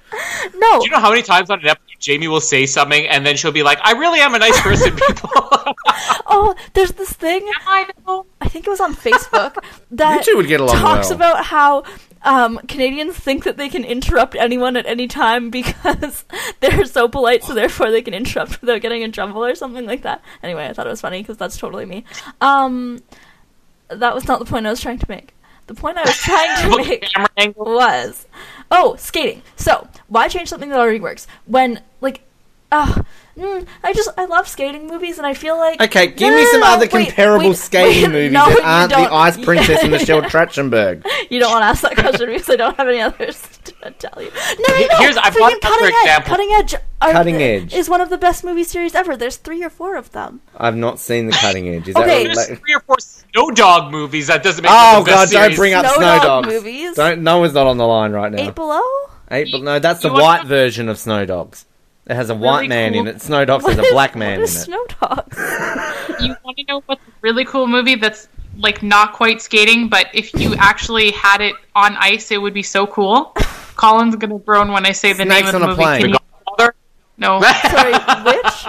[0.56, 3.26] no, Do you know how many times on an episode Jamie will say something and
[3.26, 5.30] then she'll be like, "I really am a nice person, people."
[6.28, 7.48] oh, there's this thing.
[7.68, 8.26] I know.
[8.42, 9.58] I think it was on Facebook
[9.92, 11.16] that You two would get along talks well.
[11.16, 11.84] about how
[12.24, 16.26] um, Canadians think that they can interrupt anyone at any time because
[16.60, 20.02] they're so polite, so therefore they can interrupt without getting in trouble or something like
[20.02, 20.22] that.
[20.44, 22.04] Anyway, I thought it was funny because that's totally me.
[22.42, 23.00] Um,
[23.90, 25.34] that was not the point I was trying to make.
[25.68, 26.78] The point I was trying to
[27.38, 28.26] make was
[28.72, 29.42] oh skating.
[29.56, 31.82] So why change something that already works when
[32.72, 33.02] like uh,
[33.38, 36.46] mm, I just I love skating movies and I feel like Okay, give No, me
[36.52, 39.14] some no, other wait, comparable wait, skating wait, movies no, that aren't the.
[39.16, 41.06] Ice Princess and Michelle Trachtenberg.
[41.30, 44.22] you don't want to ask that question because I don't have any others to tell
[44.22, 44.30] you.
[44.30, 44.98] No, no, no.
[45.00, 46.02] Here's- I Freaking brought another cutting edge.
[46.04, 46.30] example.
[46.30, 46.74] Cutting Edge.
[47.02, 47.74] are- Cutting Edge.
[47.74, 49.16] is one of the best movie series ever.
[49.16, 50.42] There's three or four of them.
[50.58, 51.88] I've not seen the cutting edge.
[51.88, 52.28] Is Okay.
[52.28, 54.28] that There's three or four Snow Dog movies.
[54.28, 54.84] That doesn't make sense.
[54.98, 55.58] Oh the god, best don't series.
[55.58, 56.48] bring up Snow Snow Dog Dogs.
[56.48, 56.96] movies?
[56.96, 57.22] Don't.
[57.24, 58.42] No one's not on the line right now.
[58.48, 58.82] Eight Below.
[59.30, 61.66] Eight, but no, that's the white version of Snow Dogs.
[62.10, 63.22] It has a white man cool- in it.
[63.22, 64.54] Snow Dogs What has a black man in what it.
[64.54, 65.38] is Snow Dogs?
[66.22, 70.08] You want to know what's a really cool movie that's like not quite skating, but
[70.14, 73.34] if you actually had it on ice, it would be so cool.
[73.76, 75.82] Colin's gonna groan when I say the Snakes name of the a movie.
[75.84, 76.02] plane.
[76.02, 76.18] Can you-
[76.48, 76.76] Godfather?
[77.18, 77.42] No.
[77.72, 77.94] Sorry,
[78.26, 78.66] which?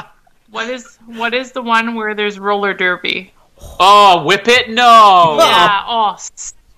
[0.51, 3.32] what is what is the one where there's roller derby?
[3.81, 4.69] Oh, Whip It?
[4.70, 5.36] No.
[5.39, 5.85] Yeah.
[5.86, 6.16] Oh,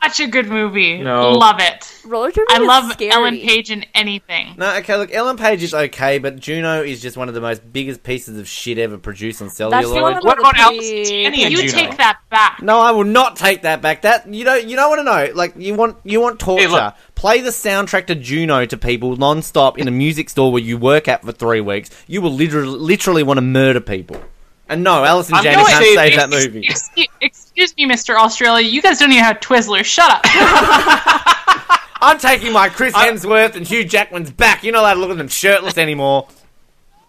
[0.02, 0.98] such a good movie.
[1.02, 1.32] No.
[1.32, 2.00] Love it.
[2.04, 2.46] Roller derby.
[2.50, 3.10] I is love scary.
[3.12, 4.54] Ellen Page in anything.
[4.56, 7.70] No, okay, look, Ellen Page is okay, but Juno is just one of the most
[7.72, 10.24] biggest pieces of shit ever produced on That's the one celluloid.
[10.24, 11.72] What about pretty- Alice Janney You Juno?
[11.72, 12.62] take that back.
[12.62, 14.02] No, I will not take that back.
[14.02, 15.34] That you don't you don't want to know.
[15.34, 16.68] Like you want you want torture.
[16.68, 16.94] look.
[17.14, 21.06] Play the soundtrack to Juno to people non-stop in a music store where you work
[21.06, 21.90] at for three weeks.
[22.06, 24.22] You will literally literally want to murder people.
[24.70, 26.66] And no, Alison I'm Janney gonna can't save this- that movie.
[26.66, 28.16] Excuse, excuse me, Mr.
[28.16, 28.66] Australia.
[28.66, 29.84] You guys don't even have Twizzlers.
[29.84, 30.22] Shut up.
[32.02, 34.64] I'm taking my Chris Hemsworth and Hugh Jackman's back.
[34.64, 36.26] You're not allowed to look at them shirtless anymore.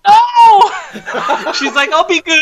[0.05, 0.71] no.
[1.53, 2.41] She's like, I'll be good.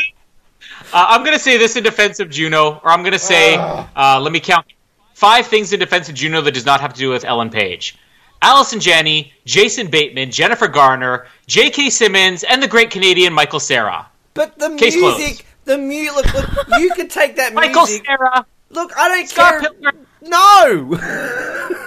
[0.91, 3.55] Uh, I'm going to say this in defense of Juno, or I'm going to say,
[3.95, 4.65] uh, let me count
[5.13, 7.97] five things in defense of Juno that does not have to do with Ellen Page.
[8.41, 11.89] Allison Janney, Jason Bateman, Jennifer Garner, J.K.
[11.91, 14.08] Simmons, and the great Canadian Michael Cera.
[14.33, 16.33] But the Case music, the music.
[16.33, 18.05] Look, look, you could take that Michael music.
[18.05, 19.71] Cera, Look, I don't Scott care.
[19.71, 20.05] Pilgrim.
[20.21, 20.99] No,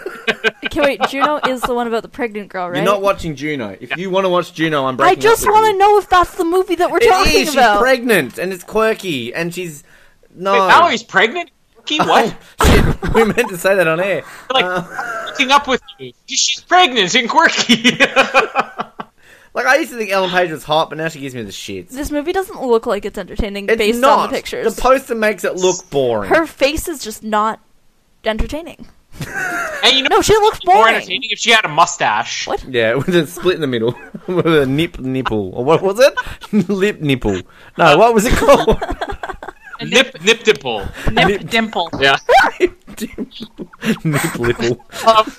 [0.64, 1.00] Okay, wait.
[1.08, 2.76] Juno is the one about the pregnant girl, right?
[2.76, 3.76] you're not watching Juno.
[3.80, 5.18] If you want to watch Juno, I'm breaking.
[5.18, 7.52] I just want want to know if that's the movie that we're It talking is.
[7.52, 9.84] She's pregnant and it's quirky and she's
[10.34, 10.52] no.
[10.52, 11.50] Wait, Valerie's pregnant?
[11.76, 12.36] Rookie, oh, what?
[12.60, 13.14] Oh, shit.
[13.14, 14.22] we meant to say that on air.
[14.52, 16.12] like, uh, hooking up with you.
[16.26, 17.98] She's pregnant and quirky.
[19.54, 21.50] Like I used to think Ellen Page was hot, but now she gives me the
[21.52, 21.90] shits.
[21.90, 24.18] This movie doesn't look like it's entertaining It's based not.
[24.20, 24.74] on the pictures.
[24.74, 26.30] The poster makes it look boring.
[26.30, 27.60] Her face is just not
[28.24, 28.86] entertaining.
[29.84, 30.94] and you know, No, she looks more boring.
[30.94, 32.46] entertaining if she had a mustache.
[32.46, 32.64] What?
[32.64, 33.94] yeah, with a split in the middle,
[34.26, 36.68] with a nip nipple, or what was it?
[36.70, 37.42] Lip nipple.
[37.76, 38.80] No, what was it called?
[39.82, 40.86] Nip, nip dimple.
[41.10, 41.90] Nip dimple.
[42.00, 42.16] Yeah.
[42.58, 44.86] nip nipple.
[45.06, 45.32] Um,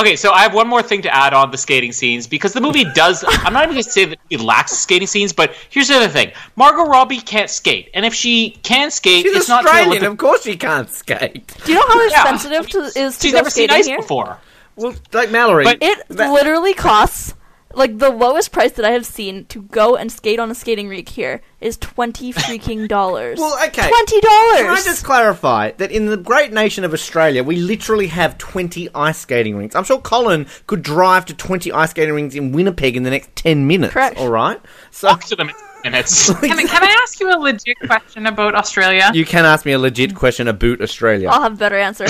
[0.00, 2.60] okay, so I have one more thing to add on the skating scenes because the
[2.60, 3.24] movie does.
[3.28, 6.08] I'm not even going to say that it lacks skating scenes, but here's the other
[6.08, 9.88] thing: Margot Robbie can't skate, and if she can skate, She's it's not for Australian.
[10.04, 10.10] Olympic.
[10.12, 11.46] Of course, she can't skate.
[11.64, 12.34] Do you know how Yeah.
[12.34, 13.98] expensive to, is to She's go never seen ice here?
[13.98, 14.38] before.
[14.76, 15.64] Well, like Mallory.
[15.64, 17.34] But It That- literally costs
[17.78, 20.88] like the lowest price that I have seen to go and skate on a skating
[20.88, 23.38] rink here is twenty freaking dollars.
[23.38, 23.88] Well, okay.
[23.88, 24.56] twenty dollars.
[24.56, 24.84] Can I dollars.
[24.84, 29.56] just clarify that in the great nation of Australia, we literally have 20 ice skating
[29.56, 29.74] rinks.
[29.74, 33.34] I'm sure Colin could drive to 20 ice skating rinks in Winnipeg in the next
[33.36, 33.92] 10 minutes.
[33.92, 34.18] Correct.
[34.18, 34.60] All right?
[34.90, 35.50] So Talk to them
[35.84, 36.32] minutes.
[36.40, 39.10] Can I, can I ask you a legit question about Australia?
[39.14, 41.28] you can ask me a legit question about Australia.
[41.28, 42.06] I'll have a better answer.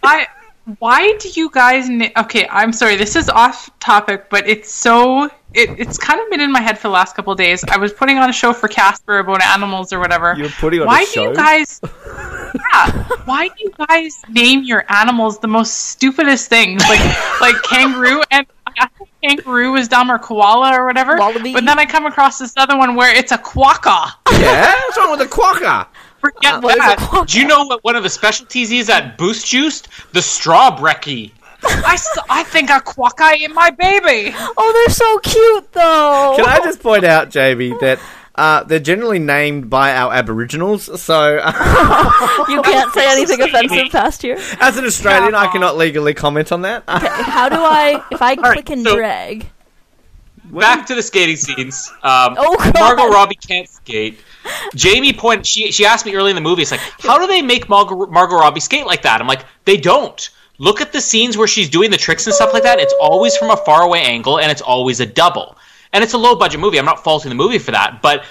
[0.00, 0.26] Why?
[0.78, 1.88] Why do you guys?
[1.88, 2.96] Na- okay, I'm sorry.
[2.96, 5.24] This is off topic, but it's so.
[5.52, 7.64] It, it's kind of been in my head for the last couple of days.
[7.64, 10.34] I was putting on a show for Casper about animals or whatever.
[10.38, 11.80] You're putting on why a do you guys?
[12.72, 13.04] yeah.
[13.24, 17.00] Why do you guys name your animals the most stupidest things like
[17.40, 18.46] like kangaroo and
[18.78, 21.16] I thought kangaroo was dumb or koala or whatever.
[21.16, 21.52] Wallaby.
[21.52, 24.12] But then I come across this other one where it's a quokka.
[24.30, 24.72] yeah?
[24.86, 25.86] What's wrong with the quokka?
[26.20, 27.24] Forget What is a that.
[27.28, 29.88] Do you know what one of the specialties is at Boost Juiced?
[30.12, 31.32] The straw brekkie.
[31.62, 34.34] I think a quokka in my baby.
[34.36, 36.34] oh, they're so cute though.
[36.36, 37.98] Can I just point out, JB, that
[38.34, 41.34] Uh, they're generally named by our Aboriginals, so
[42.48, 44.38] You can't say anything offensive past here.
[44.60, 46.84] as an Australian, I cannot legally comment on that.
[46.88, 49.46] okay, How do I, if I right, click and so- drag?
[50.44, 51.92] Back to the skating scenes.
[52.02, 52.74] Um, Oh, God.
[52.74, 54.18] Margot Robbie can't skate.
[54.74, 55.46] Jamie point.
[55.46, 56.62] She she asked me early in the movie.
[56.62, 59.20] It's like, how do they make Margot, Margot Robbie skate like that?
[59.20, 60.30] I'm like, they don't.
[60.58, 62.78] Look at the scenes where she's doing the tricks and stuff like that.
[62.78, 65.56] It's always from a faraway angle, and it's always a double.
[65.92, 66.78] And it's a low budget movie.
[66.78, 68.24] I'm not faulting the movie for that, but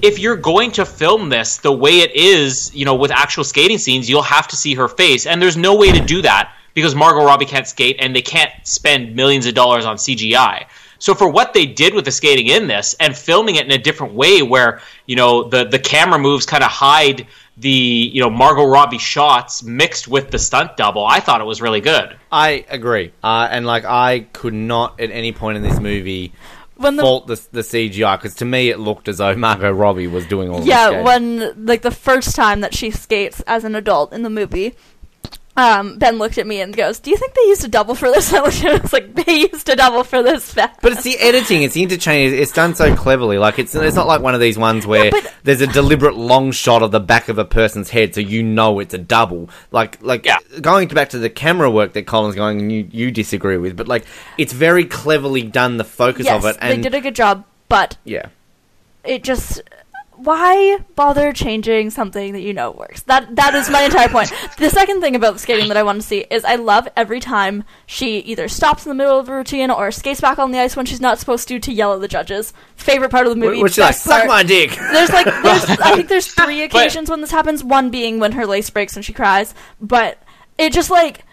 [0.00, 3.78] if you're going to film this the way it is, you know, with actual skating
[3.78, 6.94] scenes, you'll have to see her face, and there's no way to do that because
[6.94, 10.66] Margot Robbie can't skate, and they can't spend millions of dollars on CGI.
[11.02, 13.78] So for what they did with the skating in this and filming it in a
[13.78, 17.26] different way, where you know the the camera moves kind of hide
[17.56, 21.60] the you know Margot Robbie shots mixed with the stunt double, I thought it was
[21.60, 22.16] really good.
[22.30, 26.34] I agree, uh, and like I could not at any point in this movie
[26.76, 30.06] When the fault the, the CGI because to me it looked as though Margot Robbie
[30.06, 30.60] was doing all.
[30.60, 31.04] the yeah, skating.
[31.04, 34.76] when like the first time that she skates as an adult in the movie,
[35.56, 38.10] um, Ben looked at me and goes, "Do you think they used a double for
[38.10, 38.78] this?" I looked at him.
[38.78, 40.80] I was like, "They used a double for this." Fast.
[40.80, 42.32] But it's the editing, it's the interchange.
[42.32, 43.36] It's done so cleverly.
[43.38, 46.52] Like it's it's not like one of these ones where but- there's a deliberate long
[46.52, 49.50] shot of the back of a person's head, so you know it's a double.
[49.70, 50.38] Like like Yeah.
[50.60, 53.88] going back to the camera work that Colin's going and you you disagree with, but
[53.88, 54.04] like
[54.38, 55.76] it's very cleverly done.
[55.76, 58.26] The focus yes, of it, they and did a good job, but yeah,
[59.04, 59.60] it just
[60.16, 63.02] why bother changing something that you know works?
[63.02, 64.32] That that is my entire point.
[64.58, 67.20] The second thing about the skating that I want to see is I love every
[67.20, 70.58] time she either stops in the middle of a routine or skates back on the
[70.58, 72.52] ice when she's not supposed to to yell at the judges.
[72.76, 73.62] Favorite part of the movie.
[73.62, 74.70] which is like suck my dick.
[74.70, 77.64] There's like there's I think there's three occasions when this happens.
[77.64, 80.22] One being when her lace breaks and she cries, but
[80.58, 81.24] it just like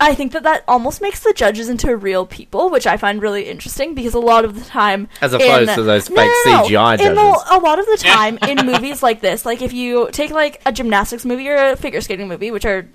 [0.00, 3.44] I think that that almost makes the judges into real people, which I find really
[3.48, 6.62] interesting because a lot of the time, As opposed in- to those fake no, no.
[6.64, 10.08] CGI In the- a lot of the time in movies like this, like if you
[10.10, 12.86] take like a gymnastics movie or a figure skating movie, which are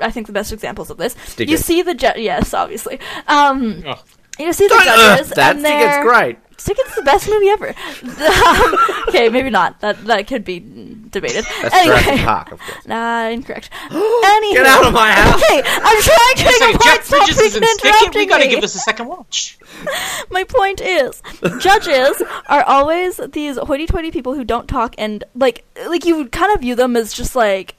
[0.00, 2.98] I think the best examples of this, Stick you see the ju- yes, obviously.
[3.28, 3.98] Um, Ugh.
[4.38, 6.38] you see the Ugh, judges, that and they're great.
[6.64, 7.74] Ticket's the best movie ever.
[8.02, 8.76] Um,
[9.08, 9.80] okay, maybe not.
[9.80, 11.44] That that could be debated.
[11.62, 12.86] That's anyway, Jurassic Park, of course.
[12.86, 13.70] Nah, incorrect.
[13.90, 15.42] Anywho, Get out of my house.
[15.42, 16.82] Okay, I'm trying to It's make a like point.
[16.84, 18.50] Jeff Stop Bridges is freaking Stick We interrupting got to me.
[18.50, 19.58] give this a second watch.
[20.30, 21.22] My point is,
[21.60, 26.60] judges are always these hoity-toity people who don't talk and like like you kind of
[26.60, 27.74] view them as just like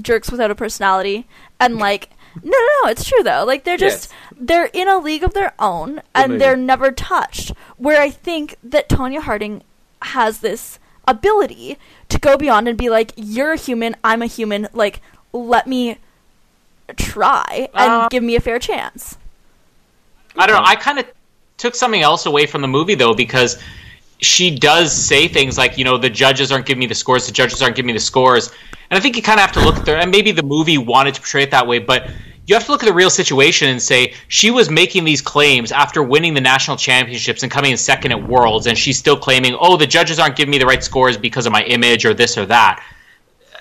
[0.00, 1.26] jerks without a personality
[1.60, 2.10] and like
[2.42, 5.54] no no no it's true though like they're just they're in a league of their
[5.58, 6.38] own and movie.
[6.40, 9.62] they're never touched where i think that tonya harding
[10.02, 11.76] has this ability
[12.08, 15.00] to go beyond and be like you're a human i'm a human like
[15.32, 15.96] let me
[16.96, 19.16] try and Uh, give me a fair chance
[20.36, 20.64] I don't know.
[20.68, 21.06] I kind of
[21.58, 23.56] took something else away from the movie though because
[24.24, 27.32] she does say things like, you know, the judges aren't giving me the scores, the
[27.32, 28.48] judges aren't giving me the scores,
[28.90, 30.78] and I think you kind of have to look at the and maybe the movie
[30.78, 32.10] wanted to portray it that way, but
[32.46, 35.72] you have to look at the real situation and say she was making these claims
[35.72, 39.56] after winning the national championships and coming in second at Worlds, and she's still claiming,
[39.58, 42.36] oh, the judges aren't giving me the right scores because of my image or this
[42.36, 42.84] or that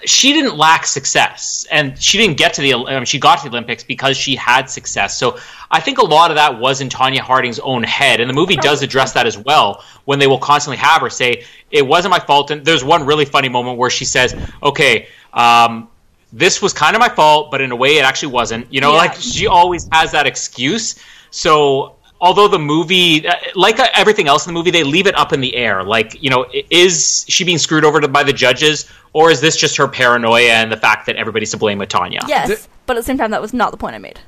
[0.06, 3.50] she didn't lack success and she didn't get to the um, she got to the
[3.50, 5.38] olympics because she had success so
[5.72, 8.56] i think a lot of that was in tonya harding's own head and the movie
[8.58, 12.20] does address that as well when they will constantly have her say it wasn't my
[12.20, 15.90] fault and there's one really funny moment where she says okay um,
[16.32, 18.92] this was kind of my fault but in a way it actually wasn't you know
[18.92, 18.98] Yeah.
[18.98, 20.96] like she always has that excuse
[21.32, 25.16] so although the movie uh, like uh, everything else in the movie they leave it
[25.16, 28.90] up in the air like you know is she being screwed over by the judges
[29.12, 32.20] or is this just her paranoia and the fact that everybody's to blame with tonya
[32.28, 34.20] Yes, but at the same time, that was not the point I made.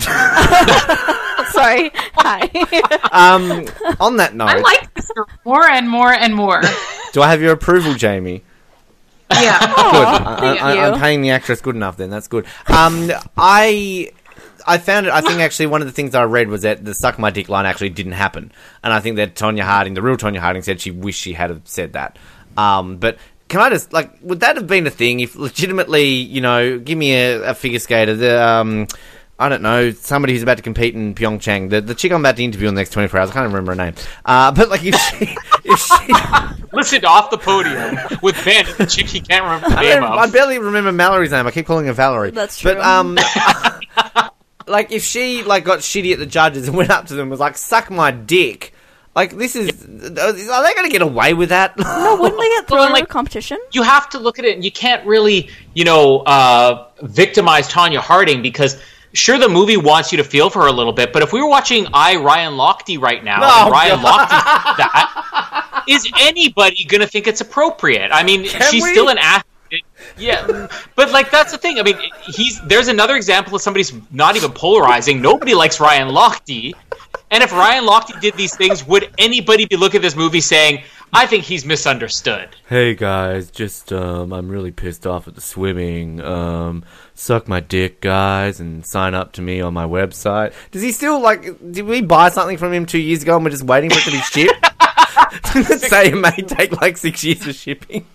[1.52, 1.90] Sorry.
[2.14, 2.40] Hi.
[3.12, 3.66] Um,
[4.00, 6.62] on that note, I like this girl more and more and more.
[7.12, 8.42] do I have your approval, Jamie?
[9.30, 9.58] Yeah.
[9.60, 9.68] Good.
[9.68, 11.96] Aw, I, I, I'm paying the actress good enough.
[11.96, 12.46] Then that's good.
[12.66, 14.10] Um, I.
[14.66, 15.12] I found it.
[15.12, 17.48] I think actually one of the things I read was that the suck my dick
[17.48, 18.52] line actually didn't happen,
[18.82, 21.50] and I think that Tonya Harding, the real Tonya Harding, said she wished she had
[21.50, 22.18] have said that.
[22.56, 23.18] Um, but
[23.48, 26.96] can I just like would that have been a thing if legitimately, you know, give
[26.98, 28.86] me a, a figure skater, the um,
[29.38, 32.36] I don't know, somebody who's about to compete in Pyeongchang, the the chick I'm about
[32.36, 33.94] to interview in the next 24 hours, I can't remember her name.
[34.24, 39.06] Uh, but like if she, if she, listen off the podium with ben the chick
[39.06, 41.46] he can't remember the I, name I barely remember Mallory's name.
[41.46, 42.30] I keep calling her Valerie.
[42.30, 42.82] That's But true.
[42.82, 43.18] um,
[44.66, 47.30] like if she like got shitty at the judges and went up to them and
[47.30, 48.72] was like, "Suck my dick."
[49.14, 51.76] Like this is, are they going to get away with that?
[51.78, 53.58] no, wouldn't they get thrown Well, out like- of competition?
[53.72, 57.98] you have to look at it and you can't really you know uh, victimize tonya
[57.98, 58.80] harding because
[59.12, 61.42] sure the movie wants you to feel for her a little bit but if we
[61.42, 66.84] were watching i ryan lochte right now Oh, and ryan lochte did that is anybody
[66.84, 68.10] going to think it's appropriate?
[68.12, 68.92] I mean, she's we?
[68.92, 69.44] still an athlete.
[70.18, 71.78] Yeah, but like that's the thing.
[71.78, 75.20] I mean, he's there's another example of somebody's not even polarizing.
[75.20, 76.72] Nobody likes Ryan Lochte,
[77.30, 80.82] and if Ryan Lochte did these things, would anybody be looking at this movie saying,
[81.12, 82.50] "I think he's misunderstood"?
[82.68, 86.20] Hey guys, just um, I'm really pissed off at the swimming.
[86.20, 86.84] Um,
[87.14, 90.52] suck my dick, guys, and sign up to me on my website.
[90.70, 91.42] Does he still like?
[91.72, 94.04] Did we buy something from him two years ago and we're just waiting for it
[94.04, 94.66] to be shipped?
[95.54, 98.06] It say it may take like six years for shipping?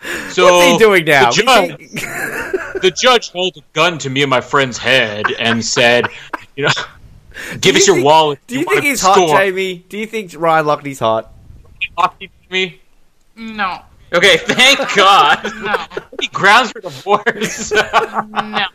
[0.30, 1.30] So What's he doing now?
[1.30, 1.78] The judge,
[2.82, 6.06] the judge held a gun to me and my friend's head and said,
[6.54, 6.70] "You know,
[7.60, 8.38] give Do us you your think- wallet.
[8.46, 9.36] Do you wanna think he's hot.
[9.36, 9.84] Jamie?
[9.88, 11.32] Do you think Ryan Lochte's hot?
[11.98, 12.80] Lochte to me.
[13.36, 15.42] No, Okay, thank God.
[15.62, 17.72] no, he grounds for divorce.
[17.72, 18.66] no.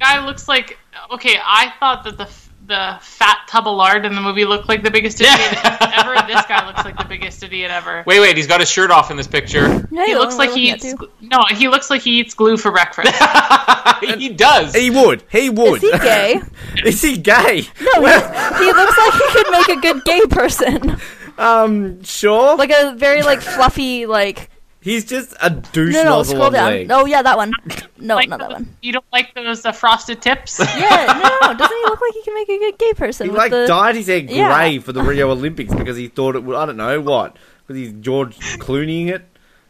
[0.00, 0.78] Guy looks like
[1.12, 1.36] okay.
[1.44, 2.26] I thought that the
[2.66, 6.14] the fat tub of lard in the movie looked like the biggest idiot ever.
[6.26, 8.02] This guy looks like the biggest idiot ever.
[8.06, 9.86] wait, wait, he's got his shirt off in this picture.
[9.90, 10.84] Yeah, He looks like he eats.
[10.84, 13.14] looking No, he looks like he eats glue for breakfast.
[14.18, 14.74] he does.
[14.74, 15.22] He would.
[15.30, 15.82] He would.
[15.82, 16.40] Is he gay?
[16.84, 17.62] Is he gay?
[17.80, 20.96] No, he, he looks like he could make a good gay person.
[21.38, 22.56] Um, sure.
[22.56, 24.50] Like a very like fluffy like.
[24.86, 26.70] He's just a douche No, no, nozzle scroll down.
[26.70, 26.90] legs.
[26.92, 27.52] Oh yeah, that one.
[27.98, 28.76] No, like not that those- one.
[28.82, 30.58] You don't like those uh, frosted tips?
[30.78, 31.54] Yeah, no.
[31.54, 33.30] Doesn't he look like he can make a good gay person?
[33.30, 33.66] He like the...
[33.66, 34.80] dyed his hair grey Yeah.
[34.80, 36.56] for the Rio Olympics because he thought it would.
[36.56, 37.36] I don't know what
[37.66, 39.24] because he's George Clooneying it.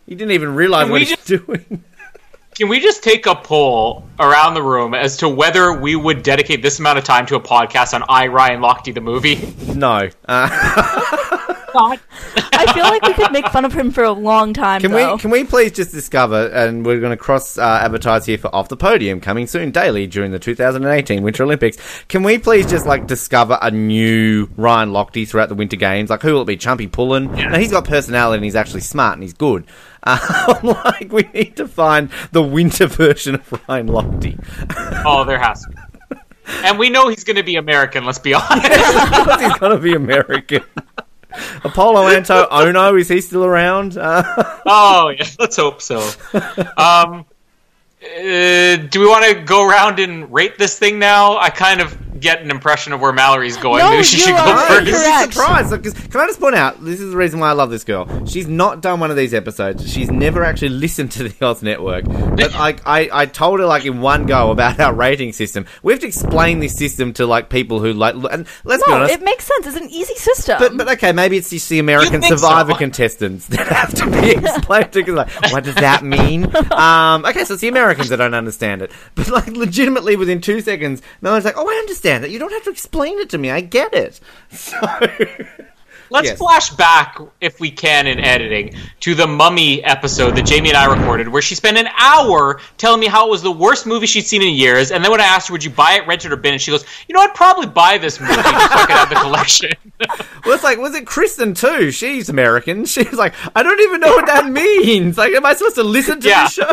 [0.06, 1.84] He didn't even realize Can what we he's just- doing.
[2.56, 6.62] Can we just take a poll around the room as to whether we would dedicate
[6.62, 9.52] this amount of time to a podcast on I Ryan Lochte the movie?
[9.74, 10.08] no.
[10.26, 14.80] Uh, I feel like we could make fun of him for a long time.
[14.80, 15.14] can though.
[15.14, 18.54] we can we please just discover and we're going to cross uh, advertise here for
[18.54, 21.78] off the podium coming soon daily during the 2018 Winter Olympics.
[22.08, 26.10] Can we please just like discover a new Ryan Lochte throughout the Winter Games?
[26.10, 26.56] Like who will it be?
[26.56, 27.32] Chumpy Pullin?
[27.32, 29.66] No, he's got personality and he's actually smart and he's good.
[30.06, 34.38] Um, like we need to find the winter version of Ryan Lochte.
[35.04, 35.76] Oh, there has to be.
[36.62, 38.62] And we know he's going to be American, let's be honest.
[38.62, 40.62] Because he's got to be American.
[41.64, 43.96] Apollo Anton Ohno, is he still around?
[43.96, 44.22] Uh,
[44.66, 45.98] oh, yeah, let's hope so.
[46.76, 47.24] Um,
[48.02, 51.38] uh, do we want to go around and rate this thing now?
[51.38, 53.78] I kind of get an impression of where Mallory's going.
[53.80, 54.86] No, Maybe she you should go are no, first.
[54.86, 55.32] you'd Correct.
[55.32, 55.70] surprised.
[55.72, 57.84] Like, 'cause- can I just point out, this is the reason why I love this
[57.84, 58.26] girl.
[58.26, 59.90] She's not done one of these episodes.
[59.90, 62.04] She's never actually listened to the Oz Network.
[62.04, 65.66] But I, I, I told her, like, in one go about our rating system.
[65.82, 68.96] We have to explain this system to, like, people who, like, and let's be No,
[68.98, 69.14] honest.
[69.14, 69.66] it makes sense.
[69.66, 70.56] It's an easy system.
[70.58, 72.78] But, but okay, maybe it's just the American Survivor so?
[72.78, 75.02] contestants that have to be explained to.
[75.02, 76.44] 'cause like, what does that mean?
[76.72, 78.90] Um, okay, so it's the Americans that don't understand it.
[79.14, 82.30] But like, legitimately, within two seconds, Melody's like, "Oh, I understand that.
[82.30, 83.50] You don't have to explain it to me.
[83.50, 84.20] I get it."
[84.50, 84.76] So,
[86.08, 86.38] Let's Yes.
[86.38, 90.84] flash back, if we can, in editing, to the Mummy episode that Jamie and I
[90.84, 94.24] recorded, where she spent an hour telling me how it was the worst movie she'd
[94.24, 94.92] seen in years.
[94.92, 96.60] And then when I asked her, "Would you buy it, rent it, or bin?" it,
[96.60, 99.16] she goes, "You know, I'd probably buy this movie just so I could have the
[99.16, 99.72] collection."
[100.44, 101.90] well, it's like, was it Kristen too?
[101.90, 102.84] She's American.
[102.94, 105.18] She's like, I don't even know what that means.
[105.18, 106.44] Like, am I supposed to listen to Yeah.
[106.44, 106.72] the show?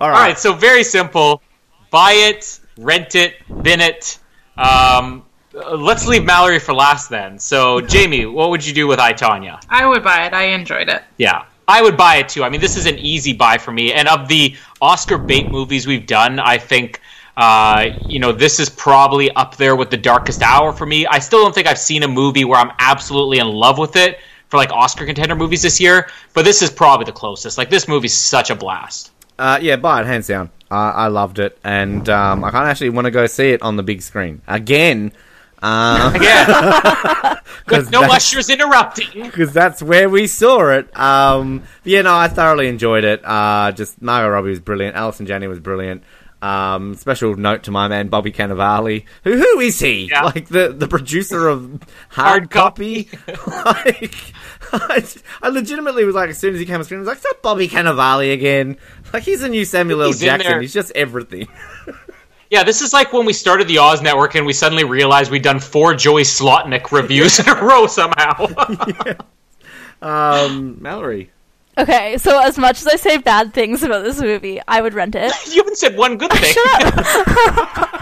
[0.00, 1.40] All All right, so very simple:
[1.92, 4.18] buy it, rent it, bin it.
[4.56, 7.38] Um, let's leave Mallory for last then.
[7.38, 9.62] So, Jamie, what would you do with I Tonya?
[9.68, 10.32] I would buy it.
[10.32, 11.02] I enjoyed it.
[11.18, 12.44] Yeah, I would buy it too.
[12.44, 13.92] I mean, this is an easy buy for me.
[13.92, 17.00] And of the Oscar bait movies we've done, I think
[17.36, 21.06] uh, you know this is probably up there with The Darkest Hour for me.
[21.06, 24.18] I still don't think I've seen a movie where I'm absolutely in love with it
[24.48, 27.58] for like Oscar contender movies this year, but this is probably the closest.
[27.58, 29.10] Like this movie's such a blast.
[29.38, 30.50] Uh, yeah, buy it, hands down.
[30.70, 33.76] Uh, I loved it, and um, I of actually want to go see it on
[33.76, 35.12] the big screen again.
[35.62, 39.08] Uh, Again, because no ushers interrupting.
[39.22, 40.94] because that's where we saw it.
[40.96, 43.24] Um, yeah, no, I thoroughly enjoyed it.
[43.24, 44.96] Uh, just Margot Robbie was brilliant.
[44.96, 46.04] Allison Janney was brilliant.
[46.42, 49.04] Um, special note to my man Bobby Cannavale.
[49.24, 50.08] Who who is he?
[50.10, 50.24] Yeah.
[50.24, 53.08] Like the, the producer of Hard, Hard Copy.
[53.46, 54.14] like,
[54.72, 55.04] I,
[55.42, 57.22] I legitimately was like, as soon as he came on screen, I was like, "Is
[57.22, 58.76] that Bobby Cannavale again?"
[59.12, 60.08] Like he's a new Samuel L.
[60.08, 60.60] He's Jackson.
[60.60, 61.48] He's just everything.
[62.48, 65.42] Yeah, this is like when we started the Oz Network and we suddenly realized we'd
[65.42, 68.46] done four Joey Slotnick reviews in a row somehow.
[70.02, 71.30] Um, Mallory.
[71.78, 75.14] Okay, so as much as I say bad things about this movie, I would rent
[75.14, 75.32] it.
[75.48, 76.54] you haven't said one good thing.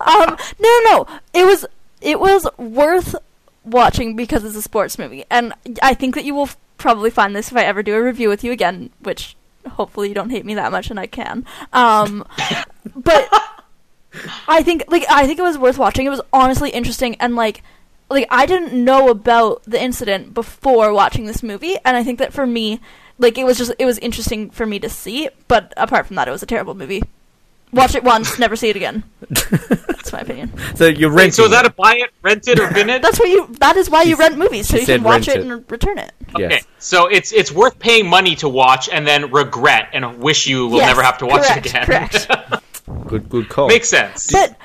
[0.00, 1.06] Um, no, no, no.
[1.32, 1.66] It was
[2.00, 3.14] it was worth
[3.64, 5.52] watching because it's a sports movie, and
[5.82, 8.28] I think that you will f- probably find this if I ever do a review
[8.28, 9.36] with you again, which
[9.68, 11.44] hopefully you don't hate me that much, and I can.
[11.72, 12.24] Um,
[12.94, 13.28] but
[14.48, 16.06] I think like I think it was worth watching.
[16.06, 17.62] It was honestly interesting, and like
[18.10, 22.32] like I didn't know about the incident before watching this movie, and I think that
[22.32, 22.80] for me,
[23.18, 25.28] like it was just it was interesting for me to see.
[25.48, 27.02] But apart from that, it was a terrible movie.
[27.70, 29.04] Watch it once, never see it again.
[29.28, 30.50] That's my opinion.
[30.76, 31.34] So you rent.
[31.34, 33.02] So is that a buy it, rent it, or bin it?
[33.02, 33.46] That's what you.
[33.58, 35.42] That is why you rent movies, so you can watch it it.
[35.46, 36.12] and return it.
[36.38, 36.52] yes.
[36.52, 40.66] Okay, so it's it's worth paying money to watch and then regret and wish you
[40.68, 41.84] will Yes, never have to watch correct, it again.
[41.86, 42.30] Correct.
[43.06, 43.68] Good, good call.
[43.68, 44.32] Makes sense.
[44.32, 44.56] But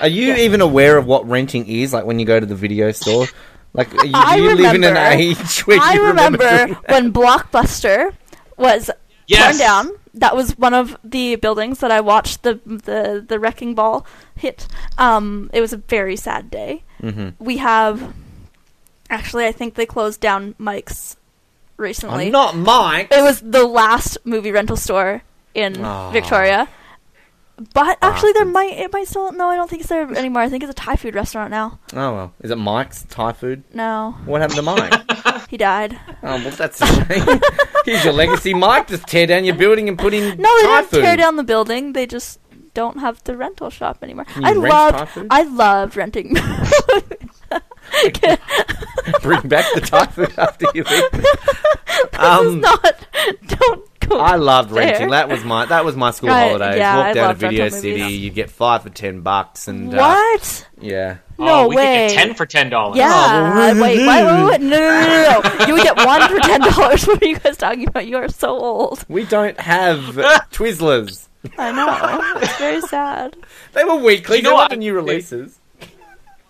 [0.00, 1.92] Are you even aware of what renting is?
[1.92, 3.26] Like when you go to the video store?
[3.74, 6.88] Like you, I you live in an remember- age where I you remember doing that.
[6.90, 8.12] when Blockbuster
[8.56, 8.90] was
[9.26, 9.56] Yes.
[9.56, 9.98] torn down.
[10.14, 14.04] That was one of the buildings that I watched the the the wrecking ball
[14.36, 14.66] hit.
[14.98, 16.82] Um, it was a very sad day.
[17.00, 17.42] Mm-hmm.
[17.42, 18.12] We have
[19.08, 21.16] actually, I think they closed down Mike's
[21.78, 22.26] recently.
[22.26, 23.08] I'm not Mike.
[23.10, 25.22] It was the last movie rental store
[25.54, 26.10] in Aw.
[26.10, 26.68] Victoria.
[27.74, 29.48] But actually, there might it might still no.
[29.50, 30.42] I don't think it's there anymore.
[30.42, 31.78] I think it's a Thai food restaurant now.
[31.92, 33.62] Oh well, is it Mike's Thai food?
[33.74, 35.48] No, What happened to Mike?
[35.50, 35.92] he died.
[36.22, 37.40] oh well, that's a shame.
[37.84, 38.88] Here's your legacy, Mike.
[38.88, 41.02] Just tear down your building and put in No, they Thai didn't food.
[41.02, 41.92] tear down the building.
[41.92, 42.40] They just
[42.74, 44.24] don't have the rental shop anymore.
[44.24, 45.26] Can I you rent loved, Thai food?
[45.30, 46.34] I loved renting.
[49.22, 51.10] Bring back the Thai food after you leave.
[51.12, 51.26] this
[52.18, 53.01] Um, is not.
[54.22, 54.32] Don't go.
[54.32, 54.84] I loved there.
[54.86, 55.10] renting.
[55.10, 56.76] That was my that was my school I- holidays.
[56.78, 58.00] yeah, Walk I down to loved Video rental City.
[58.02, 58.18] movies.
[58.20, 60.68] You'd get five for ten bucks, and uh, What?
[60.80, 62.08] yeah, No oh, we way.
[62.08, 62.96] could get ten for ten dollars.
[62.98, 63.10] Yeah.
[63.12, 64.60] Oh, wait, wait, wait, wait.
[64.60, 65.66] No, no, no, no, no.
[65.66, 67.06] You would get one for ten dollars.
[67.06, 68.06] What are you guys talking about?
[68.06, 69.04] You are so old.
[69.08, 69.98] we don't have
[70.52, 71.28] Twizzlers.
[71.58, 72.40] I know.
[72.40, 73.36] It's very sad.
[73.72, 74.36] They were weekly.
[74.38, 74.70] You know They're not what?
[74.70, 75.58] the new releases.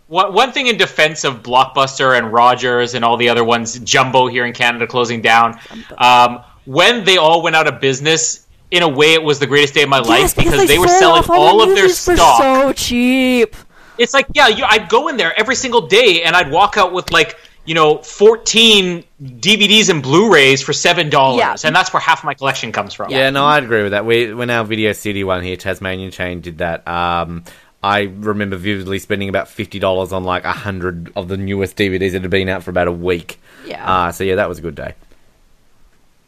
[0.09, 4.27] One, one thing in defense of Blockbuster and Rogers and all the other ones, Jumbo
[4.27, 5.59] here in Canada closing down,
[5.97, 9.75] um, when they all went out of business, in a way, it was the greatest
[9.75, 12.41] day of my life yes, because they, were selling off all of their movies stock.
[12.41, 13.55] so cheap.
[13.99, 16.93] It's like, yeah, you, I'd go in there every single day and I'd walk out
[16.95, 21.37] with like, you know, 14 DVDs and Blu-rays for $7.
[21.37, 21.55] Yeah.
[21.63, 23.11] And that's where half of my collection comes from.
[23.11, 24.07] Yeah, no, I'd agree with that.
[24.07, 26.89] We when our Video City one here, Tasmanian chain, did that.
[26.89, 27.45] Um,
[27.83, 32.13] I remember vividly spending about fifty dollars on like a hundred of the newest DVDs
[32.13, 33.39] that had been out for about a week.
[33.67, 34.07] Yeah.
[34.07, 34.95] Uh, so yeah, that was a good day.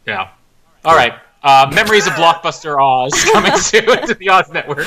[0.05, 0.29] Yeah.
[0.83, 1.13] All right.
[1.43, 4.85] Uh, Memories of Blockbuster Oz coming soon to the Oz Network.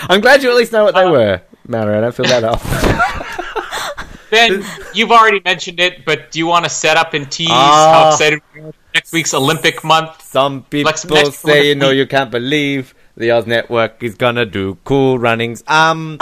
[0.10, 1.98] I'm glad you at least know what they Uh, were, Mallory.
[1.98, 2.62] I don't feel that off.
[4.30, 7.92] Ben, you've already mentioned it, but do you want to set up and tease Ah.
[8.02, 10.20] how excited we are next week's Olympic month?
[10.22, 14.44] Some people Flexible next say, you know, you can't believe the Oz Network is gonna
[14.44, 16.18] do cool runnings." Um,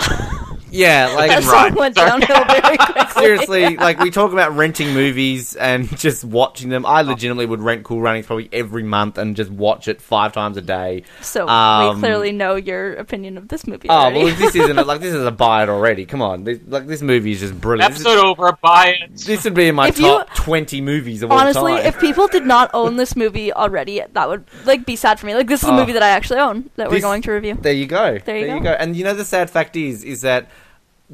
[0.70, 1.68] yeah, like That right.
[1.70, 2.10] song went Sorry.
[2.10, 3.03] downhill very quickly.
[3.14, 6.84] Seriously, like we talk about renting movies and just watching them.
[6.86, 10.56] I legitimately would rent Cool Runnings probably every month and just watch it five times
[10.56, 11.04] a day.
[11.20, 14.24] So Um, we clearly know your opinion of this movie Oh already.
[14.24, 16.04] well, this isn't like this is a buy it already.
[16.06, 17.92] Come on, this, like this movie is just brilliant.
[17.94, 18.56] This, Episode over.
[18.62, 19.16] Buy it.
[19.16, 21.86] this would be in my If you- top twenty movies of Honestly, all time.
[21.86, 25.26] Honestly, if people did not own this movie already, that would like be sad for
[25.26, 25.34] me.
[25.34, 25.76] Like this is a Oh.
[25.76, 27.54] movie that I actually own that we're going to review.
[27.60, 28.18] There you go.
[28.18, 28.70] There you go.
[28.70, 30.48] And you know the sad fact is, is that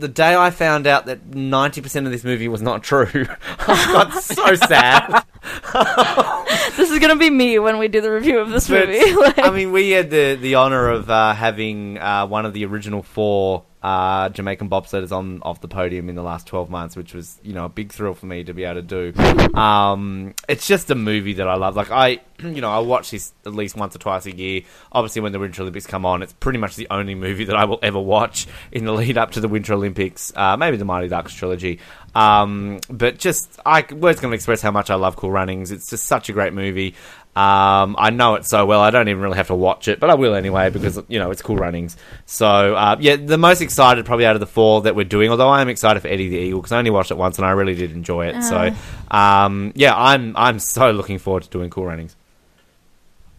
[0.00, 3.06] the day I found out that ninety percent of this movie was not true,
[3.60, 5.24] I got so sad.
[6.76, 9.14] This is gonna be me when we do the review of this But, movie.
[9.14, 12.64] Like, I mean, we had the the honor of uh, having uh, one of the
[12.64, 17.14] original four uh, Jamaican bobsledders on off the podium in the last twelve months, which
[17.14, 19.58] was you know a big thrill for me to be able to do.
[19.58, 21.76] Um, it's just a movie that I love.
[21.76, 24.62] Like I, you know, I watch this at least once or twice a year.
[24.92, 27.64] Obviously, when the Winter Olympics come on, it's pretty much the only movie that I
[27.64, 30.32] will ever watch in the lead up to the Winter Olympics.
[30.36, 31.80] Uh, maybe the Mighty Ducks trilogy.
[32.14, 35.70] Um, but just I words can express how much I love Cool Runnings.
[35.70, 36.94] It's just such a great movie.
[37.36, 38.80] Um, I know it so well.
[38.80, 41.30] I don't even really have to watch it, but I will anyway because you know
[41.30, 41.96] it's Cool Runnings.
[42.26, 45.30] So uh, yeah, the most excited probably out of the four that we're doing.
[45.30, 47.46] Although I am excited for Eddie the Eagle because I only watched it once and
[47.46, 48.42] I really did enjoy it.
[48.42, 48.74] So
[49.10, 52.16] um, yeah, I'm I'm so looking forward to doing Cool Runnings.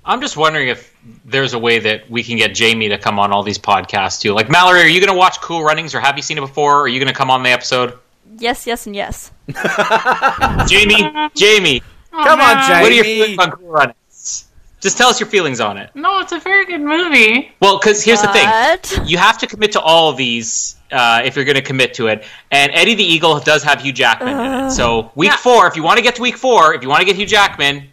[0.05, 0.95] I'm just wondering if
[1.25, 4.33] there's a way that we can get Jamie to come on all these podcasts too.
[4.33, 6.77] Like Mallory, are you going to watch Cool Runnings, or have you seen it before?
[6.77, 7.99] Or are you going to come on the episode?
[8.41, 9.31] yes, yes, and yes.
[10.67, 12.67] Jamie, Jamie, Oh, Come on, man.
[12.67, 12.81] Jay.
[12.81, 14.45] what are your feelings on Cool Runnings?
[14.81, 15.91] Just tell us your feelings on it.
[15.93, 17.51] No, it's a very good movie.
[17.61, 21.35] Well, because here's the thing: you have to commit to all of these uh, if
[21.35, 22.25] you're going to commit to it.
[22.49, 24.71] And Eddie the Eagle does have Hugh Jackman in it.
[24.71, 25.37] So week Yeah.
[25.37, 27.27] four, if you want to get to week four, if you want to get Hugh
[27.27, 27.89] Jackman,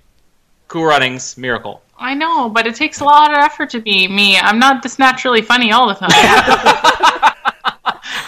[0.68, 1.82] Cool Runnings, Miracle.
[1.98, 4.38] I know, but it takes a lot of effort to be me.
[4.38, 6.10] I'm not this naturally funny all the time.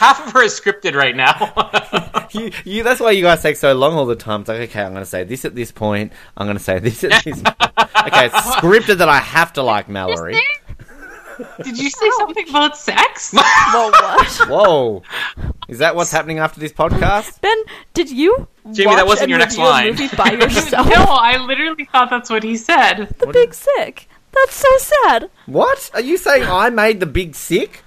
[0.01, 2.17] Half of her is scripted right now.
[2.33, 4.43] You, you, that's why you guys take so long all the time.
[4.43, 6.13] It's like, okay, I'm going to say this at this point.
[6.37, 7.43] I'm going to say this at this.
[7.43, 7.57] point.
[7.59, 10.39] Okay, it's scripted that I have to like Mallory.
[11.65, 13.33] Did you say something about sex?
[13.35, 14.29] well, what?
[14.49, 15.03] Whoa,
[15.69, 17.41] Is that what's happening after this podcast?
[17.41, 17.59] Ben,
[17.95, 19.89] did you Jamie, watch that wasn't your next line.
[19.89, 20.87] movie by yourself?
[20.89, 23.13] no, I literally thought that's what he said.
[23.19, 24.09] the Big Sick.
[24.33, 25.31] That's so sad.
[25.47, 25.91] What?
[25.95, 27.83] Are you saying I made the big sick?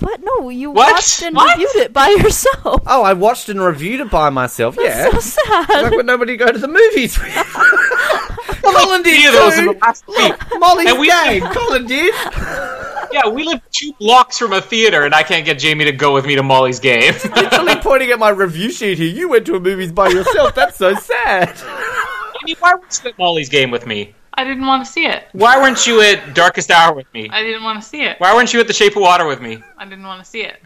[0.00, 0.20] What?
[0.22, 0.92] No, you What?
[0.94, 1.56] watched and What?
[1.56, 2.82] reviewed it by yourself.
[2.86, 4.76] Oh, I watched and reviewed it by myself.
[4.80, 5.10] yeah.
[5.10, 5.68] So sad.
[5.84, 7.34] like when nobody go to the movies with.
[8.62, 10.34] Colin did Three of those in the last week.
[10.58, 11.40] Molly's And we- gay.
[11.40, 12.14] Colin did.
[13.12, 16.12] Yeah, we live two blocks from a theater, and I can't get Jamie to go
[16.12, 17.14] with me to Molly's game.
[17.34, 19.06] Literally pointing at my review sheet here.
[19.08, 20.54] You went to a movies by yourself.
[20.56, 21.56] That's so sad.
[22.40, 24.12] Jamie, why weren't you at Molly's game with me?
[24.38, 25.24] I didn't want to see it.
[25.32, 27.28] Why weren't you at Darkest Hour with me?
[27.30, 28.20] I didn't want to see it.
[28.20, 29.62] Why weren't you at The Shape of Water with me?
[29.78, 30.62] I didn't want to see it.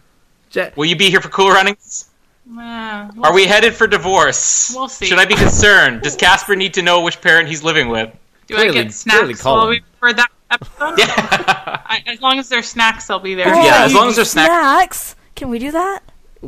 [0.53, 2.09] Ja- Will you be here for Cool Runnings?
[2.51, 4.73] Uh, we'll Are we headed for divorce?
[4.75, 5.07] We'll see.
[5.07, 6.03] Should I be concerned?
[6.03, 8.11] Does Casper need to know which parent he's living with?
[8.49, 10.99] Do Clearly- I get snacks while we for that episode?
[10.99, 11.07] Yeah.
[11.87, 13.55] I, as long as there's snacks, I'll be there.
[13.55, 14.49] Oh, Yeah, as long as there's snacks.
[14.51, 15.17] snacks.
[15.37, 16.01] Can we do that?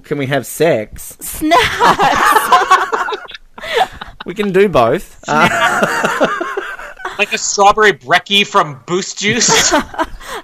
[0.03, 1.16] Can we have sex?
[1.20, 1.59] Snacks.
[4.27, 5.19] We can do both.
[5.27, 5.49] Uh,
[7.19, 9.73] like a strawberry brekkie from Boost Juice.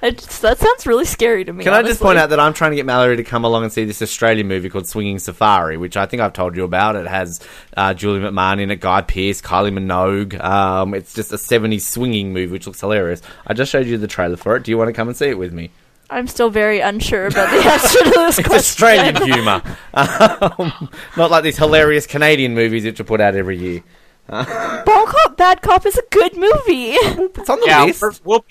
[0.03, 1.65] It's- that sounds really scary to me.
[1.65, 3.73] can I just point out that I'm trying to get Mallory to come along and
[3.73, 6.95] see this Australian movie called Swinging Safari, which I think I've told you about.
[6.95, 7.41] It has
[7.77, 10.39] uh, Julian McMahon in it, Guy Pearce, Kylie Minogue.
[10.41, 13.23] Um, it's just a 70s swinging movie, which looks hilarious.
[13.47, 14.63] I just showed you the trailer for it.
[14.63, 15.71] Do you want to come and see it with me?
[16.11, 18.85] I'm still very unsure about the answer to this It's question.
[18.85, 19.63] Australian humour.
[19.95, 23.83] Um, not like these hilarious Canadian movies that you put out every year.
[24.29, 26.93] Bon Cop, Bad Cop is a good movie.
[27.39, 28.03] It's on the yeah, list.
[28.03, 28.45] we're- we'll,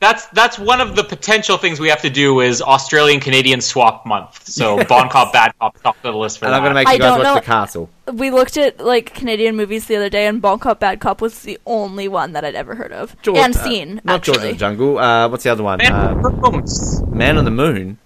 [0.00, 4.04] that's that's one of the potential things we have to do is Australian Canadian swap
[4.04, 4.48] month.
[4.48, 6.56] So Bon Cop, Bad Cop, top of the list for And that.
[6.56, 7.90] I'm going to make I you guys don't watch know- The Castle.
[8.12, 11.42] we looked at like Canadian movies the other day, and Bon Cop, Bad Cop was
[11.42, 14.00] the only one that I'd ever heard of George- and uh, seen.
[14.02, 14.98] Not George of actually, the Jungle.
[14.98, 15.78] Uh, what's the other one?
[15.78, 17.02] Men Uh, with Brooms.
[17.06, 17.98] Man on the Moon.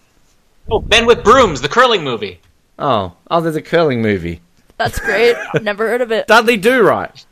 [0.70, 2.40] Oh, Men with Brooms, the curling movie.
[2.78, 4.42] Oh, oh, there's a curling movie.
[4.78, 5.36] That's great.
[5.62, 6.26] Never heard of it.
[6.26, 7.24] Dudley Do Right.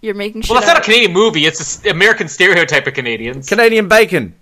[0.00, 0.84] You're making shit Well, that's not a.
[0.84, 1.44] Canadian movie.
[1.46, 3.48] It's an American stereotype of Canadians.
[3.48, 4.34] Canadian Bacon.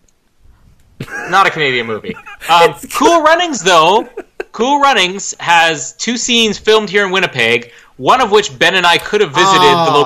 [1.31, 2.15] not a Canadian movie.
[2.49, 4.09] Um, cool Runnings, though.
[4.53, 7.73] Cool Runnings has two scenes filmed here in Winnipeg.
[7.97, 10.05] One of which Ben and I could have visited the Oh.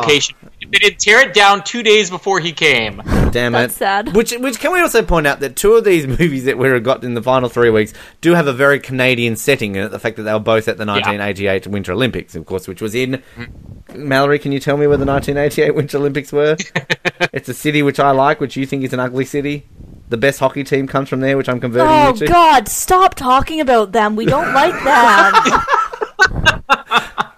[0.71, 0.73] Location.
[0.73, 3.03] They did tear it down two days before he came.
[3.33, 3.79] Damn That's it.
[3.79, 4.17] sad.
[4.17, 7.05] Which, which can we also point out that two of these movies that we've got
[7.05, 9.89] in the final three weeks do have a very Canadian setting in it.
[9.91, 12.95] The fact that they were both at the 1988 Winter Olympics, of course, which was
[12.95, 13.23] in.
[13.37, 13.97] Mm.
[13.97, 16.57] Mallory, can you tell me where the 1988 Winter Olympics were?
[17.33, 19.67] it's a city which I like, which you think is an ugly city.
[20.09, 22.27] The best hockey team comes from there, which I'm converting Oh you to.
[22.27, 22.67] God!
[22.69, 24.17] Stop talking about them.
[24.17, 25.63] We don't like them.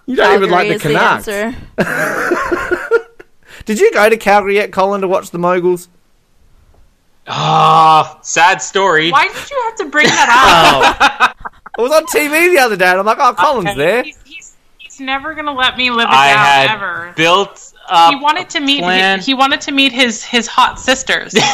[0.04, 1.28] You don't even like Calgary the is Canucks.
[1.28, 3.01] answer.
[3.64, 5.88] Did you go to Calgary yet, Colin, to watch the Moguls?
[7.26, 9.10] Ah, sad story.
[9.10, 11.36] Why did you have to bring that up?
[11.78, 14.02] It was on TV the other day, and I'm like, oh, Colin's there.
[14.02, 17.14] He's, he's, he's never gonna let me live it I down had ever.
[17.16, 18.84] built up He wanted to meet.
[18.84, 21.34] He, he wanted to meet his his hot sisters.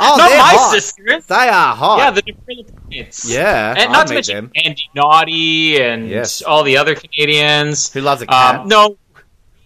[0.00, 0.72] Oh, not they're my hot.
[0.72, 1.26] sisters.
[1.26, 1.98] They are hot.
[1.98, 3.24] Yeah, the Neapolitans.
[3.30, 4.52] Yeah, and I'd not to mention them.
[4.56, 6.42] Andy Naughty and Yes.
[6.42, 7.92] all the other Canadians.
[7.92, 8.60] Who loves a cat?
[8.60, 8.96] Um, no,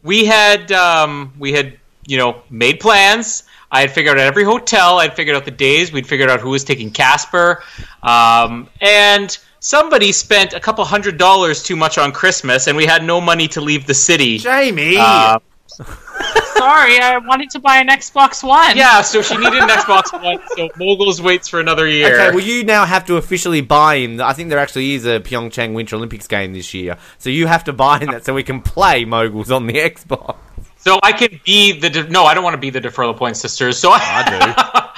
[0.09, 3.43] we had um, we had you know made plans.
[3.71, 4.99] I had figured out every hotel.
[4.99, 5.93] I'd figured out the days.
[5.93, 7.63] We'd figured out who was taking Casper,
[8.03, 13.05] um, and somebody spent a couple hundred dollars too much on Christmas, and we had
[13.05, 14.39] no money to leave the city.
[14.39, 14.97] Jamie.
[14.99, 18.77] Uh, Sorry, I wanted to buy an Xbox One.
[18.77, 20.39] yeah, so she needed an Xbox One.
[20.57, 22.13] So Moguls waits for another year.
[22.13, 24.21] Okay, well, you now have to officially buy in.
[24.21, 27.65] I think there actually is a Pyeongchang Winter Olympics game this year, so you have
[27.65, 30.37] to buy in that so we can play Moguls on the Xbox.
[30.79, 33.79] So I can be the de- no, I don't want to be the Dufour-Lapointe sisters.
[33.79, 34.95] So I,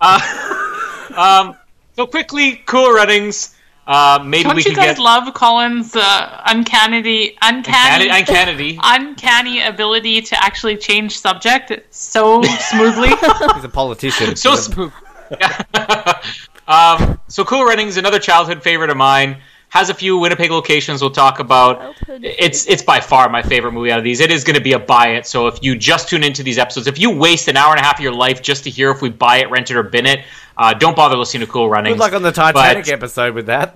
[0.00, 1.56] I um,
[1.96, 3.54] so quickly, cool runnings.
[3.92, 8.78] Uh, maybe Don't we you can guys get love Colin's uh, uncanny, uncanny, Uncanny, uncanny.
[8.82, 13.08] uncanny ability to actually change subject so smoothly?
[13.54, 14.34] He's a politician.
[14.34, 14.92] so smooth.
[16.66, 19.36] um, so cool runnings, another childhood favorite of mine.
[19.72, 21.94] Has a few Winnipeg locations we'll talk about.
[22.08, 24.20] It's it's by far my favorite movie out of these.
[24.20, 25.26] It is going to be a buy it.
[25.26, 27.82] So if you just tune into these episodes, if you waste an hour and a
[27.82, 30.04] half of your life just to hear if we buy it, rent it, or bin
[30.04, 30.24] it,
[30.58, 31.94] uh, don't bother listening to Cool Runnings.
[31.94, 33.72] Good luck on the Titanic But- episode with that.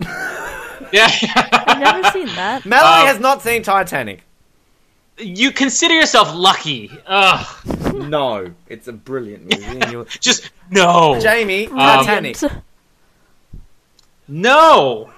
[0.92, 1.08] Yeah.
[1.34, 2.66] I've never seen that.
[2.66, 4.22] Melanie Um, has not seen Titanic.
[5.16, 6.90] you consider yourself lucky.
[7.06, 7.46] Ugh.
[7.94, 10.10] No, it's a brilliant movie.
[10.20, 11.18] Just no.
[11.20, 12.38] Jamie, Um, Titanic.
[12.38, 12.62] Brilliant.
[14.28, 15.10] No.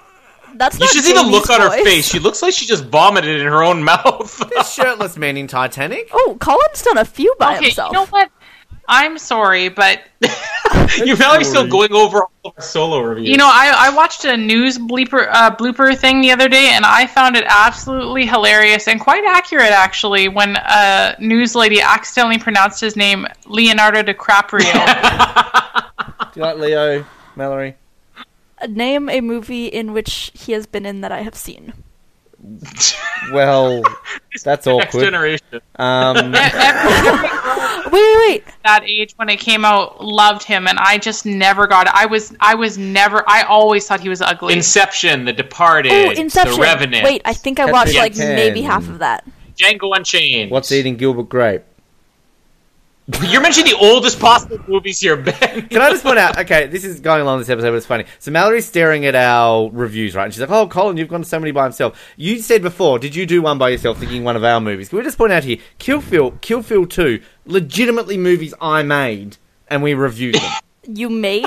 [0.59, 1.85] That's You not should see the look Jamie's on her voice.
[1.85, 2.09] face.
[2.09, 4.43] She looks like she just vomited in her own mouth.
[4.55, 6.09] There's shirtless men in Titanic.
[6.12, 7.93] Oh, Colin's done a few by okay, himself.
[7.93, 8.30] you know what?
[8.90, 10.01] I'm sorry, but
[11.05, 13.28] You're probably still going over all of our solo reviews.
[13.28, 16.86] You know, I, I watched a news bleeper uh, blooper thing the other day, and
[16.86, 22.80] I found it absolutely hilarious and quite accurate, actually, when a news lady accidentally pronounced
[22.80, 24.72] his name Leonardo DiCaprio.
[26.32, 27.05] Do you like Leo,
[27.36, 27.76] Mallory?
[28.68, 31.72] Name a movie in which he has been in that I have seen.
[33.32, 33.82] Well,
[34.44, 35.01] that's Next awkward.
[35.05, 35.60] generation.
[35.76, 36.32] Um,
[37.90, 38.44] Wait, wait, wait.
[38.64, 41.93] that age when it came out loved him, and I just never got it.
[41.94, 43.24] I was I was never.
[43.26, 44.52] I always thought he was ugly.
[44.55, 46.56] Inception, The Departed, Oh, Inception.
[46.56, 47.05] The Revenant.
[47.05, 48.36] Wait, I think I Catch watched Me like If You Can.
[48.36, 49.24] maybe half of that.
[49.56, 50.51] Django Unchained.
[50.51, 51.62] what's eating Gilbert Grape?
[53.22, 55.66] You're mentioning the oldest possible movies here, Ben.
[55.68, 56.39] Can I just point out?
[56.40, 58.05] Okay, this is going along this episode, but it's funny.
[58.18, 60.24] So Mallory's staring at our reviews, right?
[60.24, 62.98] And she's like, "Oh, Colin, you've gone to so many by himself." You said before,
[62.98, 64.90] did you do one by yourself, thinking one of our movies?
[64.90, 69.39] Can we just point out here, Kill Phil, Kill Phil Two, legitimately movies I made
[69.68, 70.52] and we reviewed them.
[70.90, 71.47] You made?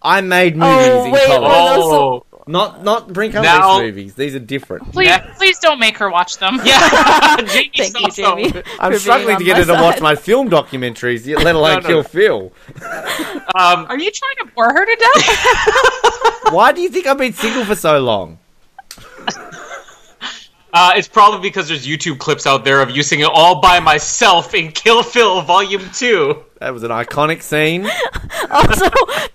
[0.00, 4.14] I made movies Oh, in wait, college, oh, Oh, not not Brink Huntley's Now- movies.
[4.14, 4.90] These are different.
[4.92, 5.38] please, Next.
[5.38, 6.58] please don't make her watch them.
[6.64, 7.36] yeah.
[7.46, 8.38] Jamie Thank saw you, some.
[8.52, 8.62] Jamie.
[8.80, 11.86] I'm struggling to get her to watch my film documentaries, yet let alone No, no,
[11.86, 12.02] Kill no.
[12.02, 12.52] Phil.
[13.54, 16.52] Um, Are you trying to bore her to death?
[16.52, 18.38] Why do you think I've been single for so long?
[20.72, 24.54] Uh, it's probably because there's YouTube clips out there of using it all by myself
[24.54, 26.44] in Kill Phil Volume 2.
[26.60, 27.88] That was an iconic scene.
[28.50, 28.88] Also,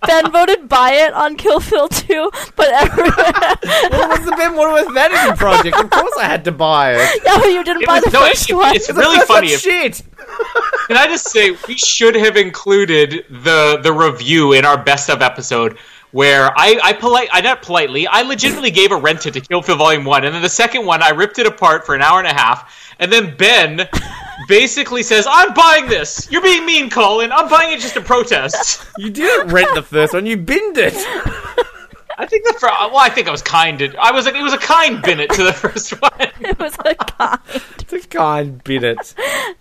[0.08, 3.14] Ben voted buy it on Kill Phil 2, but everyone.
[3.14, 5.78] What was the Ben Waterworth vanity project?
[5.78, 7.22] Of course I had to buy it.
[7.26, 8.76] yeah, but you didn't It buy was- the no, first it- one.
[8.76, 9.48] it's The really first funny.
[9.50, 10.02] If, shit.
[10.88, 15.22] can I just say, we should have included the, the review in our best of
[15.22, 15.78] episode
[16.14, 19.61] where I, I polite, I not politely, I legitimately gave a rent it to Kill
[19.61, 22.19] Phil Volume 1, and then the second one, I ripped it apart for an hour
[22.19, 23.90] and a half, and then Ben
[24.48, 26.27] basically says, I'm buying this!
[26.31, 27.31] You're being mean, Colin!
[27.31, 28.85] I'm buying it just to protest!
[28.99, 30.26] You didn't rent the first one.
[30.27, 30.94] You binned it.
[32.18, 33.80] I think the fir- uh, well, I think I was kind.
[33.80, 34.27] To, I was.
[34.27, 36.11] It was a kind binnet to the first one.
[36.41, 37.40] It was a guy.
[37.80, 39.15] It's a kind bin it.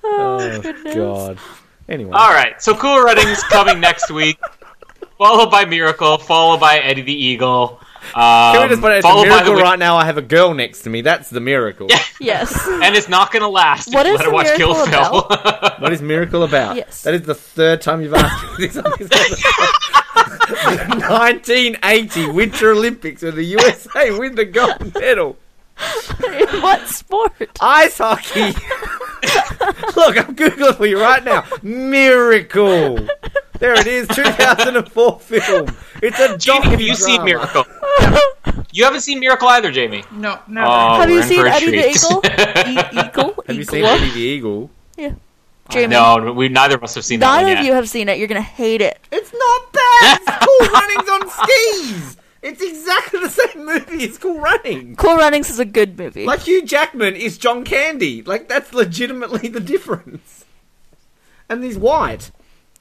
[0.04, 0.94] Oh, Oh goodness.
[0.94, 1.38] god.
[1.88, 2.12] Anyway.
[2.12, 4.38] All right, so Cool Runnings coming next week,
[5.22, 7.78] followed by Miracle, followed by Eddie the Eagle.
[8.14, 8.96] Um, Can we just put it?
[8.96, 9.96] It's a followed by miracle the, right now.
[9.96, 11.02] I have a girl next to me.
[11.02, 11.86] That's the miracle.
[12.20, 12.66] Yes.
[12.66, 13.94] and it's not going to last.
[13.94, 15.70] What if you let her the watch Kill Miracle Phil.
[15.78, 16.76] What is miracle about?
[16.76, 17.02] Yes.
[17.02, 19.10] That is the third time you've asked me this on this
[21.08, 25.36] 1980 Winter Olympics where the USA win the gold medal.
[26.24, 27.32] In what sport?
[27.60, 28.52] Ice hockey.
[29.96, 31.44] Look, I'm googling for you right now.
[31.62, 33.08] Miracle.
[33.62, 35.68] There it is, 2004 film.
[36.02, 37.24] It's a Jamie, have docu you seen.
[37.24, 37.64] Miracle?
[38.72, 40.02] You haven't seen Miracle either, Jamie.
[40.10, 40.66] No, never.
[40.66, 42.22] Oh, Have you seen for Eddie the Eagle?
[42.66, 43.44] E- Eagle?
[43.46, 44.68] Have you seen Eddie the Eagle?
[44.96, 45.14] Yeah.
[45.70, 45.86] Jamie.
[45.92, 48.18] no, we neither of us have seen that None one of you have seen it.
[48.18, 48.98] You're gonna hate it.
[49.12, 50.18] It's not bad.
[50.22, 52.16] It's cool runnings on skis.
[52.42, 54.96] It's exactly the same movie as Cool Runnings.
[54.98, 56.26] Cool Runnings is a good movie.
[56.26, 58.22] Like Hugh Jackman is John Candy.
[58.22, 60.44] Like that's legitimately the difference.
[61.48, 62.32] And he's white.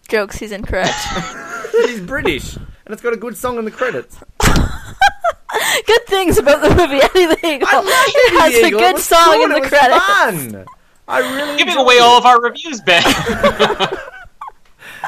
[0.07, 0.37] Jokes.
[0.37, 0.93] He's incorrect.
[1.71, 2.55] He's British.
[2.55, 4.17] And it's got a good song in the credits.
[5.85, 7.67] good things about the movie Eddie the Eagle.
[7.71, 8.79] I it has the a Eagle.
[8.79, 9.43] It good was song good.
[9.43, 10.05] in It the was credits.
[10.53, 10.65] Fun.
[11.07, 12.01] I really Giving away it.
[12.01, 13.03] all of our reviews, Ben.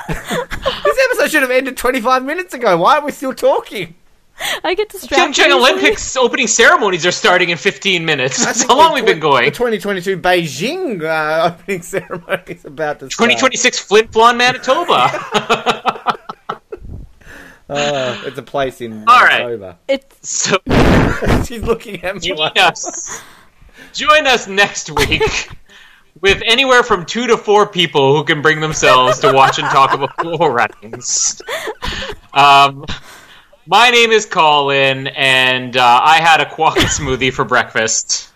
[0.07, 2.75] This episode should have ended 25 minutes ago.
[2.77, 3.95] Why are we still talking?
[4.63, 5.43] I get distracted.
[5.43, 5.55] Pyeongchang.
[5.55, 8.43] Olympics opening ceremonies are starting in 15 minutes.
[8.43, 9.45] That's how long the we've been going.
[9.45, 13.29] The 2022 Beijing uh, opening ceremony is about to start.
[13.29, 16.19] 2026 Flin Flon, Manitoba.
[17.69, 19.41] Uh, it's a place in All right.
[19.41, 19.77] October.
[19.87, 20.57] It's so
[21.45, 23.21] She's looking at me join like us,
[23.93, 25.49] join us next week
[26.21, 29.93] with anywhere from two to four people who can bring themselves to watch and talk
[29.93, 31.41] about cool runnings.
[32.33, 32.85] Um,
[33.65, 38.29] my name is Colin, and uh, I had a quokka smoothie for breakfast.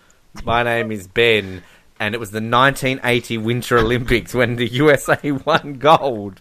[0.44, 1.62] My name is Ben,
[2.00, 6.40] and it was the 1980 Winter Olympics when the USA won gold.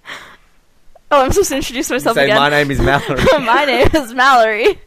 [1.12, 2.38] oh, I'm supposed to introduce You myself say, again.
[2.38, 4.80] my name is Mallory, My name is Mallory.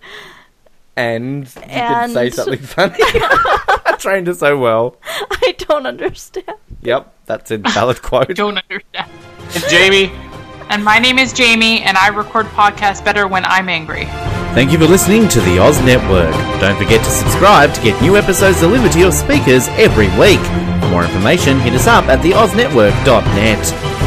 [0.97, 2.97] and you And- could say something funny.
[3.01, 4.97] I trained her so well.
[5.05, 6.47] I don't understand.
[6.82, 8.31] Yep, that's a valid quote.
[8.31, 9.10] I don't understand.
[9.55, 10.12] And Jamie,
[10.71, 14.05] And my name is Jamie, and I record podcasts better when I'm angry.
[14.55, 16.33] Thank you for listening to the Oz Network.
[16.61, 20.39] Don't forget to subscribe to get new episodes delivered to your speakers every week.
[20.81, 23.99] For more information, hit us up at theoznetwork.net.